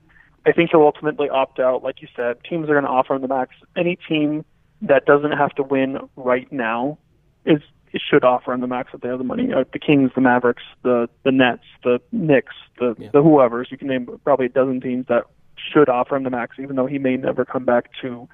I 0.46 0.52
think 0.52 0.70
he'll 0.70 0.82
ultimately 0.82 1.28
opt 1.28 1.58
out. 1.58 1.82
Like 1.82 2.02
you 2.02 2.08
said, 2.14 2.36
teams 2.48 2.68
are 2.68 2.72
going 2.72 2.84
to 2.84 2.90
offer 2.90 3.14
him 3.14 3.22
the 3.22 3.28
max. 3.28 3.54
Any 3.76 3.98
team 4.08 4.44
that 4.82 5.06
doesn't 5.06 5.32
have 5.32 5.50
to 5.52 5.62
win 5.62 5.98
right 6.16 6.50
now 6.52 6.98
is 7.44 7.60
it 7.92 8.02
should 8.10 8.24
offer 8.24 8.52
him 8.52 8.60
the 8.60 8.66
max 8.66 8.90
if 8.92 9.00
they 9.00 9.08
have 9.08 9.18
the 9.18 9.24
money. 9.24 9.52
Uh, 9.52 9.64
the 9.72 9.78
Kings, 9.78 10.10
the 10.14 10.20
Mavericks, 10.20 10.62
the 10.82 11.08
the 11.24 11.32
Nets, 11.32 11.62
the 11.82 12.00
Knicks, 12.12 12.54
the 12.78 12.94
yeah. 12.98 13.08
the 13.12 13.22
whoever's. 13.22 13.68
You 13.70 13.78
can 13.78 13.88
name 13.88 14.08
probably 14.24 14.46
a 14.46 14.50
dozen 14.50 14.80
teams 14.80 15.06
that 15.08 15.24
should 15.72 15.88
offer 15.88 16.16
him 16.16 16.24
the 16.24 16.30
max, 16.30 16.56
even 16.60 16.76
though 16.76 16.86
he 16.86 16.98
may 16.98 17.16
never 17.16 17.44
come 17.44 17.64
back 17.64 17.90
to 18.02 18.28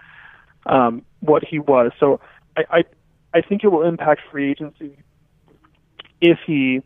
um, 0.67 1.03
what 1.21 1.45
he 1.45 1.59
was. 1.59 1.93
So 2.01 2.21
I, 2.71 2.79
I 2.79 2.85
I 3.33 3.41
think 3.43 3.63
it 3.65 3.69
will 3.69 3.83
impact 3.83 4.23
free 4.31 4.51
agency 4.51 4.97
if 6.21 6.39
he 6.47 6.83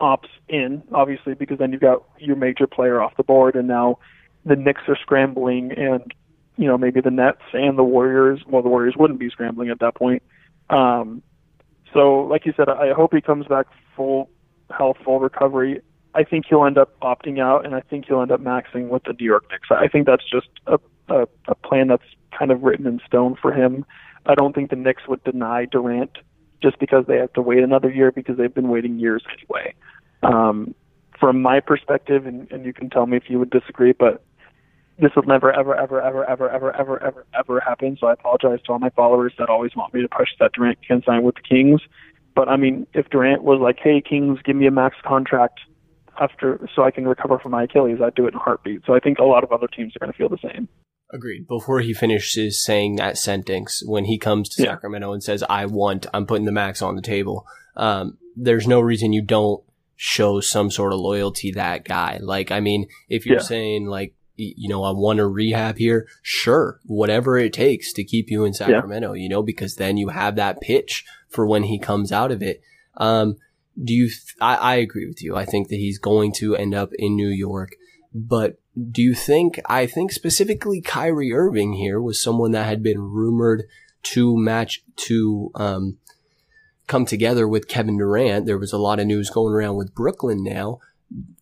opts 0.00 0.28
in, 0.48 0.82
obviously, 0.92 1.34
because 1.34 1.58
then 1.58 1.72
you've 1.72 1.80
got 1.80 2.04
your 2.18 2.36
major 2.36 2.66
player 2.66 3.00
off 3.00 3.16
the 3.16 3.22
board, 3.22 3.56
and 3.56 3.66
now 3.66 3.98
the 4.44 4.56
Knicks 4.56 4.82
are 4.88 4.96
scrambling, 5.00 5.72
and 5.72 6.12
you 6.56 6.66
know 6.66 6.78
maybe 6.78 7.00
the 7.00 7.10
Nets 7.10 7.42
and 7.52 7.78
the 7.78 7.84
Warriors. 7.84 8.40
Well, 8.46 8.62
the 8.62 8.68
Warriors 8.68 8.94
wouldn't 8.96 9.18
be 9.18 9.30
scrambling 9.30 9.70
at 9.70 9.80
that 9.80 9.94
point. 9.94 10.22
Um, 10.70 11.22
so, 11.92 12.20
like 12.20 12.44
you 12.46 12.52
said, 12.56 12.68
I 12.68 12.92
hope 12.92 13.14
he 13.14 13.20
comes 13.20 13.46
back 13.46 13.66
full 13.96 14.28
health, 14.76 14.98
full 15.04 15.20
recovery. 15.20 15.80
I 16.14 16.24
think 16.24 16.46
he'll 16.48 16.64
end 16.64 16.78
up 16.78 16.98
opting 17.00 17.40
out, 17.40 17.64
and 17.64 17.74
I 17.74 17.80
think 17.80 18.06
he'll 18.06 18.20
end 18.20 18.32
up 18.32 18.40
maxing 18.40 18.88
with 18.88 19.04
the 19.04 19.14
New 19.18 19.24
York 19.24 19.44
Knicks. 19.50 19.68
I 19.70 19.88
think 19.88 20.06
that's 20.06 20.28
just 20.28 20.48
a, 20.66 20.78
a, 21.08 21.26
a 21.48 21.54
plan 21.54 21.88
that's 21.88 22.02
kind 22.36 22.50
of 22.50 22.62
written 22.62 22.86
in 22.86 23.00
stone 23.06 23.36
for 23.40 23.52
him. 23.52 23.84
I 24.28 24.34
don't 24.34 24.54
think 24.54 24.70
the 24.70 24.76
Knicks 24.76 25.02
would 25.08 25.24
deny 25.24 25.64
Durant 25.64 26.18
just 26.62 26.78
because 26.78 27.06
they 27.06 27.16
have 27.16 27.32
to 27.32 27.42
wait 27.42 27.62
another 27.62 27.90
year 27.90 28.12
because 28.12 28.36
they've 28.36 28.54
been 28.54 28.68
waiting 28.68 28.98
years 28.98 29.24
anyway. 29.32 29.74
Um, 30.22 30.74
from 31.18 31.42
my 31.42 31.60
perspective, 31.60 32.26
and, 32.26 32.50
and 32.52 32.64
you 32.64 32.72
can 32.72 32.90
tell 32.90 33.06
me 33.06 33.16
if 33.16 33.24
you 33.28 33.38
would 33.38 33.50
disagree, 33.50 33.92
but 33.92 34.22
this 34.98 35.12
will 35.14 35.24
never, 35.24 35.52
ever, 35.52 35.74
ever, 35.74 36.02
ever, 36.02 36.24
ever, 36.24 36.50
ever, 36.50 36.76
ever, 36.76 37.02
ever, 37.02 37.26
ever 37.38 37.60
happen. 37.60 37.96
So 38.00 38.08
I 38.08 38.12
apologize 38.12 38.60
to 38.66 38.72
all 38.72 38.78
my 38.78 38.90
followers 38.90 39.32
that 39.38 39.48
always 39.48 39.74
want 39.76 39.94
me 39.94 40.02
to 40.02 40.08
push 40.08 40.28
that 40.40 40.52
Durant 40.52 40.78
can 40.86 41.02
sign 41.04 41.22
with 41.22 41.36
the 41.36 41.42
Kings. 41.42 41.80
But 42.34 42.48
I 42.48 42.56
mean, 42.56 42.86
if 42.94 43.08
Durant 43.10 43.42
was 43.42 43.60
like, 43.60 43.78
"Hey, 43.78 44.00
Kings, 44.00 44.38
give 44.44 44.56
me 44.56 44.66
a 44.66 44.70
max 44.70 44.96
contract 45.04 45.60
after 46.20 46.68
so 46.74 46.82
I 46.82 46.90
can 46.90 47.06
recover 47.06 47.38
from 47.38 47.52
my 47.52 47.64
Achilles," 47.64 48.00
I'd 48.02 48.14
do 48.14 48.26
it 48.26 48.34
in 48.34 48.34
a 48.34 48.42
heartbeat. 48.42 48.82
So 48.86 48.94
I 48.94 49.00
think 49.00 49.18
a 49.18 49.24
lot 49.24 49.44
of 49.44 49.52
other 49.52 49.66
teams 49.66 49.94
are 49.96 49.98
going 50.00 50.12
to 50.12 50.18
feel 50.18 50.28
the 50.28 50.38
same. 50.38 50.68
Agreed. 51.12 51.46
Before 51.46 51.80
he 51.80 51.94
finishes 51.94 52.62
saying 52.62 52.96
that 52.96 53.16
sentence, 53.16 53.82
when 53.84 54.04
he 54.04 54.18
comes 54.18 54.48
to 54.50 54.62
yeah. 54.62 54.72
Sacramento 54.72 55.12
and 55.12 55.22
says, 55.22 55.42
I 55.48 55.66
want, 55.66 56.06
I'm 56.12 56.26
putting 56.26 56.44
the 56.44 56.52
max 56.52 56.82
on 56.82 56.96
the 56.96 57.02
table, 57.02 57.46
um, 57.76 58.18
there's 58.36 58.66
no 58.66 58.80
reason 58.80 59.12
you 59.12 59.22
don't 59.22 59.62
show 59.96 60.40
some 60.40 60.70
sort 60.70 60.92
of 60.92 61.00
loyalty 61.00 61.50
that 61.52 61.84
guy. 61.84 62.18
Like, 62.20 62.50
I 62.50 62.60
mean, 62.60 62.88
if 63.08 63.24
you're 63.24 63.38
yeah. 63.38 63.42
saying 63.42 63.86
like, 63.86 64.14
you 64.36 64.68
know, 64.68 64.84
I 64.84 64.92
want 64.92 65.16
to 65.16 65.26
rehab 65.26 65.78
here, 65.78 66.06
sure, 66.22 66.78
whatever 66.84 67.36
it 67.38 67.52
takes 67.52 67.92
to 67.94 68.04
keep 68.04 68.30
you 68.30 68.44
in 68.44 68.54
Sacramento, 68.54 69.14
yeah. 69.14 69.22
you 69.22 69.28
know, 69.28 69.42
because 69.42 69.74
then 69.74 69.96
you 69.96 70.10
have 70.10 70.36
that 70.36 70.60
pitch 70.60 71.04
for 71.28 71.44
when 71.44 71.64
he 71.64 71.78
comes 71.78 72.12
out 72.12 72.30
of 72.30 72.40
it. 72.40 72.60
Um, 72.98 73.36
do 73.82 73.92
you, 73.92 74.06
th- 74.06 74.36
I, 74.40 74.54
I 74.54 74.74
agree 74.76 75.08
with 75.08 75.22
you. 75.24 75.34
I 75.34 75.44
think 75.44 75.68
that 75.68 75.76
he's 75.76 75.98
going 75.98 76.32
to 76.34 76.54
end 76.54 76.74
up 76.74 76.90
in 76.96 77.16
New 77.16 77.28
York, 77.28 77.70
but 78.14 78.58
do 78.90 79.02
you 79.02 79.14
think, 79.14 79.60
I 79.68 79.86
think 79.86 80.12
specifically 80.12 80.80
Kyrie 80.80 81.32
Irving 81.32 81.74
here 81.74 82.00
was 82.00 82.22
someone 82.22 82.52
that 82.52 82.66
had 82.66 82.82
been 82.82 83.00
rumored 83.00 83.64
to 84.04 84.36
match, 84.36 84.84
to, 84.96 85.50
um, 85.54 85.98
come 86.86 87.04
together 87.04 87.46
with 87.46 87.68
Kevin 87.68 87.98
Durant. 87.98 88.46
There 88.46 88.58
was 88.58 88.72
a 88.72 88.78
lot 88.78 88.98
of 88.98 89.06
news 89.06 89.30
going 89.30 89.52
around 89.52 89.76
with 89.76 89.94
Brooklyn 89.94 90.42
now. 90.42 90.80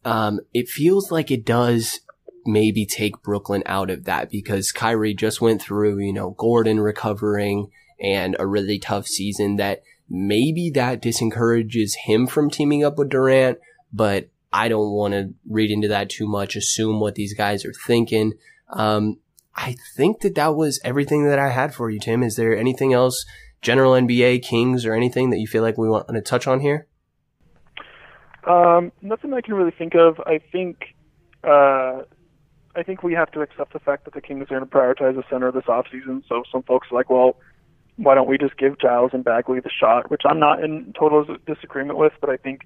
Um, 0.04 0.40
it 0.52 0.68
feels 0.68 1.10
like 1.10 1.30
it 1.30 1.44
does 1.44 2.00
maybe 2.44 2.86
take 2.86 3.22
Brooklyn 3.22 3.62
out 3.66 3.90
of 3.90 4.04
that 4.04 4.30
because 4.30 4.72
Kyrie 4.72 5.14
just 5.14 5.40
went 5.40 5.60
through, 5.60 5.98
you 5.98 6.12
know, 6.12 6.30
Gordon 6.30 6.80
recovering 6.80 7.70
and 8.00 8.36
a 8.38 8.46
really 8.46 8.78
tough 8.78 9.06
season 9.06 9.56
that 9.56 9.82
maybe 10.08 10.70
that 10.70 11.02
disencourages 11.02 11.94
him 12.04 12.26
from 12.26 12.50
teaming 12.50 12.84
up 12.84 12.98
with 12.98 13.08
Durant, 13.08 13.58
but 13.92 14.28
I 14.52 14.68
don't 14.68 14.92
want 14.92 15.14
to 15.14 15.34
read 15.48 15.70
into 15.70 15.88
that 15.88 16.08
too 16.08 16.26
much, 16.26 16.56
assume 16.56 17.00
what 17.00 17.14
these 17.14 17.34
guys 17.34 17.64
are 17.64 17.72
thinking. 17.72 18.34
Um, 18.70 19.18
I 19.54 19.76
think 19.96 20.20
that 20.20 20.34
that 20.34 20.54
was 20.54 20.80
everything 20.84 21.24
that 21.28 21.38
I 21.38 21.48
had 21.48 21.74
for 21.74 21.90
you, 21.90 21.98
Tim. 21.98 22.22
Is 22.22 22.36
there 22.36 22.56
anything 22.56 22.92
else, 22.92 23.24
general 23.62 23.92
NBA, 23.92 24.42
Kings, 24.42 24.84
or 24.84 24.94
anything 24.94 25.30
that 25.30 25.38
you 25.38 25.46
feel 25.46 25.62
like 25.62 25.78
we 25.78 25.88
want 25.88 26.08
to 26.08 26.20
touch 26.20 26.46
on 26.46 26.60
here? 26.60 26.86
Um, 28.46 28.92
nothing 29.02 29.32
I 29.32 29.40
can 29.40 29.54
really 29.54 29.72
think 29.72 29.94
of. 29.94 30.20
I 30.20 30.40
think, 30.52 30.94
uh, 31.42 32.02
I 32.76 32.82
think 32.84 33.02
we 33.02 33.14
have 33.14 33.30
to 33.32 33.40
accept 33.40 33.72
the 33.72 33.80
fact 33.80 34.04
that 34.04 34.14
the 34.14 34.20
Kings 34.20 34.42
are 34.42 34.60
going 34.60 34.60
to 34.60 34.66
prioritize 34.66 35.16
the 35.16 35.24
center 35.30 35.50
this 35.50 35.64
offseason. 35.64 36.22
So 36.28 36.44
some 36.52 36.62
folks 36.62 36.88
are 36.92 36.94
like, 36.94 37.10
well, 37.10 37.36
why 37.96 38.14
don't 38.14 38.28
we 38.28 38.38
just 38.38 38.56
give 38.58 38.78
Giles 38.78 39.10
and 39.14 39.24
Bagley 39.24 39.60
the 39.60 39.70
shot? 39.70 40.10
Which 40.10 40.22
I'm 40.26 40.38
not 40.38 40.62
in 40.62 40.92
total 40.98 41.24
disagreement 41.46 41.98
with, 41.98 42.12
but 42.20 42.30
I 42.30 42.36
think 42.36 42.60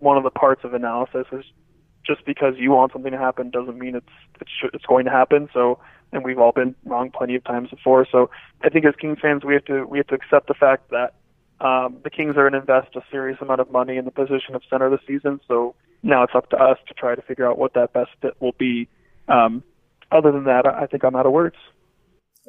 one 0.00 0.16
of 0.16 0.24
the 0.24 0.30
parts 0.30 0.62
of 0.64 0.74
analysis 0.74 1.26
is 1.32 1.44
just 2.06 2.24
because 2.24 2.54
you 2.56 2.72
want 2.72 2.92
something 2.92 3.12
to 3.12 3.18
happen 3.18 3.50
doesn't 3.50 3.78
mean 3.78 3.94
it's 3.94 4.06
it's 4.40 4.50
it's 4.74 4.86
going 4.86 5.04
to 5.04 5.10
happen. 5.10 5.48
So, 5.52 5.78
and 6.12 6.24
we've 6.24 6.38
all 6.38 6.52
been 6.52 6.74
wrong 6.84 7.10
plenty 7.10 7.36
of 7.36 7.44
times 7.44 7.70
before. 7.70 8.06
So, 8.10 8.30
I 8.62 8.68
think 8.68 8.84
as 8.84 8.94
Kings 8.96 9.18
fans, 9.20 9.44
we 9.44 9.54
have 9.54 9.64
to 9.66 9.84
we 9.84 9.98
have 9.98 10.06
to 10.08 10.14
accept 10.14 10.48
the 10.48 10.54
fact 10.54 10.90
that 10.90 11.14
um, 11.64 11.98
the 12.02 12.10
Kings 12.10 12.36
are 12.36 12.48
going 12.48 12.52
to 12.52 12.60
invest 12.60 12.96
a 12.96 13.02
serious 13.10 13.38
amount 13.40 13.60
of 13.60 13.70
money 13.70 13.96
in 13.96 14.04
the 14.04 14.10
position 14.10 14.54
of 14.54 14.62
center 14.70 14.90
this 14.90 15.00
season. 15.06 15.40
So 15.46 15.74
now 16.02 16.22
it's 16.22 16.34
up 16.34 16.48
to 16.50 16.56
us 16.56 16.78
to 16.88 16.94
try 16.94 17.14
to 17.14 17.22
figure 17.22 17.48
out 17.48 17.58
what 17.58 17.74
that 17.74 17.92
best 17.92 18.10
fit 18.22 18.34
will 18.40 18.54
be. 18.58 18.88
Um, 19.28 19.62
other 20.10 20.32
than 20.32 20.44
that, 20.44 20.66
I 20.66 20.86
think 20.86 21.04
I'm 21.04 21.14
out 21.14 21.26
of 21.26 21.32
words. 21.32 21.56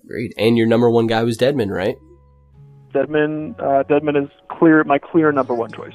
Great. 0.07 0.33
And 0.37 0.57
your 0.57 0.65
number 0.65 0.89
one 0.89 1.07
guy 1.07 1.23
was 1.23 1.37
Dedmon, 1.37 1.69
right? 1.69 1.97
Dedmon, 2.93 3.59
uh, 3.59 3.83
Dedmon 3.83 4.23
is 4.23 4.29
clear, 4.49 4.83
my 4.85 4.97
clear 4.97 5.31
number 5.31 5.53
one 5.53 5.71
choice 5.71 5.93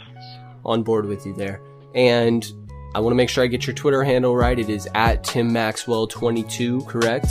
on 0.66 0.82
board 0.82 1.06
with 1.06 1.24
you 1.24 1.32
there. 1.32 1.62
And 1.94 2.46
I 2.94 3.00
want 3.00 3.12
to 3.12 3.16
make 3.16 3.30
sure 3.30 3.42
I 3.42 3.46
get 3.46 3.66
your 3.66 3.74
Twitter 3.74 4.04
handle 4.04 4.36
right. 4.36 4.58
It 4.58 4.68
is 4.68 4.86
at 4.94 5.24
Tim 5.24 5.50
Maxwell22, 5.50 6.86
correct? 6.86 7.28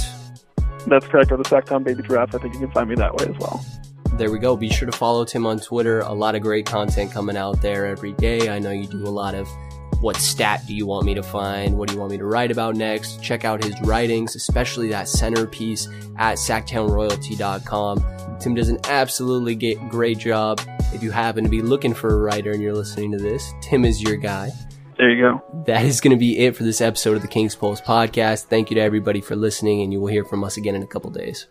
That's 0.87 1.05
correct. 1.05 1.31
Or 1.31 1.37
the 1.37 1.43
Sactown 1.43 1.83
Baby 1.83 2.03
Giraffe. 2.03 2.33
I 2.35 2.39
think 2.39 2.53
you 2.53 2.59
can 2.59 2.71
find 2.71 2.89
me 2.89 2.95
that 2.95 3.15
way 3.15 3.25
as 3.25 3.37
well. 3.39 3.63
There 4.13 4.31
we 4.31 4.39
go. 4.39 4.55
Be 4.55 4.69
sure 4.69 4.89
to 4.89 4.97
follow 4.97 5.25
Tim 5.25 5.45
on 5.45 5.59
Twitter. 5.59 5.99
A 6.01 6.13
lot 6.13 6.35
of 6.35 6.41
great 6.41 6.65
content 6.65 7.11
coming 7.11 7.35
out 7.35 7.61
there 7.61 7.85
every 7.85 8.13
day. 8.13 8.49
I 8.49 8.59
know 8.59 8.71
you 8.71 8.87
do 8.87 9.03
a 9.05 9.09
lot 9.09 9.35
of 9.35 9.47
what 10.01 10.17
stat 10.17 10.65
do 10.67 10.75
you 10.75 10.85
want 10.85 11.05
me 11.05 11.13
to 11.13 11.23
find? 11.23 11.77
What 11.77 11.89
do 11.89 11.93
you 11.93 11.99
want 11.99 12.11
me 12.11 12.17
to 12.17 12.25
write 12.25 12.51
about 12.51 12.75
next? 12.75 13.21
Check 13.21 13.45
out 13.45 13.63
his 13.63 13.79
writings, 13.81 14.35
especially 14.35 14.89
that 14.89 15.07
centerpiece 15.07 15.87
at 16.17 16.37
sactownroyalty.com. 16.37 18.39
Tim 18.39 18.55
does 18.55 18.69
an 18.69 18.79
absolutely 18.85 19.75
great 19.89 20.17
job. 20.17 20.61
If 20.93 21.03
you 21.03 21.11
happen 21.11 21.43
to 21.43 21.49
be 21.49 21.61
looking 21.61 21.93
for 21.93 22.09
a 22.09 22.17
writer 22.17 22.51
and 22.51 22.61
you're 22.61 22.73
listening 22.73 23.11
to 23.11 23.17
this, 23.17 23.53
Tim 23.61 23.85
is 23.85 24.01
your 24.01 24.17
guy. 24.17 24.51
There 24.97 25.09
you 25.09 25.21
go. 25.21 25.63
That 25.65 25.83
is 25.83 25.99
going 25.99 26.15
to 26.15 26.19
be 26.19 26.39
it 26.39 26.55
for 26.55 26.63
this 26.63 26.79
episode 26.79 27.15
of 27.15 27.21
the 27.21 27.27
King's 27.27 27.55
Pulse 27.55 27.81
podcast. 27.81 28.45
Thank 28.45 28.69
you 28.69 28.75
to 28.75 28.81
everybody 28.81 29.19
for 29.19 29.35
listening, 29.35 29.81
and 29.81 29.91
you 29.91 29.99
will 29.99 30.07
hear 30.07 30.23
from 30.23 30.43
us 30.43 30.57
again 30.57 30.75
in 30.75 30.83
a 30.83 30.87
couple 30.87 31.09
days. 31.09 31.47